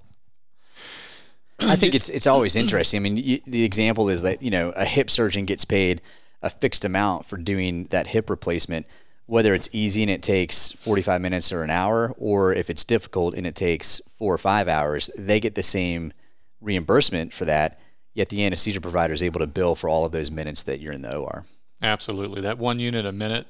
I 1.60 1.76
think 1.76 1.94
it's 1.94 2.10
it's 2.10 2.26
always 2.26 2.56
interesting. 2.56 3.00
I 3.00 3.02
mean, 3.02 3.18
you, 3.18 3.40
the 3.46 3.64
example 3.64 4.10
is 4.10 4.24
that 4.24 4.42
you 4.42 4.50
know 4.50 4.72
a 4.72 4.86
hip 4.86 5.10
surgeon 5.10 5.46
gets 5.46 5.64
paid 5.66 6.02
a 6.42 6.50
fixed 6.50 6.84
amount 6.84 7.26
for 7.26 7.38
doing 7.38 7.86
that 7.92 8.08
hip 8.08 8.30
replacement, 8.30 8.88
whether 9.28 9.54
it's 9.54 9.70
easy 9.72 10.02
and 10.02 10.10
it 10.10 10.24
takes 10.24 10.72
45 10.72 11.22
minutes 11.22 11.52
or 11.52 11.62
an 11.62 11.70
hour, 11.70 12.16
or 12.18 12.54
if 12.54 12.70
it's 12.70 12.84
difficult 12.84 13.36
and 13.36 13.46
it 13.46 13.56
takes 13.56 14.02
four 14.18 14.34
or 14.34 14.40
five 14.40 14.68
hours, 14.68 15.10
they 15.18 15.40
get 15.40 15.56
the 15.56 15.64
same 15.64 16.14
reimbursement 16.60 17.34
for 17.34 17.46
that. 17.46 17.80
Yet 18.14 18.30
the 18.30 18.44
anesthesia 18.46 18.82
provider 18.82 19.14
is 19.14 19.24
able 19.24 19.40
to 19.40 19.48
bill 19.48 19.76
for 19.76 19.88
all 19.88 20.04
of 20.04 20.12
those 20.12 20.32
minutes 20.32 20.64
that 20.64 20.80
you're 20.80 20.92
in 20.92 21.02
the 21.02 21.16
OR. 21.16 21.46
Absolutely. 21.82 22.42
That 22.42 22.58
one 22.58 22.80
unit 22.80 23.06
a 23.06 23.12
minute 23.12 23.48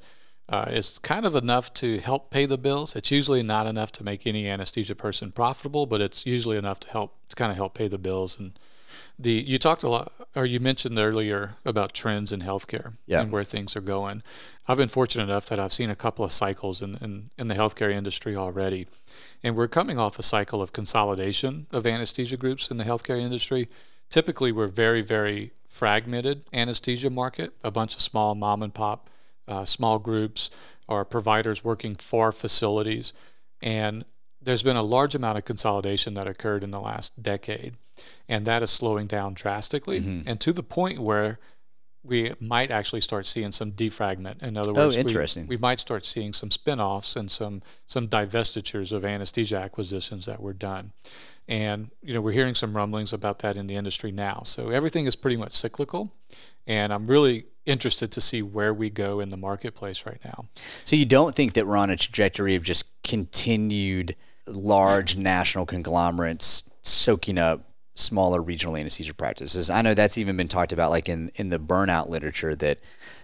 uh, 0.48 0.66
is 0.68 0.98
kind 0.98 1.24
of 1.24 1.34
enough 1.34 1.72
to 1.74 1.98
help 1.98 2.30
pay 2.30 2.46
the 2.46 2.58
bills. 2.58 2.94
It's 2.96 3.10
usually 3.10 3.42
not 3.42 3.66
enough 3.66 3.92
to 3.92 4.04
make 4.04 4.26
any 4.26 4.48
anesthesia 4.48 4.94
person 4.94 5.32
profitable, 5.32 5.86
but 5.86 6.00
it's 6.00 6.26
usually 6.26 6.56
enough 6.56 6.80
to 6.80 6.90
help 6.90 7.14
to 7.28 7.36
kind 7.36 7.50
of 7.50 7.56
help 7.56 7.74
pay 7.74 7.88
the 7.88 7.98
bills. 7.98 8.38
And 8.38 8.52
the 9.18 9.44
you 9.46 9.58
talked 9.58 9.82
a 9.82 9.88
lot, 9.88 10.12
or 10.34 10.44
you 10.44 10.60
mentioned 10.60 10.98
earlier 10.98 11.54
about 11.64 11.94
trends 11.94 12.32
in 12.32 12.40
healthcare 12.40 12.94
Yeah. 13.06 13.20
and 13.22 13.32
where 13.32 13.44
things 13.44 13.76
are 13.76 13.80
going. 13.80 14.22
I've 14.68 14.76
been 14.76 14.88
fortunate 14.88 15.24
enough 15.24 15.46
that 15.46 15.58
I've 15.58 15.72
seen 15.72 15.90
a 15.90 15.96
couple 15.96 16.24
of 16.24 16.32
cycles 16.32 16.82
in, 16.82 16.96
in, 17.00 17.30
in 17.36 17.48
the 17.48 17.54
healthcare 17.54 17.92
industry 17.92 18.36
already. 18.36 18.86
And 19.42 19.56
we're 19.56 19.68
coming 19.68 19.98
off 19.98 20.18
a 20.18 20.22
cycle 20.22 20.62
of 20.62 20.72
consolidation 20.72 21.66
of 21.72 21.86
anesthesia 21.86 22.36
groups 22.36 22.70
in 22.70 22.76
the 22.76 22.84
healthcare 22.84 23.20
industry. 23.20 23.68
Typically, 24.08 24.52
we're 24.52 24.68
very, 24.68 25.02
very 25.02 25.52
fragmented 25.66 26.44
anesthesia 26.52 27.10
market, 27.10 27.54
a 27.64 27.70
bunch 27.70 27.94
of 27.94 28.02
small 28.02 28.34
mom 28.34 28.62
and 28.62 28.72
pop, 28.72 29.10
uh, 29.48 29.64
small 29.64 29.98
groups 29.98 30.50
or 30.88 31.04
providers 31.04 31.64
working 31.64 31.94
for 31.94 32.32
facilities. 32.32 33.12
And 33.62 34.04
there's 34.40 34.62
been 34.62 34.76
a 34.76 34.82
large 34.82 35.14
amount 35.14 35.38
of 35.38 35.44
consolidation 35.44 36.14
that 36.14 36.26
occurred 36.26 36.64
in 36.64 36.70
the 36.70 36.80
last 36.80 37.22
decade. 37.22 37.74
And 38.28 38.46
that 38.46 38.62
is 38.62 38.70
slowing 38.70 39.06
down 39.06 39.34
drastically 39.34 40.22
and 40.26 40.40
to 40.40 40.52
the 40.52 40.62
point 40.62 40.98
where 41.00 41.38
we 42.04 42.32
might 42.40 42.72
actually 42.72 43.00
start 43.00 43.26
seeing 43.26 43.52
some 43.52 43.70
defragment. 43.72 44.42
In 44.42 44.56
other 44.56 44.72
Oh, 44.72 44.86
words, 44.86 44.96
we- 44.96 45.02
interesting. 45.02 45.46
We, 45.46 45.56
might 45.56 45.78
start 45.78 46.04
seeing 46.04 46.32
some 46.32 46.50
spin-offs 46.50 47.14
and 47.14 47.30
some 47.30 47.62
some 47.86 48.08
divestitures 48.08 48.90
of 48.90 49.04
anesthesia 49.04 49.58
acquisitions 49.58 50.26
that 50.26 50.40
were 50.40 50.52
done. 50.54 50.92
And 51.46 51.90
you 52.02 52.12
know, 52.14 52.20
we're 52.20 52.32
hearing 52.32 52.56
some 52.56 52.76
rumblings 52.76 53.12
about 53.12 53.38
that 53.40 53.56
in 53.56 53.68
the 53.68 53.76
industry 53.76 54.10
now. 54.10 54.42
So 54.44 54.70
everything 54.70 55.06
is 55.06 55.14
pretty 55.14 55.36
much 55.36 55.52
cyclical, 55.52 56.12
and 56.66 56.92
I'm 56.92 57.06
really 57.06 57.44
interested 57.66 58.10
to 58.12 58.20
see 58.20 58.42
where 58.42 58.74
we 58.74 58.90
go 58.90 59.20
in 59.20 59.30
the 59.30 59.36
marketplace 59.36 60.04
right 60.06 60.20
now. 60.24 60.46
So 60.84 60.96
you 60.96 61.04
don't 61.04 61.34
think 61.34 61.52
that 61.52 61.66
we're 61.66 61.76
on 61.76 61.90
a 61.90 61.96
trajectory 61.96 62.54
of 62.54 62.62
just 62.62 63.02
continued 63.02 64.16
large 64.46 65.16
national 65.16 65.66
conglomerates 65.66 66.68
soaking 66.82 67.38
up 67.38 67.68
smaller 67.94 68.40
regional 68.40 68.76
anesthesia 68.76 69.14
practices? 69.14 69.70
I 69.70 69.82
know 69.82 69.94
that's 69.94 70.18
even 70.18 70.36
been 70.36 70.48
talked 70.48 70.72
about, 70.72 70.90
like 70.90 71.08
in 71.08 71.30
in 71.36 71.50
the 71.50 71.58
burnout 71.58 72.08
literature, 72.08 72.54
that 72.56 72.78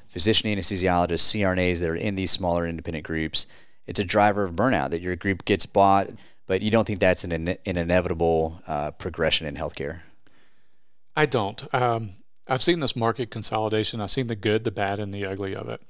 physician 0.07 0.51
anesthesiologists, 0.51 1.35
CRNAs 1.35 1.81
that 1.81 1.89
are 1.89 1.97
in 1.97 2.15
these 2.15 2.31
smaller 2.31 2.67
independent 2.67 3.05
groups, 3.05 3.47
it's 3.87 4.01
a 4.01 4.05
driver 4.05 4.45
of 4.45 4.55
burnout 4.55 4.91
that 4.91 5.03
your 5.03 5.17
group 5.17 5.45
gets 5.45 5.67
bought, 5.67 6.11
but 6.47 6.63
you 6.63 6.71
don't 6.71 6.87
think 6.87 7.01
that's 7.01 7.25
an, 7.25 7.33
an 7.33 7.59
inevitable 7.65 8.63
uh, 8.67 8.91
progression 8.93 9.47
in 9.47 9.57
healthcare. 9.57 10.01
I 11.17 11.27
don't. 11.27 11.75
Um, 11.75 12.11
I've 12.49 12.63
seen 12.63 12.81
this 12.81 12.97
market 12.97 13.31
consolidation. 13.31 14.01
I've 14.01 14.11
seen 14.11 14.29
the 14.29 14.37
good, 14.37 14.65
the 14.65 14.71
bad, 14.71 14.99
and 14.99 15.13
the 15.13 15.27
ugly 15.27 15.55
of 15.55 15.69
it. 15.69 15.83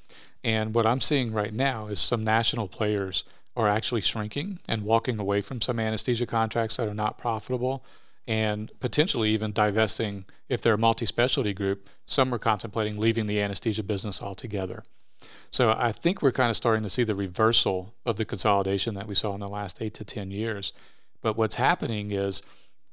And 0.43 0.75
what 0.75 0.87
I'm 0.87 1.01
seeing 1.01 1.33
right 1.33 1.53
now 1.53 1.89
is 1.89 2.01
some 2.01 2.25
national 2.25 2.69
players 2.69 3.25
are 3.57 3.69
actually 3.69 4.01
shrinking 4.01 4.61
and 4.69 4.83
walking 4.83 5.19
away 5.21 5.41
from 5.41 5.61
some 5.61 5.81
anesthesia 5.81 6.27
contracts 6.27 6.77
that 6.77 6.89
are 6.89 6.95
not 6.95 7.19
profitable 7.19 7.85
and 8.29 8.71
potentially 8.79 9.31
even 9.31 9.53
divesting, 9.53 10.27
if 10.51 10.61
they're 10.61 10.75
a 10.75 10.79
multi 10.79 11.07
specialty 11.07 11.55
group, 11.55 11.89
some 12.05 12.33
are 12.33 12.39
contemplating 12.39 12.99
leaving 12.99 13.25
the 13.25 13.41
anesthesia 13.41 13.83
business 13.83 14.23
altogether. 14.23 14.85
So 15.51 15.75
I 15.77 15.93
think 15.93 16.21
we're 16.21 16.31
kind 16.31 16.51
of 16.51 16.57
starting 16.57 16.83
to 16.83 16.91
see 16.91 17.05
the 17.05 17.15
reversal 17.15 17.95
of 18.05 18.17
the 18.17 18.27
consolidation 18.27 18.95
that 18.95 19.09
we 19.09 19.15
saw 19.15 19.33
in 19.33 19.41
the 19.41 19.49
last 19.49 19.81
eight 19.81 19.95
to 19.95 20.05
10 20.05 20.31
years. 20.31 20.75
But 21.23 21.39
what's 21.39 21.55
happening 21.55 22.11
is, 22.13 22.43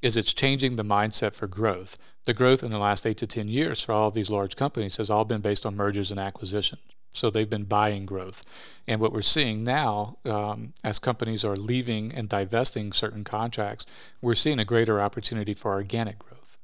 is 0.05 0.15
it's 0.15 0.35
changing 0.35 0.75
the 0.75 0.83
mindset 0.83 1.33
for 1.33 1.47
growth. 1.47 1.97
The 2.25 2.33
growth 2.35 2.61
in 2.61 2.69
the 2.69 2.77
last 2.77 3.07
eight 3.07 3.17
to 3.17 3.27
10 3.27 3.47
years 3.47 3.83
for 3.83 3.91
all 3.91 4.09
of 4.09 4.13
these 4.13 4.29
large 4.29 4.55
companies 4.55 4.97
has 4.97 5.09
all 5.09 5.25
been 5.25 5.41
based 5.41 5.65
on 5.65 5.75
mergers 5.75 6.11
and 6.11 6.19
acquisitions. 6.19 6.83
So 7.09 7.31
they've 7.31 7.49
been 7.49 7.63
buying 7.63 8.05
growth. 8.05 8.43
And 8.87 9.01
what 9.01 9.11
we're 9.11 9.23
seeing 9.23 9.63
now, 9.63 10.19
um, 10.25 10.73
as 10.83 10.99
companies 10.99 11.43
are 11.43 11.55
leaving 11.55 12.13
and 12.13 12.29
divesting 12.29 12.93
certain 12.93 13.23
contracts, 13.23 13.87
we're 14.21 14.35
seeing 14.35 14.59
a 14.59 14.65
greater 14.65 15.01
opportunity 15.01 15.55
for 15.55 15.73
organic 15.73 16.19
growth. 16.19 16.59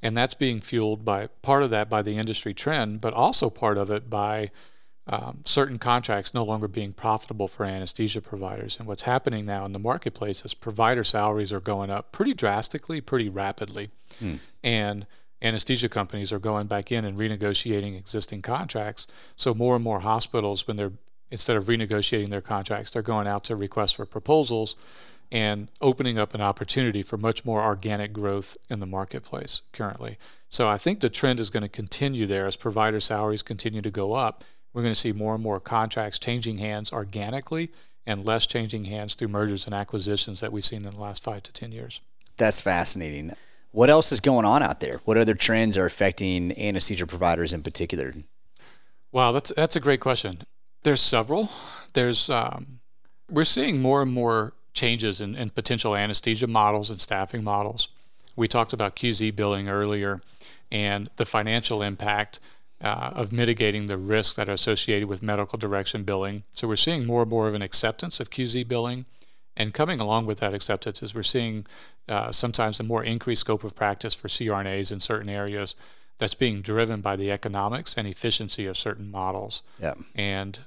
And 0.00 0.16
that's 0.16 0.34
being 0.34 0.60
fueled 0.60 1.04
by 1.04 1.26
part 1.42 1.64
of 1.64 1.70
that 1.70 1.90
by 1.90 2.02
the 2.02 2.16
industry 2.16 2.54
trend, 2.54 3.00
but 3.00 3.14
also 3.14 3.50
part 3.50 3.78
of 3.78 3.90
it 3.90 4.08
by 4.08 4.52
um, 5.10 5.40
certain 5.44 5.76
contracts 5.76 6.32
no 6.32 6.44
longer 6.44 6.68
being 6.68 6.92
profitable 6.92 7.48
for 7.48 7.66
anesthesia 7.66 8.20
providers. 8.20 8.78
And 8.78 8.86
what's 8.86 9.02
happening 9.02 9.44
now 9.44 9.66
in 9.66 9.72
the 9.72 9.80
marketplace 9.80 10.44
is 10.44 10.54
provider 10.54 11.02
salaries 11.02 11.52
are 11.52 11.60
going 11.60 11.90
up 11.90 12.12
pretty 12.12 12.32
drastically, 12.32 13.00
pretty 13.00 13.28
rapidly. 13.28 13.90
Hmm. 14.20 14.36
And 14.62 15.06
anesthesia 15.42 15.88
companies 15.88 16.32
are 16.32 16.38
going 16.38 16.68
back 16.68 16.92
in 16.92 17.04
and 17.04 17.18
renegotiating 17.18 17.98
existing 17.98 18.42
contracts. 18.42 19.08
So 19.34 19.52
more 19.52 19.74
and 19.74 19.82
more 19.82 20.00
hospitals, 20.00 20.68
when 20.68 20.76
they're 20.76 20.92
instead 21.32 21.56
of 21.56 21.66
renegotiating 21.66 22.28
their 22.30 22.40
contracts, 22.40 22.90
they're 22.90 23.02
going 23.02 23.26
out 23.26 23.44
to 23.44 23.56
request 23.56 23.96
for 23.96 24.06
proposals 24.06 24.76
and 25.32 25.68
opening 25.80 26.18
up 26.18 26.34
an 26.34 26.40
opportunity 26.40 27.02
for 27.02 27.16
much 27.16 27.44
more 27.44 27.62
organic 27.62 28.12
growth 28.12 28.56
in 28.68 28.80
the 28.80 28.86
marketplace 28.86 29.62
currently. 29.72 30.18
So 30.48 30.68
I 30.68 30.76
think 30.76 31.00
the 31.00 31.08
trend 31.08 31.38
is 31.38 31.50
going 31.50 31.62
to 31.62 31.68
continue 31.68 32.26
there 32.26 32.46
as 32.46 32.56
provider 32.56 32.98
salaries 32.98 33.42
continue 33.42 33.80
to 33.82 33.90
go 33.90 34.14
up. 34.14 34.44
We're 34.72 34.82
going 34.82 34.94
to 34.94 35.00
see 35.00 35.12
more 35.12 35.34
and 35.34 35.42
more 35.42 35.60
contracts 35.60 36.18
changing 36.18 36.58
hands 36.58 36.92
organically 36.92 37.70
and 38.06 38.24
less 38.24 38.46
changing 38.46 38.84
hands 38.84 39.14
through 39.14 39.28
mergers 39.28 39.66
and 39.66 39.74
acquisitions 39.74 40.40
that 40.40 40.52
we've 40.52 40.64
seen 40.64 40.84
in 40.84 40.90
the 40.90 41.00
last 41.00 41.22
five 41.22 41.42
to 41.44 41.52
10 41.52 41.72
years. 41.72 42.00
That's 42.36 42.60
fascinating. 42.60 43.32
What 43.72 43.90
else 43.90 44.10
is 44.10 44.20
going 44.20 44.44
on 44.44 44.62
out 44.62 44.80
there? 44.80 45.00
What 45.04 45.16
other 45.16 45.34
trends 45.34 45.76
are 45.76 45.84
affecting 45.84 46.58
anesthesia 46.58 47.06
providers 47.06 47.52
in 47.52 47.62
particular? 47.62 48.12
Wow, 49.12 49.32
that's 49.32 49.52
that's 49.56 49.76
a 49.76 49.80
great 49.80 50.00
question. 50.00 50.38
There's 50.82 51.00
several. 51.00 51.50
There's 51.92 52.30
um, 52.30 52.80
we're 53.28 53.44
seeing 53.44 53.80
more 53.80 54.02
and 54.02 54.12
more 54.12 54.54
changes 54.72 55.20
in, 55.20 55.34
in 55.34 55.50
potential 55.50 55.94
anesthesia 55.94 56.46
models 56.46 56.90
and 56.90 57.00
staffing 57.00 57.44
models. 57.44 57.88
We 58.36 58.48
talked 58.48 58.72
about 58.72 58.96
QZ 58.96 59.34
billing 59.36 59.68
earlier, 59.68 60.20
and 60.70 61.10
the 61.16 61.26
financial 61.26 61.82
impact 61.82 62.40
uh, 62.82 63.10
of 63.14 63.32
mitigating 63.32 63.86
the 63.86 63.98
risks 63.98 64.34
that 64.34 64.48
are 64.48 64.52
associated 64.52 65.08
with 65.08 65.22
medical 65.22 65.58
direction 65.58 66.02
billing. 66.04 66.44
So 66.50 66.66
we're 66.66 66.76
seeing 66.76 67.06
more 67.06 67.22
and 67.22 67.30
more 67.30 67.48
of 67.48 67.54
an 67.54 67.62
acceptance 67.62 68.20
of 68.20 68.30
QZ 68.30 68.66
billing. 68.66 69.04
And 69.56 69.74
coming 69.74 70.00
along 70.00 70.26
with 70.26 70.38
that 70.38 70.54
acceptance 70.54 71.02
is 71.02 71.14
we're 71.14 71.22
seeing 71.22 71.66
uh, 72.08 72.32
sometimes 72.32 72.80
a 72.80 72.84
more 72.84 73.04
increased 73.04 73.42
scope 73.42 73.64
of 73.64 73.74
practice 73.74 74.14
for 74.14 74.28
CRNAs 74.28 74.90
in 74.90 75.00
certain 75.00 75.28
areas 75.28 75.74
that's 76.18 76.34
being 76.34 76.62
driven 76.62 77.00
by 77.00 77.16
the 77.16 77.30
economics 77.30 77.96
and 77.96 78.06
efficiency 78.06 78.66
of 78.66 78.78
certain 78.78 79.10
models. 79.10 79.62
Yeah. 79.80 79.94
And 80.14 80.60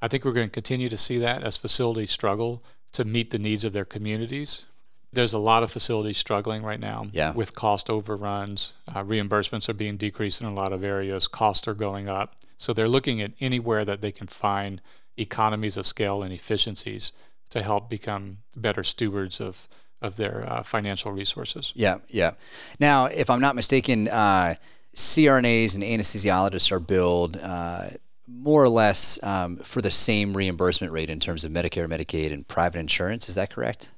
I 0.00 0.08
think 0.08 0.24
we're 0.24 0.32
going 0.32 0.48
to 0.48 0.52
continue 0.52 0.88
to 0.88 0.96
see 0.96 1.18
that 1.18 1.42
as 1.42 1.56
facilities 1.56 2.10
struggle 2.10 2.62
to 2.92 3.04
meet 3.04 3.30
the 3.30 3.38
needs 3.38 3.64
of 3.64 3.72
their 3.72 3.84
communities. 3.84 4.66
There's 5.12 5.32
a 5.32 5.38
lot 5.38 5.62
of 5.62 5.70
facilities 5.70 6.16
struggling 6.18 6.62
right 6.62 6.80
now 6.80 7.08
yeah. 7.12 7.32
with 7.32 7.54
cost 7.54 7.90
overruns. 7.90 8.74
Uh, 8.88 9.02
reimbursements 9.02 9.68
are 9.68 9.74
being 9.74 9.96
decreased 9.96 10.40
in 10.40 10.46
a 10.46 10.54
lot 10.54 10.72
of 10.72 10.82
areas. 10.82 11.28
Costs 11.28 11.68
are 11.68 11.74
going 11.74 12.08
up. 12.08 12.36
So 12.56 12.72
they're 12.72 12.88
looking 12.88 13.20
at 13.20 13.32
anywhere 13.40 13.84
that 13.84 14.00
they 14.00 14.12
can 14.12 14.26
find 14.26 14.80
economies 15.16 15.76
of 15.76 15.86
scale 15.86 16.22
and 16.22 16.32
efficiencies 16.32 17.12
to 17.50 17.62
help 17.62 17.90
become 17.90 18.38
better 18.56 18.82
stewards 18.82 19.40
of 19.40 19.68
of 20.00 20.16
their 20.16 20.44
uh, 20.48 20.62
financial 20.64 21.12
resources. 21.12 21.72
Yeah, 21.76 21.98
yeah. 22.08 22.32
Now, 22.80 23.06
if 23.06 23.30
I'm 23.30 23.40
not 23.40 23.54
mistaken, 23.54 24.08
uh, 24.08 24.56
CRNAs 24.96 25.74
and 25.74 25.84
anesthesiologists 25.84 26.72
are 26.72 26.80
billed 26.80 27.38
uh, 27.40 27.90
more 28.26 28.62
or 28.62 28.68
less 28.68 29.22
um, 29.22 29.58
for 29.58 29.80
the 29.80 29.90
same 29.90 30.36
reimbursement 30.36 30.92
rate 30.92 31.08
in 31.08 31.20
terms 31.20 31.44
of 31.44 31.52
Medicare, 31.52 31.86
Medicaid, 31.86 32.32
and 32.32 32.46
private 32.46 32.78
insurance. 32.78 33.28
Is 33.28 33.36
that 33.36 33.50
correct? 33.50 33.90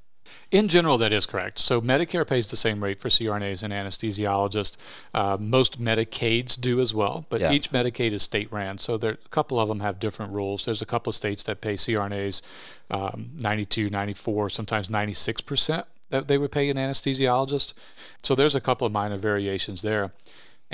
In 0.54 0.68
general, 0.68 0.98
that 0.98 1.12
is 1.12 1.26
correct. 1.26 1.58
So 1.58 1.80
Medicare 1.80 2.24
pays 2.24 2.48
the 2.48 2.56
same 2.56 2.84
rate 2.84 3.00
for 3.00 3.08
CRNAs 3.08 3.64
and 3.64 3.72
anesthesiologists. 3.72 4.76
Uh, 5.12 5.36
most 5.40 5.82
Medicaids 5.82 6.58
do 6.60 6.80
as 6.80 6.94
well, 6.94 7.26
but 7.28 7.40
Yeah. 7.40 7.50
each 7.50 7.72
Medicaid 7.72 8.12
is 8.12 8.22
state 8.22 8.52
ran. 8.52 8.78
So 8.78 8.96
there, 8.96 9.18
a 9.26 9.28
couple 9.30 9.58
of 9.58 9.66
them 9.66 9.80
have 9.80 9.98
different 9.98 10.32
rules. 10.32 10.64
There's 10.64 10.80
a 10.80 10.86
couple 10.86 11.10
of 11.10 11.16
states 11.16 11.42
that 11.42 11.60
pay 11.60 11.74
CRNAs 11.74 12.40
um, 12.88 13.30
92, 13.36 13.90
94, 13.90 14.48
sometimes 14.48 14.88
96 14.88 15.40
percent 15.40 15.86
that 16.10 16.28
they 16.28 16.38
would 16.38 16.52
pay 16.52 16.70
an 16.70 16.76
anesthesiologist. 16.76 17.74
So 18.22 18.36
there's 18.36 18.54
a 18.54 18.60
couple 18.60 18.86
of 18.86 18.92
minor 18.92 19.16
variations 19.16 19.82
there. 19.82 20.12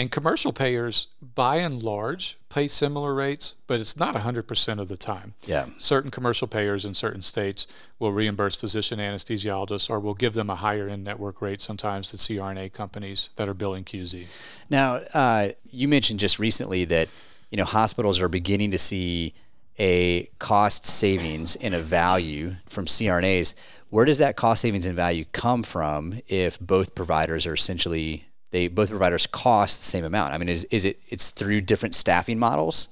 And 0.01 0.11
commercial 0.11 0.55
payers, 0.55 1.09
by 1.35 1.57
and 1.57 1.83
large, 1.83 2.39
pay 2.49 2.69
similar 2.69 3.13
rates, 3.13 3.55
but 3.67 3.81
it's 3.81 3.99
not 3.99 4.15
100% 4.15 4.81
of 4.81 4.89
the 4.89 4.97
time. 4.97 5.35
Yeah. 5.45 5.67
Certain 5.77 6.11
commercial 6.11 6.49
payers 6.49 6.87
in 6.87 6.95
certain 6.95 7.21
states 7.21 7.67
will 7.99 8.11
reimburse 8.11 8.57
physician 8.57 8.99
anesthesiologists 8.99 9.91
or 9.91 10.01
will 10.01 10.15
give 10.15 10.33
them 10.33 10.49
a 10.49 10.55
higher 10.55 10.89
in 10.89 11.05
network 11.05 11.43
rate 11.43 11.61
sometimes 11.61 12.13
than 12.13 12.17
CRNA 12.17 12.73
companies 12.73 13.29
that 13.37 13.47
are 13.47 13.53
billing 13.53 13.85
QZ. 13.85 14.27
Now, 14.71 15.03
uh, 15.13 15.51
you 15.71 15.87
mentioned 15.87 16.19
just 16.19 16.39
recently 16.39 16.87
that 16.87 17.11
you 17.51 17.59
know 17.59 17.67
hospitals 17.67 18.21
are 18.21 18.29
beginning 18.31 18.71
to 18.71 18.79
see 18.79 19.35
a 19.79 20.31
cost 20.39 20.87
savings 20.87 21.57
and 21.57 21.75
a 21.75 21.79
value 21.79 22.57
from 22.65 22.87
CRNAs. 22.87 23.53
Where 23.91 24.07
does 24.07 24.17
that 24.17 24.37
cost 24.37 24.63
savings 24.63 24.87
and 24.87 24.97
value 24.97 25.27
come 25.33 25.63
from 25.63 26.23
if 26.27 26.59
both 26.59 26.95
providers 26.95 27.45
are 27.45 27.53
essentially 27.53 28.30
they 28.51 28.69
both 28.69 28.91
providers 28.91 29.27
cost 29.27 29.81
the 29.81 29.87
same 29.87 30.05
amount? 30.05 30.33
I 30.33 30.39
mean, 30.39 30.49
is 30.49 30.65
is 30.67 30.85
it 30.85 31.01
it's 31.09 31.31
through 31.31 31.63
different 31.63 31.95
staffing 31.95 32.39
models? 32.39 32.89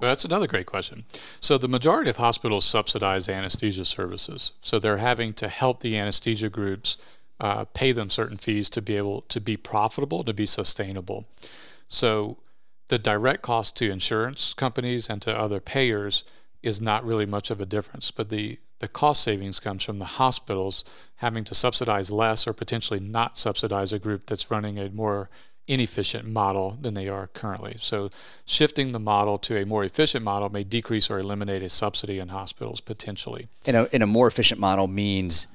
Well, 0.00 0.10
that's 0.10 0.24
another 0.24 0.46
great 0.46 0.66
question. 0.66 1.04
So, 1.40 1.56
the 1.56 1.68
majority 1.68 2.10
of 2.10 2.16
hospitals 2.16 2.64
subsidize 2.64 3.28
anesthesia 3.28 3.84
services. 3.84 4.52
So, 4.60 4.78
they're 4.78 4.98
having 4.98 5.32
to 5.34 5.48
help 5.48 5.80
the 5.80 5.96
anesthesia 5.96 6.48
groups 6.48 6.98
uh, 7.40 7.64
pay 7.66 7.92
them 7.92 8.10
certain 8.10 8.36
fees 8.36 8.68
to 8.70 8.82
be 8.82 8.96
able 8.96 9.22
to 9.22 9.40
be 9.40 9.56
profitable, 9.56 10.24
to 10.24 10.34
be 10.34 10.46
sustainable. 10.46 11.26
So, 11.88 12.38
the 12.88 12.98
direct 12.98 13.42
cost 13.42 13.76
to 13.78 13.90
insurance 13.90 14.52
companies 14.52 15.08
and 15.08 15.22
to 15.22 15.36
other 15.36 15.60
payers 15.60 16.24
is 16.62 16.80
not 16.80 17.04
really 17.04 17.26
much 17.26 17.50
of 17.50 17.60
a 17.60 17.66
difference, 17.66 18.10
but 18.10 18.30
the, 18.30 18.58
the 18.84 18.88
cost 18.88 19.22
savings 19.22 19.60
comes 19.60 19.82
from 19.82 19.98
the 19.98 20.04
hospitals 20.04 20.84
having 21.16 21.42
to 21.44 21.54
subsidize 21.54 22.10
less 22.10 22.46
or 22.46 22.52
potentially 22.52 23.00
not 23.00 23.38
subsidize 23.38 23.94
a 23.94 23.98
group 23.98 24.26
that's 24.26 24.50
running 24.50 24.78
a 24.78 24.90
more 24.90 25.30
inefficient 25.66 26.28
model 26.28 26.76
than 26.82 26.92
they 26.92 27.08
are 27.08 27.28
currently. 27.28 27.76
So, 27.78 28.10
shifting 28.44 28.92
the 28.92 29.00
model 29.00 29.38
to 29.38 29.56
a 29.56 29.64
more 29.64 29.84
efficient 29.84 30.22
model 30.22 30.50
may 30.50 30.64
decrease 30.64 31.08
or 31.08 31.18
eliminate 31.18 31.62
a 31.62 31.70
subsidy 31.70 32.18
in 32.18 32.28
hospitals 32.28 32.82
potentially. 32.82 33.48
In 33.64 33.74
a 33.74 33.84
in 33.90 34.02
a 34.02 34.06
more 34.06 34.26
efficient 34.26 34.60
model 34.60 34.86
means 34.86 35.46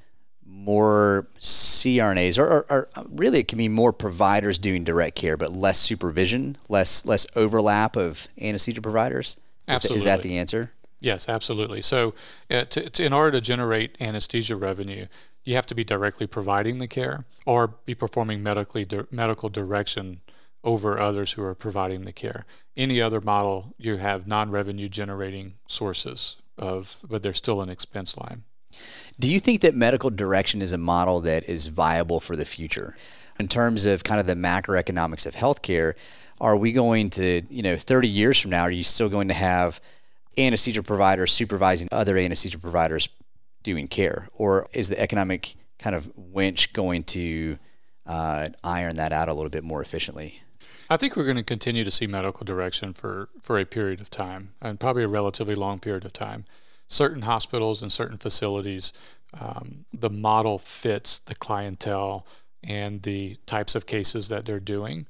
more 0.44 1.28
CRNAs, 1.40 2.40
or, 2.40 2.48
or, 2.48 2.66
or, 2.72 2.90
really 3.12 3.42
it 3.42 3.48
can 3.48 3.60
be 3.60 3.70
more 3.70 3.94
providers 3.94 4.58
doing 4.58 4.84
direct 4.84 5.16
care, 5.16 5.38
but 5.38 5.54
less 5.54 5.78
supervision, 5.78 6.58
less 6.68 7.06
less 7.06 7.28
overlap 7.36 7.96
of 7.96 8.28
anesthesia 8.42 8.82
providers. 8.82 9.38
Absolutely. 9.68 9.98
Is, 9.98 10.04
that 10.06 10.24
the 10.24 10.40
answer? 10.40 10.72
Yes, 11.00 11.30
absolutely. 11.30 11.82
So, 11.82 12.14
uh, 12.52 12.66
to, 12.66 12.90
to, 12.90 13.06
in 13.06 13.14
order 13.14 13.32
to 13.32 13.42
generate 13.42 13.96
anesthesia 14.02 14.56
revenue, 14.56 15.08
you 15.46 15.56
have 15.56 15.66
to 15.68 15.76
be 15.76 15.84
directly 15.84 16.28
providing 16.28 16.80
the 16.80 16.88
care 16.88 17.26
or 17.46 17.68
be 17.86 17.96
performing 17.96 18.44
medically 18.44 18.86
di- 18.86 19.04
medical 19.10 19.50
direction 19.50 20.22
over 20.64 21.00
others 21.00 21.34
who 21.34 21.44
are 21.44 21.56
providing 21.56 22.04
the 22.04 22.12
care. 22.12 22.46
Any 22.76 23.02
other 23.02 23.22
model, 23.22 23.74
you 23.78 23.96
have 23.98 24.28
non-revenue 24.28 24.90
generating 24.90 25.54
sources 25.68 26.36
of, 26.58 27.00
but 27.08 27.24
there's 27.24 27.38
still 27.38 27.62
an 27.62 27.70
expense 27.70 28.18
line. 28.18 28.44
Do 29.20 29.28
you 29.30 29.40
think 29.40 29.62
that 29.62 29.74
medical 29.74 30.10
direction 30.10 30.62
is 30.62 30.74
a 30.74 30.78
model 30.78 31.22
that 31.22 31.48
is 31.48 31.68
viable 31.68 32.20
for 32.20 32.36
the 32.36 32.46
future? 32.46 32.96
In 33.40 33.48
terms 33.48 33.86
of 33.86 34.04
kind 34.04 34.20
of 34.20 34.28
the 34.28 34.36
macroeconomics 34.36 35.26
of 35.26 35.36
healthcare, 35.36 35.96
are 36.42 36.56
we 36.56 36.72
going 36.72 37.10
to, 37.12 37.42
you 37.50 37.64
know, 37.64 37.78
30 37.78 38.08
years 38.08 38.40
from 38.40 38.52
now, 38.52 38.64
are 38.64 38.72
you 38.72 38.84
still 38.84 39.10
going 39.10 39.30
to 39.30 39.34
have 39.34 39.80
anesthesia 40.38 40.84
providers 40.84 41.32
supervising 41.32 41.88
other 41.92 42.18
anesthesia 42.18 42.60
providers 42.60 43.10
doing 43.64 43.88
care? 43.88 44.30
Or 44.34 44.68
is 44.74 44.90
the 44.90 45.00
economic 45.00 45.56
kind 45.78 45.96
of 45.96 46.12
winch 46.16 46.74
going 46.74 47.04
to 47.04 47.58
uh, 48.06 48.50
iron 48.64 48.96
that 48.96 49.12
out 49.14 49.30
a 49.30 49.34
little 49.34 49.50
bit 49.50 49.64
more 49.64 49.82
efficiently? 49.82 50.42
I 50.90 50.98
think 50.98 51.16
we're 51.16 51.26
going 51.26 51.38
to 51.38 51.44
continue 51.44 51.84
to 51.84 51.92
see 51.92 52.08
medical 52.08 52.44
direction 52.44 52.94
for, 52.94 53.30
for 53.42 53.60
a 53.60 53.66
period 53.66 54.02
of 54.02 54.10
time, 54.10 54.54
and 54.62 54.80
probably 54.80 55.04
a 55.04 55.08
relatively 55.08 55.56
long 55.56 55.80
period 55.80 56.04
of 56.04 56.14
time. 56.14 56.46
Certain 56.88 57.22
hospitals 57.22 57.84
and 57.84 57.94
certain 57.94 58.18
facilities, 58.18 58.92
um, 59.40 59.86
the 59.94 60.10
model 60.10 60.58
fits 60.58 61.20
the 61.20 61.36
clientele 61.36 62.26
and 62.64 63.04
the 63.04 63.36
types 63.46 63.76
of 63.76 63.86
cases 63.86 64.30
that 64.30 64.46
they're 64.46 64.60
doing. 64.60 65.06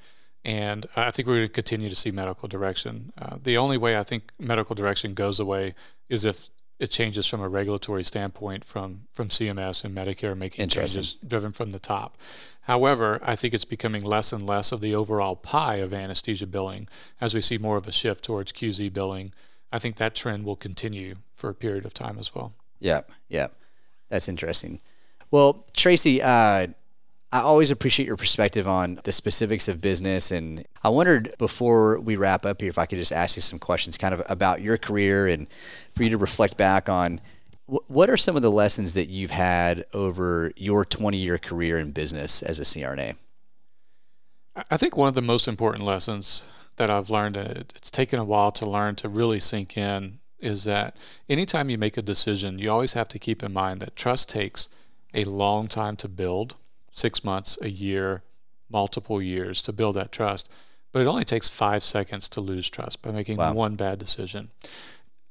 And 0.49 0.87
I 0.95 1.11
think 1.11 1.27
we're 1.27 1.35
going 1.35 1.47
to 1.47 1.53
continue 1.53 1.89
to 1.89 1.95
see 1.95 2.09
medical 2.09 2.47
direction. 2.47 3.13
Uh, 3.15 3.37
the 3.39 3.55
only 3.55 3.77
way 3.77 3.99
I 3.99 4.03
think 4.03 4.31
medical 4.39 4.73
direction 4.73 5.13
goes 5.13 5.39
away 5.39 5.75
is 6.09 6.25
if 6.25 6.49
it 6.79 6.89
changes 6.89 7.27
from 7.27 7.41
a 7.41 7.47
regulatory 7.47 8.03
standpoint 8.03 8.65
from 8.65 9.01
from 9.13 9.27
CMS 9.27 9.85
and 9.85 9.95
Medicare 9.95 10.35
making 10.35 10.67
changes 10.69 11.13
driven 11.15 11.51
from 11.51 11.69
the 11.69 11.79
top. 11.79 12.17
However, 12.61 13.19
I 13.21 13.35
think 13.35 13.53
it's 13.53 13.63
becoming 13.63 14.03
less 14.03 14.33
and 14.33 14.41
less 14.41 14.71
of 14.71 14.81
the 14.81 14.95
overall 14.95 15.35
pie 15.35 15.75
of 15.75 15.93
anesthesia 15.93 16.47
billing 16.47 16.87
as 17.21 17.35
we 17.35 17.41
see 17.41 17.59
more 17.59 17.77
of 17.77 17.87
a 17.87 17.91
shift 17.91 18.23
towards 18.23 18.51
QZ 18.51 18.91
billing. 18.91 19.33
I 19.71 19.77
think 19.77 19.97
that 19.97 20.15
trend 20.15 20.45
will 20.45 20.55
continue 20.55 21.17
for 21.35 21.51
a 21.51 21.55
period 21.55 21.85
of 21.85 21.93
time 21.93 22.17
as 22.17 22.33
well. 22.33 22.53
Yeah, 22.79 23.01
yeah, 23.27 23.49
that's 24.09 24.27
interesting. 24.27 24.79
Well, 25.29 25.67
Tracy, 25.73 26.23
uh, 26.23 26.67
I 27.31 27.41
always 27.41 27.69
appreciate 27.69 28.07
your 28.07 28.17
perspective 28.17 28.67
on 28.67 28.99
the 29.03 29.11
specifics 29.11 29.67
of 29.67 29.81
business. 29.81 30.31
And 30.31 30.65
I 30.83 30.89
wondered 30.89 31.35
before 31.37 31.99
we 31.99 32.15
wrap 32.15 32.45
up 32.45 32.61
here 32.61 32.69
if 32.69 32.79
I 32.79 32.87
could 32.87 32.97
just 32.97 33.11
ask 33.11 33.35
you 33.35 33.41
some 33.41 33.59
questions 33.59 33.97
kind 33.97 34.13
of 34.13 34.23
about 34.27 34.61
your 34.61 34.77
career 34.77 35.27
and 35.27 35.47
for 35.95 36.03
you 36.03 36.09
to 36.09 36.17
reflect 36.17 36.57
back 36.57 36.89
on 36.89 37.21
what 37.67 38.09
are 38.09 38.17
some 38.17 38.35
of 38.35 38.41
the 38.41 38.49
lessons 38.49 38.95
that 38.95 39.09
you've 39.09 39.29
had 39.29 39.85
over 39.93 40.51
your 40.55 40.83
20 40.83 41.17
year 41.17 41.37
career 41.37 41.77
in 41.77 41.91
business 41.91 42.41
as 42.41 42.59
a 42.59 42.63
CRNA? 42.63 43.15
I 44.71 44.77
think 44.77 44.97
one 44.97 45.07
of 45.07 45.13
the 45.13 45.21
most 45.21 45.47
important 45.47 45.85
lessons 45.85 46.47
that 46.77 46.89
I've 46.89 47.11
learned, 47.11 47.37
and 47.37 47.71
it's 47.75 47.91
taken 47.91 48.17
a 48.17 48.25
while 48.25 48.51
to 48.53 48.67
learn 48.67 48.95
to 48.95 49.09
really 49.09 49.39
sink 49.39 49.77
in, 49.77 50.19
is 50.39 50.63
that 50.63 50.95
anytime 51.27 51.69
you 51.69 51.77
make 51.77 51.95
a 51.95 52.01
decision, 52.01 52.57
you 52.57 52.71
always 52.71 52.93
have 52.93 53.07
to 53.09 53.19
keep 53.19 53.43
in 53.43 53.53
mind 53.53 53.81
that 53.81 53.95
trust 53.95 54.29
takes 54.29 54.67
a 55.13 55.25
long 55.25 55.67
time 55.67 55.95
to 55.97 56.07
build 56.07 56.55
six 56.99 57.23
months, 57.23 57.57
a 57.61 57.69
year, 57.69 58.23
multiple 58.69 59.21
years 59.21 59.61
to 59.63 59.73
build 59.73 59.95
that 59.95 60.11
trust. 60.11 60.49
But 60.91 61.01
it 61.01 61.07
only 61.07 61.23
takes 61.23 61.49
five 61.49 61.83
seconds 61.83 62.27
to 62.29 62.41
lose 62.41 62.69
trust 62.69 63.01
by 63.01 63.11
making 63.11 63.37
wow. 63.37 63.53
one 63.53 63.75
bad 63.75 63.99
decision. 63.99 64.49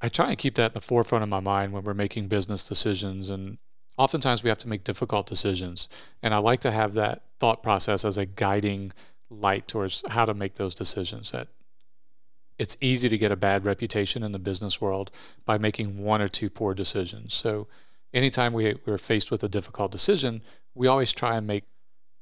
I 0.01 0.09
try 0.09 0.29
and 0.31 0.39
keep 0.39 0.55
that 0.55 0.71
in 0.71 0.75
the 0.75 0.81
forefront 0.81 1.25
of 1.25 1.29
my 1.29 1.41
mind 1.41 1.73
when 1.73 1.83
we're 1.83 1.95
making 1.95 2.29
business 2.29 2.67
decisions. 2.67 3.29
And 3.31 3.59
oftentimes 3.97 4.43
we 4.43 4.49
have 4.49 4.59
to 4.59 4.69
make 4.69 4.85
difficult 4.85 5.27
decisions. 5.27 5.89
And 6.23 6.33
I 6.33 6.39
like 6.39 6.61
to 6.61 6.71
have 6.71 6.95
that 6.95 7.23
thought 7.41 7.63
process 7.63 8.05
as 8.05 8.17
a 8.17 8.27
guiding 8.27 8.93
light 9.31 9.67
towards 9.67 10.03
how 10.11 10.25
to 10.25 10.35
make 10.35 10.55
those 10.55 10.75
decisions. 10.75 11.33
That 11.33 11.49
it's 12.59 12.77
easy 12.81 13.09
to 13.09 13.19
get 13.19 13.33
a 13.33 13.37
bad 13.37 13.65
reputation 13.65 14.23
in 14.23 14.33
the 14.33 14.39
business 14.39 14.81
world 14.81 15.11
by 15.45 15.59
making 15.59 15.99
one 15.99 16.23
or 16.23 16.29
two 16.29 16.51
poor 16.51 16.75
decisions. 16.75 17.35
So 17.35 17.67
anytime 18.13 18.53
we, 18.53 18.77
we're 18.87 18.99
faced 18.99 19.31
with 19.31 19.43
a 19.43 19.49
difficult 19.49 19.93
decision, 19.93 20.43
we 20.75 20.87
always 20.87 21.13
try 21.13 21.37
and 21.37 21.47
make 21.47 21.65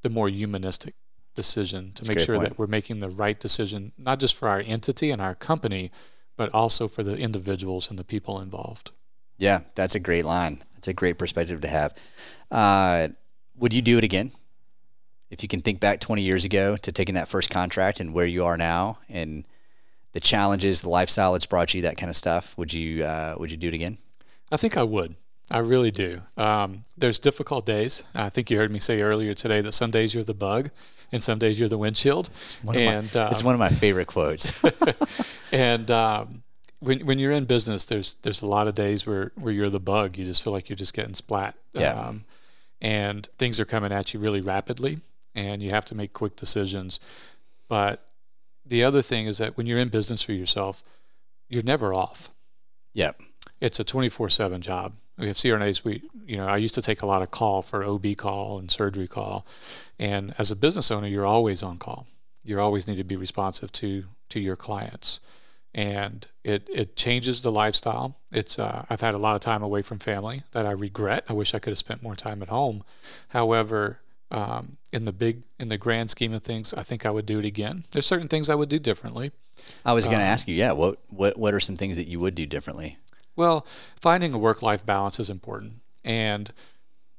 the 0.02 0.10
more 0.10 0.28
humanistic 0.28 0.94
decision 1.34 1.92
to 1.92 2.02
That's 2.02 2.08
make 2.08 2.18
sure 2.18 2.36
point. 2.36 2.50
that 2.50 2.58
we're 2.58 2.66
making 2.66 2.98
the 2.98 3.08
right 3.08 3.38
decision, 3.38 3.92
not 3.98 4.18
just 4.18 4.36
for 4.36 4.48
our 4.48 4.60
entity 4.60 5.10
and 5.10 5.20
our 5.20 5.34
company, 5.34 5.90
but 6.36 6.52
also 6.52 6.88
for 6.88 7.02
the 7.02 7.16
individuals 7.16 7.90
and 7.90 7.98
the 7.98 8.04
people 8.04 8.40
involved. 8.40 8.90
Yeah, 9.38 9.60
that's 9.74 9.94
a 9.94 10.00
great 10.00 10.24
line. 10.24 10.62
That's 10.74 10.88
a 10.88 10.94
great 10.94 11.18
perspective 11.18 11.60
to 11.60 11.68
have. 11.68 11.94
Uh, 12.50 13.08
would 13.56 13.72
you 13.72 13.82
do 13.82 13.98
it 13.98 14.04
again? 14.04 14.32
If 15.30 15.42
you 15.42 15.48
can 15.48 15.60
think 15.60 15.80
back 15.80 16.00
20 16.00 16.22
years 16.22 16.44
ago 16.44 16.76
to 16.76 16.92
taking 16.92 17.16
that 17.16 17.28
first 17.28 17.50
contract 17.50 18.00
and 18.00 18.14
where 18.14 18.26
you 18.26 18.44
are 18.44 18.56
now 18.56 18.98
and 19.08 19.44
the 20.12 20.20
challenges, 20.20 20.80
the 20.80 20.88
lifestyle 20.88 21.34
it's 21.34 21.46
brought 21.46 21.74
you, 21.74 21.82
that 21.82 21.96
kind 21.98 22.08
of 22.08 22.16
stuff, 22.16 22.56
would 22.56 22.72
you 22.72 23.04
uh, 23.04 23.34
would 23.38 23.50
you 23.50 23.56
do 23.56 23.68
it 23.68 23.74
again? 23.74 23.98
I 24.50 24.56
think 24.56 24.76
I 24.76 24.84
would. 24.84 25.16
I 25.50 25.58
really 25.58 25.90
do. 25.90 26.20
Um, 26.36 26.84
there's 26.96 27.18
difficult 27.18 27.66
days. 27.66 28.02
I 28.14 28.28
think 28.30 28.50
you 28.50 28.56
heard 28.56 28.70
me 28.70 28.80
say 28.80 29.00
earlier 29.00 29.32
today 29.34 29.60
that 29.60 29.72
some 29.72 29.90
days 29.90 30.12
you're 30.12 30.24
the 30.24 30.34
bug, 30.34 30.70
and 31.12 31.22
some 31.22 31.38
days 31.38 31.58
you're 31.58 31.68
the 31.68 31.78
windshield. 31.78 32.30
It's 32.30 32.56
and 32.64 33.14
my, 33.14 33.20
um, 33.20 33.30
it's 33.30 33.44
one 33.44 33.54
of 33.54 33.60
my 33.60 33.68
favorite 33.68 34.08
quotes. 34.08 34.62
and 35.52 35.88
um, 35.90 36.42
when 36.80 37.06
when 37.06 37.18
you're 37.18 37.32
in 37.32 37.44
business, 37.44 37.84
there's 37.84 38.14
there's 38.22 38.42
a 38.42 38.46
lot 38.46 38.66
of 38.66 38.74
days 38.74 39.06
where 39.06 39.30
where 39.36 39.52
you're 39.52 39.70
the 39.70 39.80
bug. 39.80 40.18
You 40.18 40.24
just 40.24 40.42
feel 40.42 40.52
like 40.52 40.68
you're 40.68 40.76
just 40.76 40.94
getting 40.94 41.14
splat. 41.14 41.54
Yeah. 41.72 41.94
Um, 41.94 42.24
and 42.80 43.26
things 43.38 43.58
are 43.60 43.64
coming 43.64 43.92
at 43.92 44.12
you 44.12 44.20
really 44.20 44.40
rapidly, 44.40 44.98
and 45.34 45.62
you 45.62 45.70
have 45.70 45.84
to 45.86 45.94
make 45.94 46.12
quick 46.12 46.34
decisions. 46.36 46.98
But 47.68 48.04
the 48.64 48.82
other 48.82 49.00
thing 49.00 49.26
is 49.26 49.38
that 49.38 49.56
when 49.56 49.66
you're 49.66 49.78
in 49.78 49.88
business 49.88 50.22
for 50.22 50.32
yourself, 50.32 50.82
you're 51.48 51.62
never 51.62 51.94
off. 51.94 52.30
Yep. 52.94 53.22
It's 53.60 53.80
a 53.80 53.84
24/7 53.84 54.60
job 54.60 54.92
we 55.18 55.26
have 55.26 55.36
CRNAs. 55.36 55.84
We, 55.84 56.02
you 56.26 56.36
know, 56.36 56.46
I 56.46 56.56
used 56.56 56.74
to 56.74 56.82
take 56.82 57.02
a 57.02 57.06
lot 57.06 57.22
of 57.22 57.30
call 57.30 57.62
for 57.62 57.84
OB 57.84 58.16
call 58.16 58.58
and 58.58 58.70
surgery 58.70 59.08
call, 59.08 59.46
and 59.98 60.34
as 60.38 60.50
a 60.50 60.56
business 60.56 60.90
owner, 60.90 61.06
you're 61.06 61.26
always 61.26 61.62
on 61.62 61.78
call. 61.78 62.06
You 62.44 62.60
always 62.60 62.86
need 62.86 62.96
to 62.96 63.04
be 63.04 63.16
responsive 63.16 63.72
to 63.72 64.04
to 64.28 64.40
your 64.40 64.56
clients, 64.56 65.20
and 65.74 66.26
it 66.44 66.68
it 66.72 66.96
changes 66.96 67.42
the 67.42 67.52
lifestyle. 67.52 68.18
It's 68.30 68.58
uh, 68.58 68.84
I've 68.90 69.00
had 69.00 69.14
a 69.14 69.18
lot 69.18 69.34
of 69.34 69.40
time 69.40 69.62
away 69.62 69.82
from 69.82 69.98
family 69.98 70.42
that 70.52 70.66
I 70.66 70.72
regret. 70.72 71.24
I 71.28 71.32
wish 71.32 71.54
I 71.54 71.58
could 71.58 71.70
have 71.70 71.78
spent 71.78 72.02
more 72.02 72.16
time 72.16 72.42
at 72.42 72.48
home. 72.48 72.84
However, 73.28 74.00
um, 74.30 74.76
in 74.92 75.04
the 75.04 75.12
big 75.12 75.42
in 75.58 75.68
the 75.68 75.78
grand 75.78 76.10
scheme 76.10 76.32
of 76.32 76.42
things, 76.42 76.74
I 76.74 76.82
think 76.82 77.06
I 77.06 77.10
would 77.10 77.26
do 77.26 77.38
it 77.38 77.44
again. 77.44 77.84
There's 77.92 78.06
certain 78.06 78.28
things 78.28 78.50
I 78.50 78.54
would 78.54 78.68
do 78.68 78.78
differently. 78.78 79.32
I 79.84 79.94
was 79.94 80.04
going 80.04 80.18
to 80.18 80.24
um, 80.24 80.30
ask 80.30 80.48
you, 80.48 80.54
yeah, 80.54 80.72
what 80.72 80.98
what 81.08 81.38
what 81.38 81.54
are 81.54 81.60
some 81.60 81.76
things 81.76 81.96
that 81.96 82.06
you 82.06 82.20
would 82.20 82.34
do 82.34 82.46
differently? 82.46 82.98
Well, 83.36 83.66
finding 84.00 84.34
a 84.34 84.38
work 84.38 84.62
life 84.62 84.84
balance 84.84 85.20
is 85.20 85.30
important. 85.30 85.74
And 86.04 86.50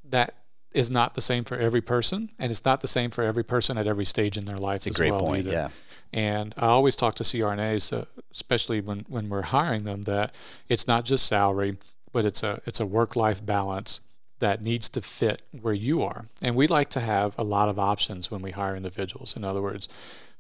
that 0.03 0.34
is 0.72 0.91
not 0.91 1.13
the 1.13 1.22
same 1.22 1.43
for 1.43 1.57
every 1.57 1.82
person. 1.82 2.30
And 2.39 2.51
it's 2.51 2.65
not 2.65 2.82
the 2.82 2.88
same 2.88 3.11
for 3.11 3.24
every 3.24 3.43
person 3.43 3.78
at 3.78 3.88
every 3.88 4.05
stage 4.05 4.38
in 4.38 4.45
their 4.45 4.57
life 4.57 4.88
It's 4.88 4.88
a 4.88 4.99
great 4.99 5.11
well 5.11 5.22
point, 5.22 5.39
either. 5.47 5.51
yeah. 5.51 5.70
And 6.13 6.53
I 6.57 6.68
always 6.68 6.95
talk 6.95 7.15
to 7.15 7.24
CRNAs, 7.24 7.91
uh, 7.95 8.05
especially 8.32 8.80
when, 8.82 9.05
when 9.09 9.28
we're 9.30 9.41
hiring 9.41 9.84
them, 9.84 10.03
that 10.03 10.34
it's 10.70 10.88
not 10.88 11.03
just 11.05 11.28
salary, 11.28 11.78
but 12.13 12.24
it's 12.26 12.43
a 12.43 12.61
it's 12.65 12.80
a 12.80 12.86
work 12.86 13.15
life 13.15 13.45
balance 13.45 13.99
that 14.39 14.61
needs 14.63 14.88
to 14.89 15.01
fit 15.01 15.41
where 15.51 15.74
you 15.74 16.03
are. 16.03 16.26
And 16.41 16.55
we 16.55 16.68
like 16.68 16.89
to 16.91 17.01
have 17.01 17.38
a 17.38 17.43
lot 17.43 17.70
of 17.70 17.78
options 17.78 18.32
when 18.32 18.41
we 18.41 18.51
hire 18.51 18.76
individuals. 18.76 19.36
In 19.36 19.43
other 19.43 19.61
words, 19.61 19.89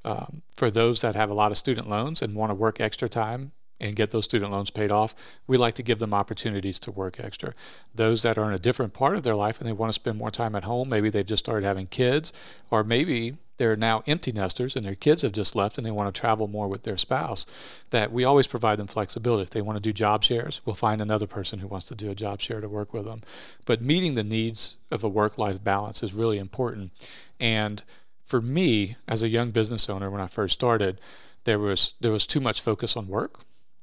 um, 0.05 0.43
for 0.55 0.71
those 0.71 1.01
that 1.01 1.15
have 1.15 1.29
a 1.29 1.33
lot 1.33 1.51
of 1.51 1.57
student 1.57 1.89
loans 1.89 2.21
and 2.21 2.35
want 2.35 2.51
to 2.51 2.55
work 2.55 2.79
extra 2.79 3.09
time 3.09 3.51
and 3.79 3.95
get 3.95 4.11
those 4.11 4.25
student 4.25 4.51
loans 4.51 4.69
paid 4.69 4.91
off, 4.91 5.15
we 5.45 5.57
like 5.57 5.73
to 5.75 5.83
give 5.83 5.99
them 5.99 6.13
opportunities 6.13 6.79
to 6.79 6.91
work 6.91 7.19
extra. 7.19 7.53
Those 7.93 8.23
that 8.23 8.37
are 8.37 8.47
in 8.47 8.53
a 8.53 8.59
different 8.59 8.93
part 8.93 9.15
of 9.15 9.23
their 9.23 9.35
life 9.35 9.59
and 9.59 9.67
they 9.67 9.73
want 9.73 9.89
to 9.89 9.93
spend 9.93 10.17
more 10.17 10.31
time 10.31 10.55
at 10.55 10.63
home, 10.63 10.89
maybe 10.89 11.09
they've 11.09 11.25
just 11.25 11.45
started 11.45 11.65
having 11.65 11.87
kids, 11.87 12.33
or 12.71 12.83
maybe 12.83 13.37
they're 13.57 13.75
now 13.75 14.03
empty 14.05 14.31
nesters 14.31 14.75
and 14.75 14.85
their 14.85 14.95
kids 14.95 15.23
have 15.23 15.31
just 15.31 15.55
left 15.55 15.77
and 15.77 15.85
they 15.85 15.91
want 15.91 16.13
to 16.13 16.19
travel 16.19 16.47
more 16.47 16.67
with 16.67 16.83
their 16.83 16.97
spouse, 16.97 17.45
that 17.89 18.11
we 18.11 18.23
always 18.23 18.47
provide 18.47 18.77
them 18.77 18.87
flexibility. 18.87 19.43
If 19.43 19.49
they 19.49 19.61
want 19.61 19.77
to 19.77 19.81
do 19.81 19.93
job 19.93 20.23
shares, 20.23 20.61
we'll 20.65 20.75
find 20.75 21.01
another 21.01 21.27
person 21.27 21.59
who 21.59 21.67
wants 21.67 21.87
to 21.87 21.95
do 21.95 22.09
a 22.09 22.15
job 22.15 22.39
share 22.39 22.61
to 22.61 22.69
work 22.69 22.93
with 22.93 23.05
them. 23.05 23.21
But 23.65 23.81
meeting 23.81 24.13
the 24.13 24.23
needs 24.23 24.77
of 24.91 25.03
a 25.03 25.09
work 25.09 25.37
life 25.37 25.63
balance 25.63 26.03
is 26.03 26.13
really 26.13 26.37
important. 26.37 26.91
And 27.39 27.81
for 28.23 28.41
me, 28.41 28.95
as 29.07 29.23
a 29.23 29.29
young 29.29 29.51
business 29.51 29.89
owner, 29.89 30.11
when 30.11 30.21
I 30.21 30.27
first 30.27 30.53
started, 30.53 30.99
there 31.45 31.59
was 31.59 31.93
there 32.01 32.11
was 32.11 32.27
too 32.27 32.41
much 32.41 32.61
focus 32.61 32.97
on 32.97 33.07
work 33.07 33.39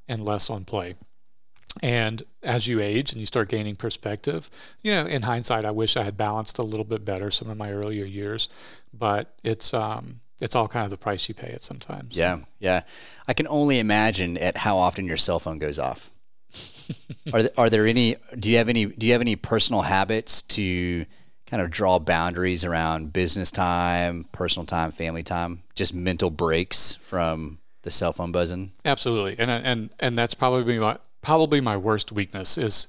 and 0.09 0.25
less 0.25 0.51
on 0.51 0.65
play. 0.65 0.95
And 1.83 2.23
as 2.43 2.67
you 2.67 2.81
age 2.81 3.13
and 3.13 3.21
you 3.21 3.27
start 3.27 3.49
gaining 3.49 3.75
perspective, 3.75 4.49
you 4.83 4.93
know, 4.93 5.07
in 5.07 5.23
hindsight, 5.23 5.65
I 5.65 5.73
wish 5.73 5.97
I 5.97 6.05
had 6.05 6.17
balanced 6.17 6.59
a 6.59 6.63
little 6.63 6.85
bit 6.85 7.05
better 7.05 7.31
some 7.31 7.51
of 7.51 7.57
my 7.57 7.73
earlier 7.73 8.05
years, 8.05 8.49
but 8.93 9.35
it's 9.43 9.75
um, 9.75 10.21
it's 10.41 10.55
all 10.55 10.69
kind 10.69 10.85
of 10.85 10.91
the 10.91 10.99
price 10.99 11.29
you 11.29 11.35
pay 11.35 11.49
it 11.49 11.63
sometimes. 11.63 12.17
Yeah, 12.17 12.41
yeah. 12.61 12.83
I 13.27 13.35
can 13.35 13.49
only 13.49 13.79
imagine 13.79 14.39
at 14.39 14.59
how 14.59 14.77
often 14.79 15.07
your 15.07 15.17
cell 15.17 15.39
phone 15.39 15.59
goes 15.59 15.79
off. 15.79 16.11
are 17.33 17.43
there, 17.43 17.53
are 17.57 17.71
there 17.71 17.87
any? 17.87 18.17
Do 18.39 18.51
you 18.51 18.59
have 18.59 18.69
any? 18.69 18.87
Do 18.87 19.07
you 19.07 19.13
have 19.13 19.21
any 19.21 19.35
personal 19.35 19.83
habits 19.83 20.43
to 20.43 21.07
kind 21.47 21.61
of 21.63 21.71
draw 21.71 21.99
boundaries 21.99 22.65
around 22.65 23.13
business 23.13 23.51
time, 23.51 24.27
personal 24.31 24.67
time, 24.67 24.93
family 24.93 25.25
time? 25.25 25.63
Just 25.75 25.93
mental 25.93 26.31
breaks 26.31 26.95
from 26.95 27.59
the 27.85 27.91
cell 27.91 28.13
phone 28.13 28.33
buzzing. 28.33 28.73
Absolutely, 28.85 29.37
and 29.39 29.51
and 29.51 29.91
and 30.01 30.19
that's 30.19 30.35
probably 30.35 30.79
my 30.79 30.99
probably 31.23 31.61
my 31.61 31.77
worst 31.77 32.13
weakness 32.13 32.59
is 32.59 32.89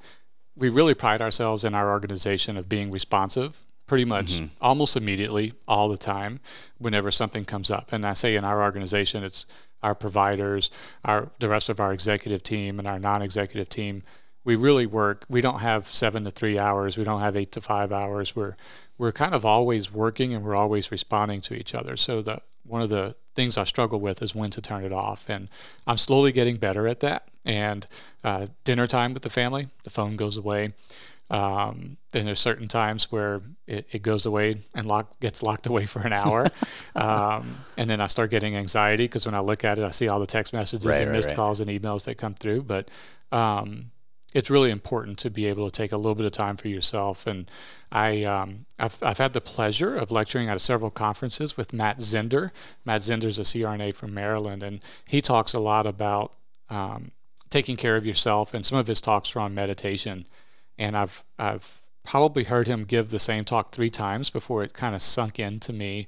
we 0.57 0.69
really 0.69 0.93
pride 0.93 1.21
ourselves 1.21 1.63
in 1.63 1.75
our 1.75 1.91
organization 1.91 2.57
of 2.57 2.67
being 2.67 2.89
responsive 2.91 3.63
pretty 3.87 4.05
much 4.05 4.33
mm-hmm. 4.33 4.45
almost 4.61 4.97
immediately 4.97 5.53
all 5.67 5.89
the 5.89 5.97
time 5.97 6.39
whenever 6.79 7.11
something 7.11 7.45
comes 7.45 7.69
up. 7.69 7.93
And 7.93 8.05
i 8.05 8.13
say 8.13 8.35
in 8.35 8.43
our 8.43 8.63
organization 8.63 9.23
it's 9.23 9.45
our 9.83 9.93
providers 9.93 10.71
our 11.03 11.29
the 11.39 11.49
rest 11.49 11.69
of 11.69 11.79
our 11.79 11.93
executive 11.93 12.41
team 12.41 12.79
and 12.79 12.87
our 12.87 12.99
non-executive 12.99 13.69
team. 13.69 14.03
We 14.43 14.55
really 14.55 14.85
work 14.85 15.25
we 15.29 15.41
don't 15.41 15.59
have 15.59 15.87
seven 15.87 16.23
to 16.23 16.31
three 16.31 16.57
hours 16.57 16.97
we 16.97 17.03
don't 17.03 17.21
have 17.21 17.35
eight 17.35 17.51
to 17.53 17.61
five 17.61 17.91
hours. 17.91 18.35
We're 18.35 18.55
we're 18.97 19.11
kind 19.11 19.35
of 19.35 19.45
always 19.45 19.93
working 19.93 20.33
and 20.33 20.43
we're 20.43 20.55
always 20.55 20.91
responding 20.91 21.41
to 21.41 21.53
each 21.53 21.75
other. 21.75 21.95
So 21.95 22.21
the 22.21 22.41
one 22.65 22.81
of 22.81 22.89
the 22.89 23.15
things 23.35 23.57
I 23.57 23.63
struggle 23.65 23.99
with 23.99 24.21
is 24.21 24.33
when 24.33 24.49
to 24.51 24.61
turn 24.61 24.83
it 24.83 24.93
off. 24.93 25.29
And 25.29 25.49
I'm 25.85 25.97
slowly 25.97 26.31
getting 26.31 26.57
better 26.57 26.87
at 26.87 27.01
that. 27.01 27.27
And 27.43 27.85
uh, 28.23 28.47
dinner 28.63 28.87
time 28.87 29.13
with 29.13 29.23
the 29.23 29.29
family, 29.29 29.67
the 29.83 29.89
phone 29.89 30.15
goes 30.15 30.37
away. 30.37 30.73
Um, 31.29 31.97
then 32.11 32.25
there's 32.25 32.39
certain 32.39 32.67
times 32.67 33.11
where 33.11 33.41
it, 33.67 33.87
it 33.91 34.01
goes 34.03 34.25
away 34.25 34.57
and 34.75 34.85
lock, 34.85 35.19
gets 35.19 35.41
locked 35.41 35.67
away 35.67 35.85
for 35.85 36.01
an 36.01 36.13
hour. 36.13 36.47
um, 36.95 37.55
and 37.77 37.89
then 37.89 37.99
I 37.99 38.07
start 38.07 38.31
getting 38.31 38.55
anxiety 38.55 39.05
because 39.05 39.25
when 39.25 39.35
I 39.35 39.39
look 39.39 39.63
at 39.63 39.79
it, 39.79 39.83
I 39.83 39.89
see 39.89 40.07
all 40.07 40.19
the 40.19 40.27
text 40.27 40.53
messages 40.53 40.85
right, 40.85 41.01
and 41.01 41.09
right, 41.09 41.15
missed 41.15 41.29
right. 41.29 41.35
calls 41.35 41.61
and 41.61 41.69
emails 41.69 42.05
that 42.05 42.17
come 42.17 42.35
through. 42.35 42.63
But 42.63 42.89
um, 43.31 43.91
it's 44.35 44.49
really 44.49 44.69
important 44.69 45.17
to 45.17 45.29
be 45.29 45.45
able 45.45 45.65
to 45.65 45.71
take 45.71 45.93
a 45.93 45.97
little 45.97 46.13
bit 46.13 46.25
of 46.25 46.31
time 46.33 46.57
for 46.57 46.67
yourself. 46.67 47.25
And 47.25 47.49
I, 47.89 48.25
um, 48.25 48.65
I've, 48.77 49.01
I've 49.01 49.17
had 49.17 49.31
the 49.31 49.39
pleasure 49.39 49.95
of 49.95 50.11
lecturing 50.11 50.49
at 50.49 50.59
several 50.59 50.91
conferences 50.91 51.55
with 51.55 51.71
Matt 51.71 51.99
Zinder. 51.99 52.51
Matt 52.83 52.99
Zinder 52.99 53.25
is 53.25 53.39
a 53.39 53.43
CRNA 53.43 53.93
from 53.95 54.13
Maryland, 54.13 54.61
and 54.61 54.81
he 55.05 55.21
talks 55.21 55.53
a 55.53 55.59
lot 55.59 55.87
about 55.87 56.33
um, 56.69 57.11
taking 57.49 57.77
care 57.77 57.95
of 57.95 58.05
yourself. 58.05 58.53
And 58.53 58.65
some 58.65 58.77
of 58.77 58.87
his 58.87 58.99
talks 58.99 59.33
are 59.37 59.39
on 59.39 59.55
meditation. 59.55 60.25
And 60.77 60.97
I've, 60.97 61.23
I've 61.39 61.81
probably 62.03 62.43
heard 62.43 62.67
him 62.67 62.83
give 62.83 63.11
the 63.11 63.19
same 63.19 63.45
talk 63.45 63.71
three 63.71 63.89
times 63.89 64.31
before 64.31 64.63
it 64.63 64.73
kind 64.73 64.95
of 64.95 65.01
sunk 65.01 65.39
into 65.39 65.71
me. 65.71 66.07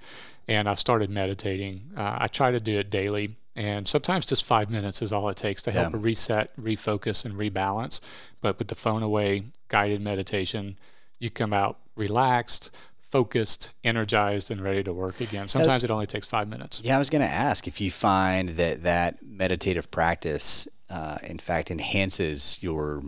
And 0.49 0.67
I've 0.67 0.79
started 0.79 1.09
meditating. 1.09 1.91
Uh, 1.95 2.17
I 2.19 2.27
try 2.27 2.51
to 2.51 2.59
do 2.59 2.77
it 2.77 2.89
daily 2.89 3.37
and 3.57 3.87
sometimes 3.87 4.27
just 4.27 4.45
five 4.45 4.69
minutes 4.69 5.01
is 5.01 5.11
all 5.11 5.27
it 5.29 5.35
takes 5.35 5.63
to 5.63 5.71
help 5.71 5.93
yeah. 5.93 5.99
reset, 5.99 6.55
refocus, 6.57 7.25
and 7.25 7.33
rebalance. 7.33 7.99
But 8.39 8.59
with 8.59 8.67
the 8.67 8.75
phone 8.75 9.01
away, 9.01 9.45
guided 9.67 9.99
meditation, 9.99 10.77
you 11.17 11.31
come 11.31 11.53
out 11.53 11.79
relaxed, 11.95 12.69
focused, 13.01 13.71
energized, 13.83 14.51
and 14.51 14.61
ready 14.61 14.83
to 14.83 14.93
work 14.93 15.19
again. 15.21 15.47
Sometimes 15.47 15.83
it 15.83 15.89
only 15.89 16.05
takes 16.05 16.27
five 16.27 16.47
minutes. 16.47 16.81
Yeah, 16.83 16.97
I 16.97 16.99
was 16.99 17.09
going 17.09 17.23
to 17.23 17.27
ask 17.27 17.67
if 17.67 17.81
you 17.81 17.89
find 17.89 18.49
that 18.49 18.83
that 18.83 19.23
meditative 19.23 19.89
practice, 19.89 20.67
uh, 20.91 21.17
in 21.23 21.39
fact, 21.39 21.71
enhances 21.71 22.59
your 22.61 23.01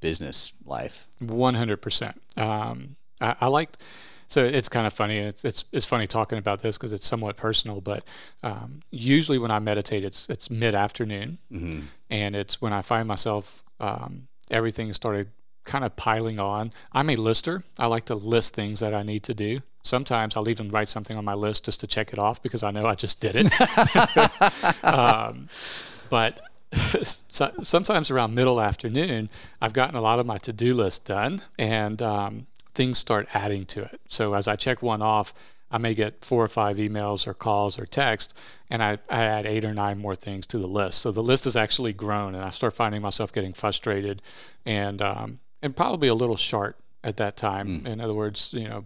business 0.00 0.52
life. 0.64 1.08
100%. 1.20 2.38
Um, 2.40 2.94
I, 3.20 3.34
I 3.40 3.46
like 3.48 3.70
so 4.28 4.44
it's 4.44 4.68
kind 4.68 4.86
of 4.86 4.92
funny. 4.92 5.18
It's 5.18 5.44
it's, 5.44 5.64
it's 5.72 5.86
funny 5.86 6.06
talking 6.06 6.38
about 6.38 6.60
this 6.60 6.76
because 6.76 6.92
it's 6.92 7.06
somewhat 7.06 7.36
personal. 7.36 7.80
But 7.80 8.04
um, 8.42 8.80
usually 8.90 9.38
when 9.38 9.50
I 9.50 9.58
meditate, 9.58 10.04
it's 10.04 10.28
it's 10.28 10.50
mid 10.50 10.74
afternoon, 10.74 11.38
mm-hmm. 11.50 11.80
and 12.10 12.36
it's 12.36 12.60
when 12.60 12.74
I 12.74 12.82
find 12.82 13.08
myself 13.08 13.64
um, 13.80 14.28
everything 14.50 14.92
started 14.92 15.28
kind 15.64 15.84
of 15.84 15.96
piling 15.96 16.38
on. 16.38 16.72
I'm 16.92 17.08
a 17.08 17.16
lister. 17.16 17.62
I 17.78 17.86
like 17.86 18.04
to 18.06 18.14
list 18.14 18.54
things 18.54 18.80
that 18.80 18.94
I 18.94 19.02
need 19.02 19.22
to 19.24 19.34
do. 19.34 19.60
Sometimes 19.82 20.36
I'll 20.36 20.48
even 20.48 20.68
write 20.70 20.88
something 20.88 21.16
on 21.16 21.24
my 21.24 21.34
list 21.34 21.64
just 21.64 21.80
to 21.80 21.86
check 21.86 22.12
it 22.12 22.18
off 22.18 22.42
because 22.42 22.62
I 22.62 22.70
know 22.70 22.84
I 22.86 22.94
just 22.94 23.20
did 23.22 23.32
it. 23.34 24.84
um, 24.84 25.48
but 26.10 26.40
sometimes 27.02 28.10
around 28.10 28.34
middle 28.34 28.60
afternoon, 28.60 29.30
I've 29.60 29.72
gotten 29.72 29.96
a 29.96 30.02
lot 30.02 30.18
of 30.18 30.26
my 30.26 30.36
to-do 30.36 30.74
list 30.74 31.06
done, 31.06 31.40
and 31.58 32.02
um, 32.02 32.46
things 32.78 32.96
start 32.96 33.26
adding 33.34 33.66
to 33.66 33.82
it. 33.82 34.00
So 34.08 34.34
as 34.34 34.46
I 34.46 34.54
check 34.54 34.82
one 34.82 35.02
off, 35.02 35.34
I 35.68 35.78
may 35.78 35.94
get 35.94 36.24
four 36.24 36.44
or 36.44 36.48
five 36.48 36.76
emails 36.76 37.26
or 37.26 37.34
calls 37.34 37.76
or 37.76 37.86
text, 37.86 38.38
and 38.70 38.80
I, 38.80 38.98
I 39.10 39.24
add 39.24 39.46
eight 39.46 39.64
or 39.64 39.74
nine 39.74 39.98
more 39.98 40.14
things 40.14 40.46
to 40.46 40.58
the 40.58 40.68
list. 40.68 41.00
So 41.00 41.10
the 41.10 41.22
list 41.22 41.44
has 41.44 41.56
actually 41.56 41.92
grown, 41.92 42.36
and 42.36 42.44
I 42.44 42.50
start 42.50 42.74
finding 42.74 43.02
myself 43.02 43.32
getting 43.32 43.52
frustrated 43.52 44.22
and 44.64 45.02
um, 45.02 45.40
and 45.60 45.76
probably 45.76 46.06
a 46.06 46.14
little 46.14 46.36
short 46.36 46.76
at 47.02 47.16
that 47.16 47.36
time. 47.36 47.80
Mm. 47.80 47.86
In 47.86 48.00
other 48.00 48.14
words, 48.14 48.54
you 48.54 48.68
know, 48.68 48.84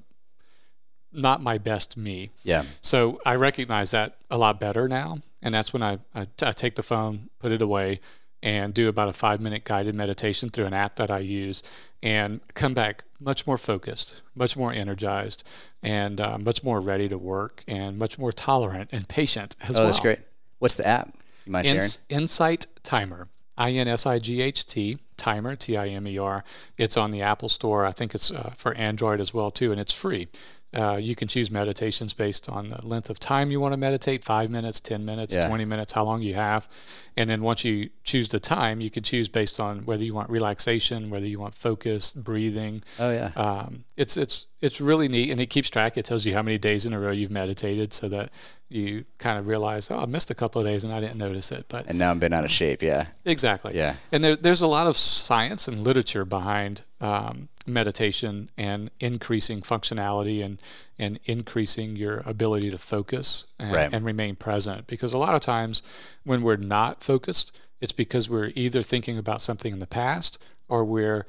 not 1.12 1.43
my 1.43 1.59
best 1.59 1.95
me. 1.99 2.30
Yeah. 2.45 2.64
So 2.80 3.20
I 3.26 3.34
recognize 3.36 3.90
that 3.90 4.16
a 4.30 4.38
lot 4.38 4.59
better 4.59 4.88
now, 4.88 5.18
and 5.43 5.55
that's 5.55 5.74
when 5.74 5.82
I, 5.82 5.99
I, 6.14 6.26
I 6.40 6.53
take 6.53 6.76
the 6.76 6.82
phone, 6.82 7.28
put 7.40 7.53
it 7.53 7.61
away, 7.61 8.01
and 8.43 8.72
do 8.72 8.88
about 8.88 9.11
a 9.11 9.12
five 9.12 9.38
minute 9.38 9.64
guided 9.64 9.95
meditation 9.95 10.49
through 10.49 10.64
an 10.66 10.74
app 10.74 10.97
that 10.97 11.11
I 11.11 11.18
use 11.18 11.62
and 12.03 12.40
come 12.55 12.74
back 12.74 13.05
much 13.20 13.46
more 13.46 13.59
focused, 13.59 14.22
much 14.34 14.57
more 14.57 14.72
energized, 14.72 15.44
and 15.82 16.20
uh, 16.20 16.38
much 16.38 16.64
more 16.64 16.80
ready 16.80 17.09
to 17.09 17.18
work 17.18 17.62
and 17.68 17.98
much 17.98 18.18
more 18.18 18.32
tolerant 18.32 18.92
and 18.92 19.09
patient 19.09 19.57
as 19.62 19.76
oh, 19.76 19.80
well. 19.80 19.86
that's 19.86 20.00
great. 20.00 20.18
What's 20.59 20.76
the 20.76 20.86
app? 20.86 21.11
You 21.44 21.53
mind 21.53 21.66
Ins- 21.66 22.00
sharing? 22.09 22.22
Insight 22.22 22.66
Timer. 22.82 23.28
I 23.57 23.70
N 23.72 23.86
S 23.86 24.07
I 24.07 24.18
G 24.18 24.40
H 24.40 24.66
T 24.66 24.98
Timer 25.16 25.57
T 25.57 25.76
I 25.76 25.88
M 25.88 26.07
E 26.09 26.18
R. 26.18 26.42
It's 26.78 26.96
on 26.96 27.11
the 27.11 27.22
Apple 27.22 27.48
Store. 27.48 27.84
I 27.84 27.92
think 27.92 28.14
it's 28.14 28.30
uh, 28.30 28.53
for 28.57 28.74
Android 28.74 29.20
as 29.20 29.34
well 29.34 29.50
too, 29.50 29.70
and 29.70 29.80
it's 29.80 29.92
free. 29.92 30.28
Uh, 30.74 30.96
you 30.96 31.14
can 31.14 31.28
choose 31.28 31.50
meditations 31.50 32.14
based 32.14 32.48
on 32.48 32.70
the 32.70 32.86
length 32.86 33.10
of 33.10 33.18
time 33.20 33.50
you 33.50 33.60
want 33.60 33.72
to 33.72 33.76
meditate 33.76 34.24
five 34.24 34.50
minutes, 34.50 34.80
10 34.80 35.04
minutes, 35.04 35.36
yeah. 35.36 35.46
20 35.46 35.66
minutes, 35.66 35.92
how 35.92 36.04
long 36.04 36.22
you 36.22 36.34
have. 36.34 36.68
And 37.16 37.28
then 37.28 37.42
once 37.42 37.62
you 37.62 37.90
choose 38.04 38.28
the 38.28 38.40
time, 38.40 38.80
you 38.80 38.88
can 38.88 39.02
choose 39.02 39.28
based 39.28 39.60
on 39.60 39.84
whether 39.84 40.02
you 40.02 40.14
want 40.14 40.30
relaxation, 40.30 41.10
whether 41.10 41.26
you 41.26 41.38
want 41.38 41.52
focus, 41.52 42.12
breathing. 42.12 42.82
Oh, 42.98 43.10
yeah. 43.10 43.32
Um, 43.36 43.84
it's, 43.98 44.16
it's, 44.16 44.46
it's 44.62 44.80
really 44.80 45.08
neat. 45.08 45.30
And 45.30 45.40
it 45.40 45.50
keeps 45.50 45.68
track. 45.68 45.98
It 45.98 46.06
tells 46.06 46.24
you 46.24 46.32
how 46.32 46.42
many 46.42 46.56
days 46.56 46.86
in 46.86 46.94
a 46.94 46.98
row 46.98 47.10
you've 47.10 47.30
meditated 47.30 47.92
so 47.92 48.08
that 48.08 48.30
you 48.70 49.04
kind 49.18 49.38
of 49.38 49.48
realize, 49.48 49.90
oh, 49.90 49.98
I 49.98 50.06
missed 50.06 50.30
a 50.30 50.34
couple 50.34 50.62
of 50.62 50.66
days 50.66 50.84
and 50.84 50.92
I 50.94 51.00
didn't 51.00 51.18
notice 51.18 51.52
it. 51.52 51.66
But 51.68 51.86
And 51.86 51.98
now 51.98 52.10
I'm 52.10 52.18
been 52.18 52.32
out 52.32 52.44
of 52.44 52.50
shape. 52.50 52.80
Yeah. 52.80 53.08
Exactly. 53.26 53.76
Yeah. 53.76 53.96
And 54.10 54.24
there, 54.24 54.36
there's 54.36 54.62
a 54.62 54.66
lot 54.66 54.86
of 54.86 54.96
science 54.96 55.68
and 55.68 55.84
literature 55.84 56.24
behind 56.24 56.80
um, 57.02 57.48
meditation 57.66 58.48
and 58.56 58.90
increasing 58.98 59.60
functionality 59.60 60.44
and 60.44 60.60
and 60.98 61.18
increasing 61.24 61.96
your 61.96 62.22
ability 62.26 62.70
to 62.70 62.78
focus 62.78 63.46
and, 63.58 63.72
right. 63.72 63.92
and 63.92 64.04
remain 64.04 64.34
present. 64.36 64.86
Because 64.86 65.12
a 65.12 65.18
lot 65.18 65.34
of 65.34 65.40
times 65.40 65.82
when 66.24 66.42
we're 66.42 66.56
not 66.56 67.02
focused 67.02 67.58
it's 67.82 67.92
because 67.92 68.30
we're 68.30 68.52
either 68.54 68.80
thinking 68.80 69.18
about 69.18 69.42
something 69.42 69.72
in 69.72 69.80
the 69.80 69.88
past 69.88 70.38
or 70.68 70.84
we're 70.84 71.26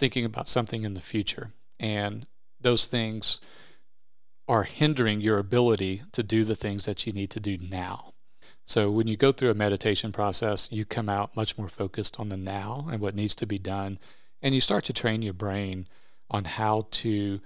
thinking 0.00 0.24
about 0.24 0.48
something 0.48 0.82
in 0.82 0.94
the 0.94 1.00
future. 1.00 1.52
And 1.78 2.26
those 2.60 2.88
things 2.88 3.40
are 4.48 4.64
hindering 4.64 5.20
your 5.20 5.38
ability 5.38 6.02
to 6.10 6.24
do 6.24 6.42
the 6.42 6.56
things 6.56 6.86
that 6.86 7.06
you 7.06 7.12
need 7.12 7.30
to 7.30 7.40
do 7.40 7.56
now. 7.56 8.14
So 8.64 8.90
when 8.90 9.06
you 9.06 9.16
go 9.16 9.30
through 9.30 9.50
a 9.50 9.54
meditation 9.54 10.10
process 10.10 10.70
you 10.72 10.84
come 10.84 11.08
out 11.08 11.36
much 11.36 11.56
more 11.56 11.68
focused 11.68 12.18
on 12.18 12.28
the 12.28 12.36
now 12.36 12.88
and 12.90 13.00
what 13.00 13.14
needs 13.14 13.36
to 13.36 13.46
be 13.46 13.58
done 13.58 13.98
and 14.42 14.54
you 14.54 14.60
start 14.60 14.84
to 14.84 14.92
train 14.92 15.22
your 15.22 15.34
brain 15.34 15.86
on 16.30 16.44
how 16.44 16.86
to 16.90 17.40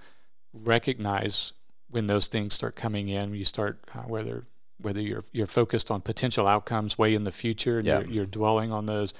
recognize 0.53 1.53
when 1.89 2.07
those 2.07 2.27
things 2.27 2.53
start 2.53 2.75
coming 2.75 3.09
in. 3.09 3.33
You 3.33 3.45
start 3.45 3.79
uh, 3.93 3.99
whether 4.01 4.45
whether 4.79 5.01
you're 5.01 5.23
you're 5.31 5.47
focused 5.47 5.91
on 5.91 6.01
potential 6.01 6.47
outcomes 6.47 6.97
way 6.97 7.13
in 7.13 7.23
the 7.23 7.31
future 7.31 7.79
and 7.79 7.87
yeah. 7.87 7.99
you're, 7.99 8.09
you're 8.09 8.25
dwelling 8.25 8.71
on 8.71 8.85
those. 8.85 9.13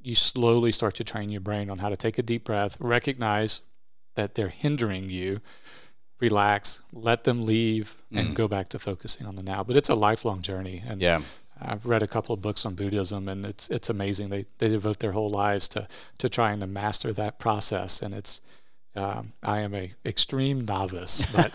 You 0.00 0.14
slowly 0.14 0.70
start 0.70 0.94
to 0.96 1.04
train 1.04 1.30
your 1.30 1.40
brain 1.40 1.70
on 1.70 1.78
how 1.78 1.88
to 1.88 1.96
take 1.96 2.18
a 2.18 2.22
deep 2.22 2.44
breath, 2.44 2.76
recognize 2.80 3.62
that 4.16 4.34
they're 4.34 4.48
hindering 4.48 5.08
you, 5.08 5.40
relax, 6.20 6.82
let 6.92 7.24
them 7.24 7.44
leave, 7.44 7.96
and 8.12 8.28
mm. 8.28 8.34
go 8.34 8.46
back 8.46 8.68
to 8.70 8.78
focusing 8.78 9.26
on 9.26 9.36
the 9.36 9.42
now. 9.42 9.64
But 9.64 9.76
it's 9.76 9.88
a 9.88 9.94
lifelong 9.94 10.42
journey, 10.42 10.82
and 10.86 11.00
yeah. 11.00 11.22
I've 11.60 11.86
read 11.86 12.02
a 12.02 12.06
couple 12.06 12.34
of 12.34 12.42
books 12.42 12.66
on 12.66 12.74
Buddhism, 12.74 13.28
and 13.28 13.46
it's 13.46 13.68
it's 13.70 13.88
amazing. 13.88 14.30
They 14.30 14.46
they 14.58 14.68
devote 14.68 14.98
their 14.98 15.12
whole 15.12 15.30
lives 15.30 15.68
to 15.68 15.86
to 16.18 16.28
trying 16.28 16.60
to 16.60 16.66
master 16.66 17.12
that 17.12 17.38
process, 17.38 18.02
and 18.02 18.14
it's 18.14 18.40
um, 18.96 19.32
I 19.42 19.60
am 19.60 19.74
a 19.74 19.92
extreme 20.04 20.64
novice. 20.64 21.24
But 21.32 21.52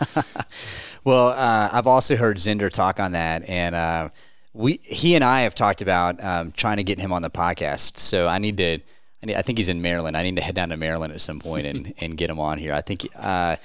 well, 1.04 1.28
uh, 1.28 1.70
I've 1.72 1.86
also 1.86 2.16
heard 2.16 2.38
Zinder 2.38 2.70
talk 2.70 3.00
on 3.00 3.12
that, 3.12 3.48
and 3.48 3.74
uh, 3.74 4.08
we 4.52 4.80
he 4.82 5.14
and 5.14 5.24
I 5.24 5.42
have 5.42 5.54
talked 5.54 5.82
about 5.82 6.22
um, 6.22 6.52
trying 6.52 6.78
to 6.78 6.84
get 6.84 6.98
him 6.98 7.12
on 7.12 7.22
the 7.22 7.30
podcast. 7.30 7.98
So 7.98 8.26
I 8.26 8.38
need 8.38 8.56
to 8.56 8.78
I, 9.22 9.26
need, 9.26 9.36
I 9.36 9.42
think 9.42 9.58
he's 9.58 9.68
in 9.68 9.82
Maryland. 9.82 10.16
I 10.16 10.22
need 10.22 10.36
to 10.36 10.42
head 10.42 10.54
down 10.54 10.70
to 10.70 10.76
Maryland 10.76 11.12
at 11.12 11.20
some 11.20 11.40
point 11.40 11.66
and, 11.66 11.94
and 12.00 12.16
get 12.16 12.30
him 12.30 12.40
on 12.40 12.58
here. 12.58 12.72
I 12.72 12.80
think 12.80 13.06
uh, 13.16 13.56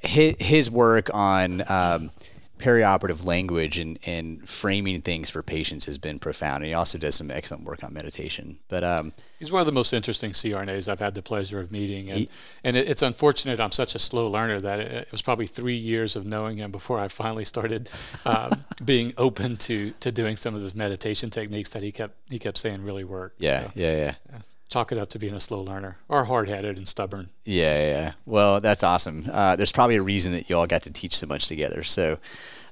his, 0.00 0.34
his 0.38 0.70
work 0.70 1.10
on 1.12 1.62
um, 1.68 2.10
perioperative 2.58 3.24
language 3.24 3.78
and, 3.78 3.98
and 4.04 4.48
framing 4.48 5.00
things 5.00 5.30
for 5.30 5.42
patients 5.42 5.86
has 5.86 5.98
been 5.98 6.18
profound. 6.18 6.56
And 6.62 6.66
he 6.66 6.74
also 6.74 6.98
does 6.98 7.14
some 7.14 7.30
excellent 7.30 7.64
work 7.64 7.82
on 7.84 7.92
meditation. 7.92 8.58
But 8.68 8.84
um, 8.84 9.12
he's 9.38 9.52
one 9.52 9.60
of 9.60 9.66
the 9.66 9.72
most 9.72 9.92
interesting 9.92 10.32
CRNAs 10.32 10.88
I've 10.88 11.00
had 11.00 11.14
the 11.14 11.22
pleasure 11.22 11.60
of 11.60 11.70
meeting. 11.70 12.10
And, 12.10 12.18
he, 12.20 12.30
and 12.64 12.76
it, 12.76 12.88
it's 12.88 13.02
unfortunate 13.02 13.60
I'm 13.60 13.72
such 13.72 13.94
a 13.94 13.98
slow 13.98 14.28
learner 14.28 14.60
that 14.60 14.80
it, 14.80 14.92
it, 14.92 15.12
was 15.12 15.22
probably 15.22 15.46
three 15.46 15.76
years 15.76 16.16
of 16.16 16.26
knowing 16.26 16.58
him 16.58 16.70
before 16.70 16.98
I 16.98 17.08
finally 17.08 17.44
started 17.44 17.88
um, 18.24 18.64
being 18.84 19.14
open 19.16 19.56
to, 19.58 19.92
to 20.00 20.12
doing 20.12 20.36
some 20.36 20.54
of 20.54 20.60
those 20.60 20.74
meditation 20.74 21.30
techniques 21.30 21.70
that 21.70 21.82
he 21.82 21.92
kept 21.92 22.14
he 22.28 22.38
kept 22.38 22.58
saying 22.58 22.82
really 22.82 23.04
work. 23.04 23.34
Yeah, 23.38 23.64
so, 23.64 23.72
yeah, 23.74 23.96
yeah. 23.96 24.38
Chalk 24.68 24.92
it 24.92 24.98
up 24.98 25.08
to 25.10 25.18
being 25.18 25.34
a 25.34 25.40
slow 25.40 25.62
learner 25.62 25.96
or 26.08 26.26
hard 26.26 26.48
headed 26.48 26.76
and 26.76 26.86
stubborn. 26.86 27.30
Yeah, 27.44 27.78
yeah. 27.78 28.12
Well, 28.26 28.60
that's 28.60 28.82
awesome. 28.82 29.24
Uh, 29.32 29.56
there's 29.56 29.72
probably 29.72 29.96
a 29.96 30.02
reason 30.02 30.32
that 30.32 30.50
you 30.50 30.56
all 30.58 30.66
got 30.66 30.82
to 30.82 30.92
teach 30.92 31.16
so 31.16 31.26
much 31.26 31.48
together. 31.48 31.82
So, 31.82 32.18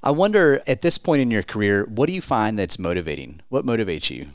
I 0.02 0.10
wonder 0.10 0.60
at 0.66 0.82
this 0.82 0.98
point 0.98 1.22
in 1.22 1.30
your 1.30 1.42
career, 1.42 1.84
what 1.86 2.06
do 2.06 2.12
you 2.12 2.20
find 2.20 2.58
that's 2.58 2.78
motivating? 2.78 3.40
What 3.48 3.64
motivates 3.64 4.10
you? 4.10 4.28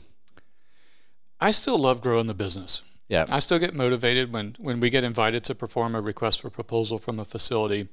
I 1.42 1.50
still 1.50 1.78
love 1.78 2.00
growing 2.00 2.26
the 2.26 2.34
business. 2.34 2.82
Yeah. 3.08 3.26
I 3.28 3.40
still 3.40 3.58
get 3.58 3.74
motivated 3.74 4.32
when, 4.32 4.54
when 4.58 4.78
we 4.78 4.90
get 4.90 5.02
invited 5.02 5.42
to 5.44 5.54
perform 5.56 5.96
a 5.96 6.00
request 6.00 6.40
for 6.40 6.50
proposal 6.50 6.98
from 6.98 7.18
a 7.18 7.24
facility. 7.24 7.88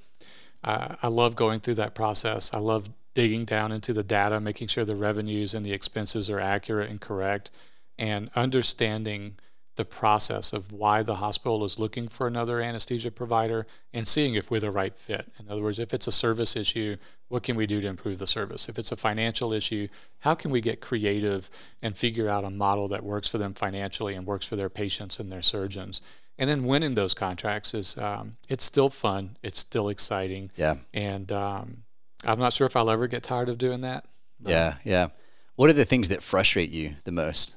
Uh, 0.64 0.96
I 1.02 1.08
love 1.08 1.36
going 1.36 1.60
through 1.60 1.74
that 1.76 1.96
process. 1.96 2.52
I 2.54 2.60
love 2.60 2.92
digging 3.16 3.46
down 3.46 3.72
into 3.72 3.92
the 3.92 4.04
data, 4.04 4.40
making 4.40 4.68
sure 4.68 4.86
the 4.86 4.96
revenues 4.96 5.56
and 5.56 5.66
the 5.66 5.74
expenses 5.74 6.30
are 6.30 6.40
accurate 6.40 6.92
and 6.92 7.02
correct, 7.02 7.50
and 7.98 8.30
understanding 8.36 9.38
the 9.78 9.86
process 9.86 10.54
of 10.54 10.72
why 10.72 11.02
the 11.02 11.16
hospital 11.16 11.64
is 11.64 11.80
looking 11.80 12.08
for 12.08 12.28
another 12.28 12.62
anesthesia 12.62 13.10
provider 13.10 13.66
and 13.94 14.08
seeing 14.08 14.36
if 14.36 14.52
we're 14.52 14.60
the 14.60 14.70
right 14.70 14.98
fit. 14.98 15.32
In 15.40 15.50
other 15.50 15.62
words, 15.62 15.80
if 15.80 15.94
it's 15.94 16.08
a 16.08 16.12
service 16.12 16.56
issue, 16.56 16.98
what 17.30 17.44
can 17.44 17.56
we 17.56 17.66
do 17.66 17.80
to 17.82 17.88
improve 17.88 18.20
the 18.20 18.28
service? 18.28 18.68
If 18.68 18.78
it's 18.78 18.92
a 18.92 18.96
financial 18.96 19.54
issue, 19.54 19.88
how 20.20 20.36
can 20.36 20.52
we 20.52 20.62
get 20.62 20.82
creative 20.82 21.50
and 21.82 21.98
figure 21.98 22.28
out 22.28 22.44
a 22.44 22.50
model 22.50 22.88
that 22.90 23.04
works 23.04 23.30
for 23.30 23.38
them 23.38 23.54
financially 23.54 24.16
and 24.16 24.26
works 24.26 24.48
for 24.48 24.56
their 24.56 24.70
patients 24.70 25.20
and 25.20 25.32
their 25.32 25.42
surgeons? 25.42 26.02
And 26.38 26.50
then 26.50 26.66
winning 26.66 26.96
those 26.96 27.14
contracts 27.14 27.74
is 27.74 27.98
um, 27.98 28.34
it's 28.50 28.64
still 28.64 28.90
fun, 28.90 29.38
it's 29.42 29.60
still 29.60 29.90
exciting. 29.90 30.52
Yeah. 30.56 30.76
And 30.94 31.32
um, 31.32 31.84
I'm 32.26 32.40
not 32.40 32.54
sure 32.54 32.68
if 32.68 32.76
I'll 32.76 32.90
ever 32.90 33.08
get 33.08 33.24
tired 33.24 33.50
of 33.50 33.58
doing 33.58 33.82
that. 33.82 34.06
Yeah, 34.44 34.76
yeah. 34.84 35.10
What 35.56 35.70
are 35.70 35.74
the 35.74 35.86
things 35.86 36.10
that 36.10 36.24
frustrate 36.24 36.72
you 36.72 36.96
the 37.04 37.12
most? 37.12 37.56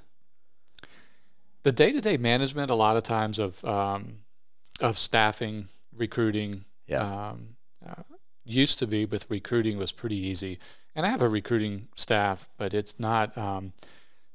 the 1.63 1.73
day 1.73 1.93
to 1.93 2.01
day 2.01 2.17
management, 2.17 2.71
a 2.71 2.75
lot 2.75 2.97
of 2.97 3.03
times 3.03 3.39
of 3.39 3.65
um, 3.65 4.19
of 4.81 4.99
staffing, 4.99 5.69
recruiting, 5.97 6.65
yeah. 6.87 7.31
Um, 7.31 7.57
uh, 7.87 8.03
used 8.45 8.79
to 8.79 8.87
be 8.87 9.05
with 9.05 9.31
recruiting 9.31 9.79
was 9.79 9.93
pretty 9.93 10.17
easy. 10.17 10.59
And 10.95 11.07
I 11.07 11.09
have 11.09 11.23
a 11.23 11.29
recruiting 11.29 11.89
staff, 11.95 12.49
but 12.59 12.75
it's 12.75 12.99
not. 12.99 13.37
Um, 13.37 13.73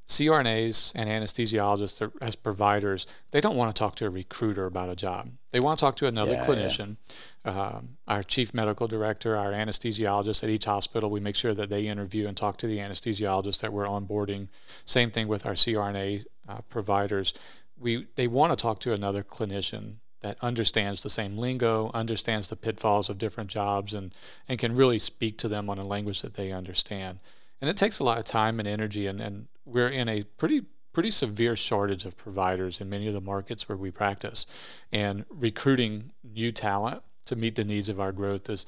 CRNAs 0.08 0.92
and 0.94 1.10
anesthesiologists 1.10 2.10
as 2.22 2.34
providers, 2.34 3.06
they 3.30 3.42
don't 3.42 3.56
want 3.56 3.74
to 3.74 3.78
talk 3.78 3.94
to 3.96 4.06
a 4.06 4.10
recruiter 4.10 4.64
about 4.64 4.88
a 4.88 4.96
job. 4.96 5.28
They 5.50 5.60
want 5.60 5.78
to 5.78 5.84
talk 5.84 5.96
to 5.96 6.06
another 6.06 6.32
yeah, 6.32 6.46
clinician. 6.46 6.96
Yeah. 7.44 7.52
Um, 7.52 7.98
our 8.08 8.22
chief 8.22 8.54
medical 8.54 8.88
director, 8.88 9.36
our 9.36 9.52
anesthesiologist 9.52 10.42
at 10.42 10.48
each 10.48 10.64
hospital, 10.64 11.10
we 11.10 11.20
make 11.20 11.36
sure 11.36 11.52
that 11.52 11.68
they 11.68 11.86
interview 11.86 12.26
and 12.26 12.34
talk 12.34 12.56
to 12.58 12.66
the 12.66 12.78
anesthesiologist 12.78 13.60
that 13.60 13.70
we're 13.70 13.86
onboarding. 13.86 14.48
Same 14.86 15.10
thing 15.10 15.28
with 15.28 15.44
our 15.44 15.52
CRNA 15.52 16.24
uh, 16.48 16.62
providers. 16.70 17.34
We 17.78 18.06
they 18.14 18.28
want 18.28 18.52
to 18.52 18.56
talk 18.56 18.80
to 18.80 18.94
another 18.94 19.22
clinician 19.22 19.96
that 20.20 20.36
understands 20.42 21.02
the 21.02 21.10
same 21.10 21.38
lingo, 21.38 21.90
understands 21.94 22.48
the 22.48 22.56
pitfalls 22.56 23.08
of 23.08 23.18
different 23.18 23.50
jobs, 23.50 23.94
and 23.94 24.14
and 24.48 24.58
can 24.58 24.74
really 24.74 24.98
speak 24.98 25.38
to 25.38 25.48
them 25.48 25.70
on 25.70 25.78
a 25.78 25.86
language 25.86 26.22
that 26.22 26.34
they 26.34 26.52
understand. 26.52 27.18
And 27.60 27.68
it 27.68 27.76
takes 27.76 27.98
a 27.98 28.04
lot 28.04 28.18
of 28.18 28.24
time 28.24 28.58
and 28.60 28.68
energy, 28.68 29.06
and, 29.06 29.20
and 29.20 29.48
we're 29.64 29.88
in 29.88 30.08
a 30.08 30.22
pretty 30.22 30.64
pretty 30.92 31.10
severe 31.10 31.54
shortage 31.54 32.04
of 32.04 32.16
providers 32.16 32.80
in 32.80 32.88
many 32.88 33.06
of 33.06 33.14
the 33.14 33.20
markets 33.20 33.68
where 33.68 33.78
we 33.78 33.90
practice. 33.90 34.46
And 34.90 35.24
recruiting 35.28 36.10
new 36.24 36.50
talent 36.50 37.02
to 37.26 37.36
meet 37.36 37.54
the 37.54 37.62
needs 37.62 37.88
of 37.88 38.00
our 38.00 38.10
growth 38.10 38.50
is, 38.50 38.66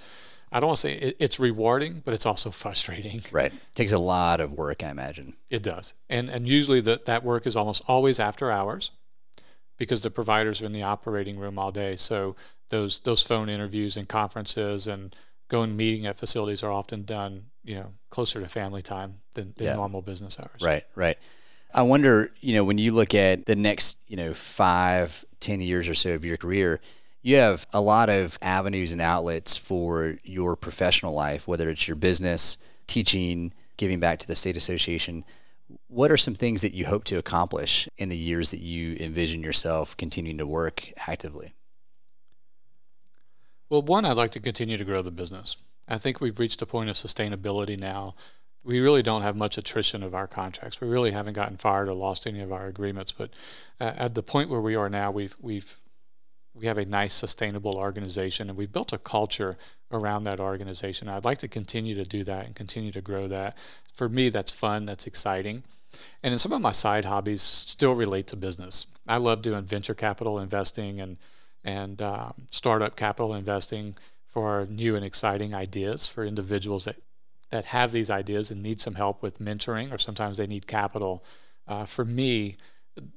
I 0.52 0.60
don't 0.60 0.68
want 0.68 0.76
to 0.76 0.80
say 0.82 0.94
it, 0.94 1.16
it's 1.18 1.40
rewarding, 1.40 2.02
but 2.04 2.14
it's 2.14 2.26
also 2.26 2.50
frustrating. 2.50 3.22
Right. 3.32 3.52
It 3.52 3.74
takes 3.74 3.90
a 3.92 3.98
lot 3.98 4.40
of 4.40 4.52
work, 4.52 4.84
I 4.84 4.90
imagine. 4.90 5.34
It 5.48 5.62
does. 5.62 5.94
And, 6.08 6.28
and 6.30 6.46
usually 6.46 6.80
the, 6.80 7.00
that 7.06 7.24
work 7.24 7.46
is 7.46 7.56
almost 7.56 7.82
always 7.88 8.20
after 8.20 8.52
hours 8.52 8.92
because 9.80 10.02
the 10.02 10.10
providers 10.10 10.60
are 10.60 10.66
in 10.66 10.72
the 10.72 10.82
operating 10.82 11.38
room 11.38 11.58
all 11.58 11.72
day. 11.72 11.96
So 11.96 12.36
those, 12.68 13.00
those 13.00 13.22
phone 13.22 13.48
interviews 13.48 13.96
and 13.96 14.06
conferences 14.06 14.86
and 14.86 15.16
going 15.48 15.74
meeting 15.74 16.04
at 16.04 16.18
facilities 16.18 16.62
are 16.62 16.70
often 16.70 17.02
done, 17.04 17.46
you 17.64 17.76
know, 17.76 17.94
closer 18.10 18.40
to 18.42 18.46
family 18.46 18.82
time 18.82 19.20
than, 19.34 19.54
than 19.56 19.68
yeah. 19.68 19.74
normal 19.76 20.02
business 20.02 20.38
hours. 20.38 20.60
Right, 20.60 20.84
right. 20.94 21.16
I 21.72 21.80
wonder, 21.80 22.30
you 22.42 22.52
know, 22.52 22.62
when 22.62 22.76
you 22.76 22.92
look 22.92 23.14
at 23.14 23.46
the 23.46 23.56
next, 23.56 23.98
you 24.06 24.18
know, 24.18 24.34
five, 24.34 25.24
ten 25.40 25.62
years 25.62 25.88
or 25.88 25.94
so 25.94 26.12
of 26.12 26.26
your 26.26 26.36
career, 26.36 26.78
you 27.22 27.36
have 27.36 27.66
a 27.72 27.80
lot 27.80 28.10
of 28.10 28.38
avenues 28.42 28.92
and 28.92 29.00
outlets 29.00 29.56
for 29.56 30.18
your 30.24 30.56
professional 30.56 31.14
life, 31.14 31.48
whether 31.48 31.70
it's 31.70 31.88
your 31.88 31.96
business, 31.96 32.58
teaching, 32.86 33.54
giving 33.78 33.98
back 33.98 34.18
to 34.18 34.26
the 34.26 34.36
state 34.36 34.58
association. 34.58 35.24
What 35.88 36.10
are 36.10 36.16
some 36.16 36.34
things 36.34 36.62
that 36.62 36.74
you 36.74 36.86
hope 36.86 37.04
to 37.04 37.18
accomplish 37.18 37.88
in 37.98 38.08
the 38.08 38.16
years 38.16 38.50
that 38.50 38.60
you 38.60 38.96
envision 39.00 39.42
yourself 39.42 39.96
continuing 39.96 40.38
to 40.38 40.46
work 40.46 40.92
actively? 41.06 41.54
Well, 43.68 43.82
one, 43.82 44.04
I'd 44.04 44.16
like 44.16 44.32
to 44.32 44.40
continue 44.40 44.76
to 44.76 44.84
grow 44.84 45.02
the 45.02 45.10
business. 45.10 45.56
I 45.88 45.98
think 45.98 46.20
we've 46.20 46.38
reached 46.38 46.62
a 46.62 46.66
point 46.66 46.90
of 46.90 46.96
sustainability 46.96 47.78
now. 47.78 48.14
We 48.62 48.80
really 48.80 49.02
don't 49.02 49.22
have 49.22 49.36
much 49.36 49.56
attrition 49.58 50.02
of 50.02 50.14
our 50.14 50.26
contracts. 50.26 50.80
We 50.80 50.88
really 50.88 51.12
haven't 51.12 51.32
gotten 51.32 51.56
fired 51.56 51.88
or 51.88 51.94
lost 51.94 52.26
any 52.26 52.40
of 52.40 52.52
our 52.52 52.66
agreements. 52.66 53.12
But 53.12 53.30
uh, 53.80 53.92
at 53.96 54.14
the 54.14 54.22
point 54.22 54.50
where 54.50 54.60
we 54.60 54.76
are 54.76 54.90
now, 54.90 55.10
we've 55.10 55.34
we've 55.40 55.79
we 56.60 56.66
have 56.66 56.78
a 56.78 56.84
nice 56.84 57.14
sustainable 57.14 57.76
organization 57.76 58.48
and 58.48 58.58
we've 58.58 58.72
built 58.72 58.92
a 58.92 58.98
culture 58.98 59.56
around 59.90 60.24
that 60.24 60.40
organization. 60.40 61.08
I'd 61.08 61.24
like 61.24 61.38
to 61.38 61.48
continue 61.48 61.94
to 61.94 62.04
do 62.04 62.22
that 62.24 62.46
and 62.46 62.54
continue 62.54 62.92
to 62.92 63.00
grow 63.00 63.26
that. 63.28 63.56
For 63.94 64.08
me, 64.08 64.28
that's 64.28 64.50
fun, 64.50 64.84
that's 64.84 65.06
exciting. 65.06 65.64
And 66.22 66.32
then 66.32 66.38
some 66.38 66.52
of 66.52 66.60
my 66.60 66.72
side 66.72 67.06
hobbies 67.06 67.42
still 67.42 67.94
relate 67.94 68.26
to 68.28 68.36
business. 68.36 68.86
I 69.08 69.16
love 69.16 69.42
doing 69.42 69.64
venture 69.64 69.94
capital 69.94 70.38
investing 70.38 71.00
and 71.00 71.16
and 71.62 72.00
um, 72.00 72.32
startup 72.50 72.96
capital 72.96 73.34
investing 73.34 73.94
for 74.26 74.66
new 74.70 74.96
and 74.96 75.04
exciting 75.04 75.54
ideas 75.54 76.08
for 76.08 76.24
individuals 76.24 76.86
that, 76.86 76.96
that 77.50 77.66
have 77.66 77.92
these 77.92 78.08
ideas 78.08 78.50
and 78.50 78.62
need 78.62 78.80
some 78.80 78.94
help 78.94 79.22
with 79.22 79.40
mentoring, 79.40 79.92
or 79.92 79.98
sometimes 79.98 80.38
they 80.38 80.46
need 80.46 80.66
capital. 80.66 81.22
Uh, 81.68 81.84
for 81.84 82.06
me, 82.06 82.56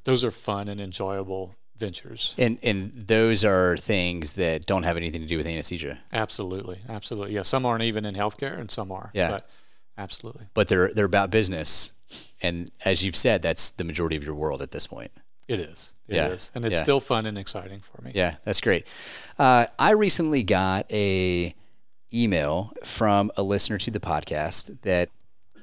those 0.03 0.25
are 0.25 0.31
fun 0.31 0.67
and 0.67 0.81
enjoyable 0.81 1.55
ventures. 1.77 2.35
And 2.37 2.57
and 2.63 2.91
those 2.93 3.43
are 3.43 3.77
things 3.77 4.33
that 4.33 4.65
don't 4.65 4.83
have 4.83 4.97
anything 4.97 5.21
to 5.21 5.27
do 5.27 5.37
with 5.37 5.47
anesthesia. 5.47 5.99
Absolutely, 6.11 6.81
absolutely. 6.87 7.35
Yeah, 7.35 7.41
some 7.41 7.65
aren't 7.65 7.83
even 7.83 8.05
in 8.05 8.15
healthcare, 8.15 8.59
and 8.59 8.69
some 8.69 8.91
are. 8.91 9.11
Yeah, 9.13 9.29
but 9.29 9.49
absolutely. 9.97 10.47
But 10.53 10.67
they're 10.67 10.89
they're 10.89 11.05
about 11.05 11.31
business, 11.31 11.93
and 12.41 12.71
as 12.85 13.03
you've 13.03 13.15
said, 13.15 13.41
that's 13.41 13.71
the 13.71 13.83
majority 13.83 14.15
of 14.15 14.23
your 14.23 14.35
world 14.35 14.61
at 14.61 14.71
this 14.71 14.87
point. 14.87 15.11
It 15.47 15.59
is. 15.59 15.93
It 16.07 16.15
yeah. 16.15 16.27
is, 16.27 16.51
and 16.55 16.63
it's 16.63 16.77
yeah. 16.77 16.83
still 16.83 16.99
fun 16.99 17.25
and 17.25 17.37
exciting 17.37 17.79
for 17.79 18.01
me. 18.01 18.11
Yeah, 18.15 18.35
that's 18.45 18.61
great. 18.61 18.87
Uh, 19.37 19.65
I 19.77 19.91
recently 19.91 20.43
got 20.43 20.91
a 20.91 21.53
email 22.13 22.73
from 22.83 23.31
a 23.35 23.43
listener 23.43 23.77
to 23.79 23.91
the 23.91 23.99
podcast 23.99 24.81
that 24.81 25.09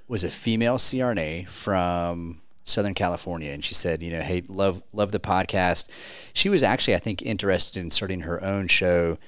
was 0.09 0.25
a 0.25 0.31
female 0.31 0.77
CRNA 0.77 1.49
from 1.49 2.43
Southern 2.71 2.95
California, 2.95 3.53
and 3.53 3.65
she 3.65 3.75
said, 3.75 4.03
you 4.03 4.11
know, 4.11 4.21
hey, 4.21 4.43
love 4.49 4.83
love 4.93 5.13
the 5.13 5.21
podcast. 5.21 5.91
She 6.33 6.49
was 6.49 6.63
actually, 6.63 6.95
I 6.95 6.99
think, 6.99 7.23
interested 7.23 7.81
in 7.81 7.91
starting 7.91 8.21
her 8.21 8.43
own 8.43 8.69
show. 8.69 9.19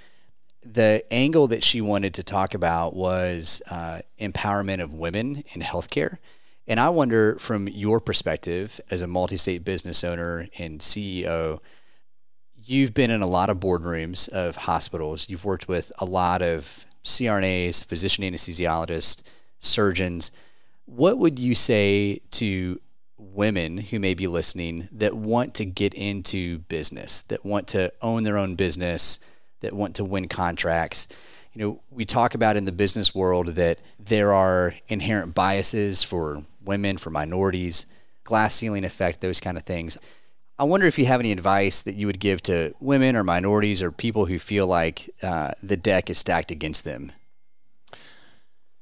The 0.64 1.04
angle 1.10 1.48
that 1.48 1.64
she 1.64 1.80
wanted 1.80 2.14
to 2.14 2.22
talk 2.22 2.54
about 2.54 2.94
was 2.94 3.62
uh, 3.70 4.02
empowerment 4.20 4.80
of 4.80 4.94
women 4.94 5.42
in 5.52 5.60
healthcare. 5.60 6.18
And 6.66 6.78
I 6.78 6.88
wonder, 6.90 7.36
from 7.38 7.68
your 7.68 8.00
perspective 8.00 8.80
as 8.90 9.02
a 9.02 9.06
multi 9.06 9.36
state 9.36 9.64
business 9.64 10.04
owner 10.04 10.46
and 10.58 10.80
CEO, 10.80 11.58
you've 12.54 12.94
been 12.94 13.10
in 13.10 13.22
a 13.22 13.26
lot 13.26 13.50
of 13.50 13.58
boardrooms 13.58 14.28
of 14.28 14.56
hospitals. 14.56 15.28
You've 15.28 15.44
worked 15.44 15.68
with 15.68 15.92
a 15.98 16.04
lot 16.04 16.42
of 16.42 16.86
CRNAs, 17.04 17.84
physician 17.84 18.24
anesthesiologists, 18.24 19.22
surgeons. 19.58 20.30
What 20.84 21.18
would 21.18 21.38
you 21.38 21.54
say 21.54 22.20
to 22.32 22.80
women 23.22 23.78
who 23.78 23.98
may 23.98 24.14
be 24.14 24.26
listening 24.26 24.88
that 24.92 25.14
want 25.14 25.54
to 25.54 25.64
get 25.64 25.94
into 25.94 26.58
business, 26.60 27.22
that 27.22 27.44
want 27.44 27.68
to 27.68 27.92
own 28.02 28.22
their 28.22 28.36
own 28.36 28.54
business, 28.54 29.20
that 29.60 29.72
want 29.72 29.94
to 29.96 30.04
win 30.04 30.28
contracts? 30.28 31.08
You 31.52 31.62
know, 31.62 31.80
we 31.90 32.04
talk 32.04 32.34
about 32.34 32.56
in 32.56 32.64
the 32.64 32.72
business 32.72 33.14
world 33.14 33.48
that 33.48 33.80
there 33.98 34.32
are 34.32 34.74
inherent 34.88 35.34
biases 35.34 36.02
for 36.02 36.44
women, 36.64 36.96
for 36.96 37.10
minorities, 37.10 37.86
glass 38.24 38.54
ceiling 38.54 38.84
effect, 38.84 39.20
those 39.20 39.40
kind 39.40 39.56
of 39.56 39.64
things. 39.64 39.98
I 40.58 40.64
wonder 40.64 40.86
if 40.86 40.98
you 40.98 41.06
have 41.06 41.20
any 41.20 41.32
advice 41.32 41.82
that 41.82 41.94
you 41.94 42.06
would 42.06 42.20
give 42.20 42.42
to 42.44 42.74
women 42.80 43.16
or 43.16 43.24
minorities 43.24 43.82
or 43.82 43.90
people 43.90 44.26
who 44.26 44.38
feel 44.38 44.66
like 44.66 45.10
uh, 45.22 45.52
the 45.62 45.76
deck 45.76 46.08
is 46.08 46.18
stacked 46.18 46.50
against 46.50 46.84
them. 46.84 47.12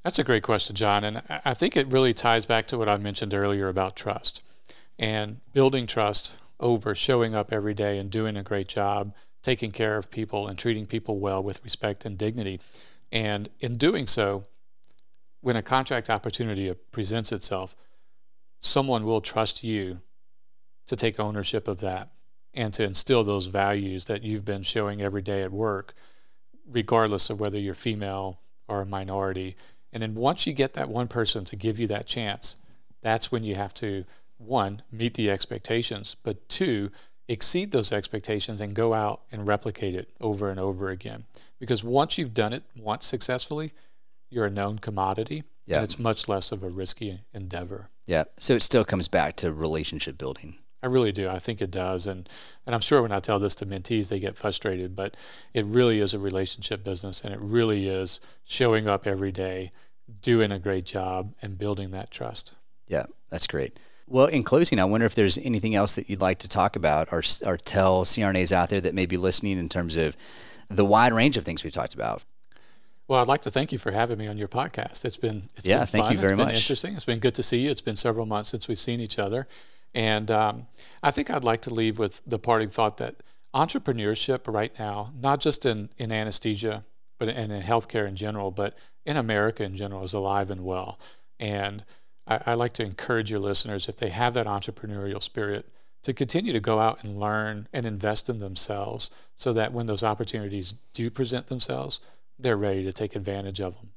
That's 0.03 0.19
a 0.19 0.25
great 0.25 0.43
question, 0.43 0.77
John. 0.77 1.05
And 1.05 1.23
I 1.45 1.55
think 1.55 1.77
it 1.77 1.93
really 1.93 2.15
ties 2.15 2.47
back 2.47 2.67
to 2.69 2.79
what 2.79 2.89
I 2.89 2.97
mentioned 2.97 3.35
earlier 3.35 3.69
about 3.69 3.97
trust 3.97 4.43
and 4.99 5.41
building 5.53 5.87
trust 5.87 6.33
over 6.59 6.95
showing 6.95 7.35
up 7.35 7.53
every 7.53 7.75
day 7.75 7.99
and 7.99 8.11
doing 8.11 8.37
a 8.37 8.43
great 8.43 8.69
job, 8.69 9.15
taking 9.43 9.71
care 9.71 9.97
of 9.97 10.11
people 10.11 10.49
and 10.49 10.59
treating 10.59 10.87
people 10.87 11.19
well 11.19 11.43
with 11.43 11.63
respect 11.65 12.05
and 12.05 12.17
dignity. 12.17 12.61
And 13.13 13.49
in 13.61 13.77
doing 13.77 14.07
so, 14.07 14.47
when 15.41 15.57
a 15.57 15.63
contract 15.63 16.11
opportunity 16.11 16.73
presents 16.93 17.33
itself, 17.33 17.77
someone 18.61 19.05
will 19.05 19.21
trust 19.21 19.65
you 19.65 20.01
to 20.87 20.97
take 20.97 21.19
ownership 21.19 21.67
of 21.67 21.81
that 21.81 22.11
and 22.53 22.75
to 22.75 22.85
instill 22.85 23.25
those 23.25 23.47
values 23.47 24.07
that 24.07 24.23
you've 24.23 24.45
been 24.45 24.63
showing 24.63 25.01
every 25.01 25.23
day 25.23 25.41
at 25.41 25.53
work, 25.53 25.95
regardless 26.67 27.31
of 27.31 27.41
whether 27.41 27.59
you're 27.59 27.75
female 27.75 28.41
or 28.69 28.83
a 28.83 28.87
minority. 28.87 29.57
And 29.93 30.03
then 30.03 30.15
once 30.15 30.47
you 30.47 30.53
get 30.53 30.75
that 30.75 30.89
one 30.89 31.09
person 31.09 31.45
to 31.47 31.57
give 31.57 31.79
you 31.79 31.87
that 31.89 32.07
chance, 32.07 32.57
that's 33.03 33.33
when 33.33 33.45
you 33.45 33.55
have 33.55 33.75
to, 33.75 34.05
one, 34.39 34.83
meet 34.91 35.15
the 35.15 35.31
expectations, 35.31 36.17
but 36.23 36.49
two, 36.49 36.91
exceed 37.29 37.73
those 37.73 37.93
expectations 37.93 38.61
and 38.61 38.75
go 38.75 38.95
out 38.95 39.23
and 39.31 39.47
replicate 39.47 39.95
it 39.95 40.11
over 40.21 40.51
and 40.51 40.59
over 40.59 40.89
again. 40.91 41.25
Because 41.59 41.85
once 41.85 42.19
you've 42.19 42.35
done 42.35 42.53
it 42.53 42.65
once 42.77 43.07
successfully, 43.07 43.73
you're 44.31 44.47
a 44.47 44.51
known 44.51 44.79
commodity 44.79 45.45
yeah. 45.67 45.77
and 45.77 45.85
it's 45.85 45.99
much 45.99 46.29
less 46.29 46.53
of 46.53 46.63
a 46.63 46.69
risky 46.69 47.21
endeavor. 47.33 47.89
Yeah. 48.07 48.25
So 48.39 48.55
it 48.55 48.63
still 48.63 48.85
comes 48.85 49.09
back 49.09 49.37
to 49.37 49.53
relationship 49.53 50.19
building. 50.19 50.57
I 50.83 50.87
really 50.87 51.13
do. 51.13 51.29
I 51.29 51.39
think 51.39 51.61
it 51.61 51.71
does. 51.71 52.07
And 52.07 52.29
and 52.67 52.75
I'm 52.75 52.81
sure 52.81 53.03
when 53.03 53.13
I 53.13 53.21
tell 53.21 53.39
this 53.39 53.55
to 53.57 53.67
mentees 53.67 54.09
they 54.09 54.21
get 54.21 54.37
frustrated, 54.37 54.97
but 54.97 55.17
it 55.53 55.65
really 55.65 56.01
is 56.01 56.15
a 56.15 56.19
relationship 56.19 56.85
business 56.85 57.23
and 57.23 57.35
it 57.35 57.41
really 57.41 57.89
is 57.89 58.21
showing 58.45 58.89
up 58.89 59.07
every 59.07 59.33
day, 59.33 59.73
doing 60.23 60.51
a 60.53 60.59
great 60.59 60.85
job 60.85 61.35
and 61.43 61.59
building 61.59 61.91
that 61.91 62.11
trust. 62.11 62.55
Yeah, 62.87 63.07
that's 63.29 63.47
great. 63.47 63.79
Well, 64.07 64.27
in 64.27 64.43
closing, 64.43 64.81
I 64.81 64.85
wonder 64.85 65.07
if 65.07 65.15
there's 65.15 65.39
anything 65.39 65.77
else 65.77 65.95
that 65.95 66.11
you'd 66.11 66.21
like 66.21 66.41
to 66.41 66.49
talk 66.49 66.75
about 66.75 67.13
or, 67.13 67.23
or 67.47 67.57
tell 67.57 68.05
CRNAs 68.05 68.51
out 68.51 68.69
there 68.69 68.81
that 68.81 68.93
may 68.93 69.07
be 69.07 69.17
listening 69.17 69.57
in 69.57 69.69
terms 69.69 69.97
of 69.97 70.17
the 70.69 70.85
wide 70.85 71.13
range 71.13 71.37
of 71.37 71.45
things 71.45 71.63
we 71.63 71.71
talked 71.71 71.95
about. 71.95 72.25
Well, 73.07 73.21
I'd 73.21 73.29
like 73.29 73.43
to 73.43 73.51
thank 73.51 73.71
you 73.73 73.79
for 73.79 73.93
having 73.93 74.19
me 74.19 74.27
on 74.29 74.37
your 74.37 74.49
podcast. 74.49 75.05
It's 75.05 75.17
been 75.17 75.45
it's 75.57 75.67
yeah, 75.67 75.79
been 75.79 75.87
thank 75.87 76.05
fun. 76.07 76.13
you 76.13 76.19
very 76.19 76.33
it's 76.33 76.39
been 76.39 76.47
much. 76.47 76.57
Interesting. 76.57 76.95
It's 76.95 77.05
been 77.05 77.19
good 77.19 77.35
to 77.37 77.43
see 77.43 77.59
you. 77.61 77.71
It's 77.71 77.81
been 77.81 77.97
several 77.97 78.27
months 78.27 78.51
since 78.51 78.69
we've 78.69 78.79
seen 78.79 79.01
each 79.01 79.19
other, 79.19 79.49
and 79.95 80.31
um, 80.31 80.67
I 81.03 81.11
think 81.11 81.31
I'd 81.31 81.45
like 81.45 81.63
to 81.63 81.75
leave 81.75 81.99
with 81.99 82.23
the 82.27 82.39
parting 82.39 82.69
thought 82.69 82.99
that 82.99 83.17
entrepreneurship 83.55 84.53
right 84.53 84.77
now, 84.79 85.13
not 85.19 85.41
just 85.41 85.67
in 85.67 85.91
in 85.99 86.13
anesthesia, 86.13 86.85
but 87.19 87.29
and 87.29 87.53
in 87.53 87.63
healthcare 87.63 88.07
in 88.07 88.17
general, 88.17 88.51
but 88.51 88.77
in 89.05 89.17
America 89.17 89.65
in 89.65 89.77
general, 89.77 90.05
is 90.05 90.13
alive 90.13 90.51
and 90.51 90.65
well. 90.65 90.99
And 91.39 91.85
I, 92.27 92.41
I 92.47 92.55
like 92.55 92.73
to 92.75 92.85
encourage 92.85 93.31
your 93.31 93.41
listeners 93.41 93.89
if 93.89 93.97
they 93.97 94.11
have 94.11 94.35
that 94.35 94.47
entrepreneurial 94.47 95.23
spirit 95.23 95.67
to 96.03 96.15
continue 96.15 96.53
to 96.53 96.61
go 96.61 96.79
out 96.79 97.05
and 97.05 97.21
learn 97.21 97.69
and 97.73 97.85
invest 97.85 98.31
in 98.31 98.39
themselves, 98.39 99.11
so 99.35 99.53
that 99.53 99.73
when 99.73 99.87
those 99.87 100.03
opportunities 100.03 100.75
do 100.95 101.11
present 101.11 101.49
themselves 101.49 102.01
they're 102.41 102.57
ready 102.57 102.85
to 102.85 102.93
take 102.93 103.15
advantage 103.15 103.61
of 103.61 103.77
them. 103.77 103.91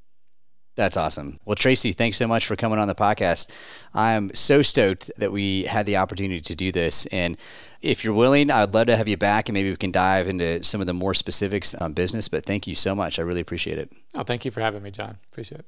That's 0.76 0.98
awesome. 0.98 1.40
Well, 1.46 1.56
Tracy, 1.56 1.92
thanks 1.92 2.18
so 2.18 2.28
much 2.28 2.48
for 2.48 2.56
coming 2.56 2.80
on 2.80 2.88
the 2.88 2.96
podcast. 2.96 3.52
I'm 3.94 4.34
so 4.34 4.64
stoked 4.64 5.12
that 5.18 5.32
we 5.32 5.64
had 5.64 5.86
the 5.86 5.98
opportunity 5.98 6.42
to 6.42 6.56
do 6.56 6.72
this. 6.72 7.06
And 7.08 7.38
if 7.82 8.04
you're 8.04 8.14
willing, 8.14 8.50
I'd 8.50 8.74
love 8.74 8.88
to 8.88 8.98
have 8.98 9.08
you 9.08 9.18
back 9.18 9.50
and 9.50 9.54
maybe 9.54 9.70
we 9.70 9.76
can 9.76 9.92
dive 9.92 10.28
into 10.28 10.64
some 10.64 10.82
of 10.82 10.88
the 10.88 10.94
more 10.94 11.14
specifics 11.14 11.76
on 11.76 11.94
business. 11.94 12.28
But 12.28 12.46
thank 12.46 12.66
you 12.66 12.74
so 12.74 12.96
much. 12.96 13.20
I 13.20 13.22
really 13.22 13.42
appreciate 13.42 13.78
it. 13.78 13.92
Oh, 14.16 14.24
thank 14.24 14.46
you 14.46 14.52
for 14.52 14.62
having 14.62 14.82
me, 14.82 14.90
John. 14.90 15.18
Appreciate 15.32 15.60
it. 15.60 15.66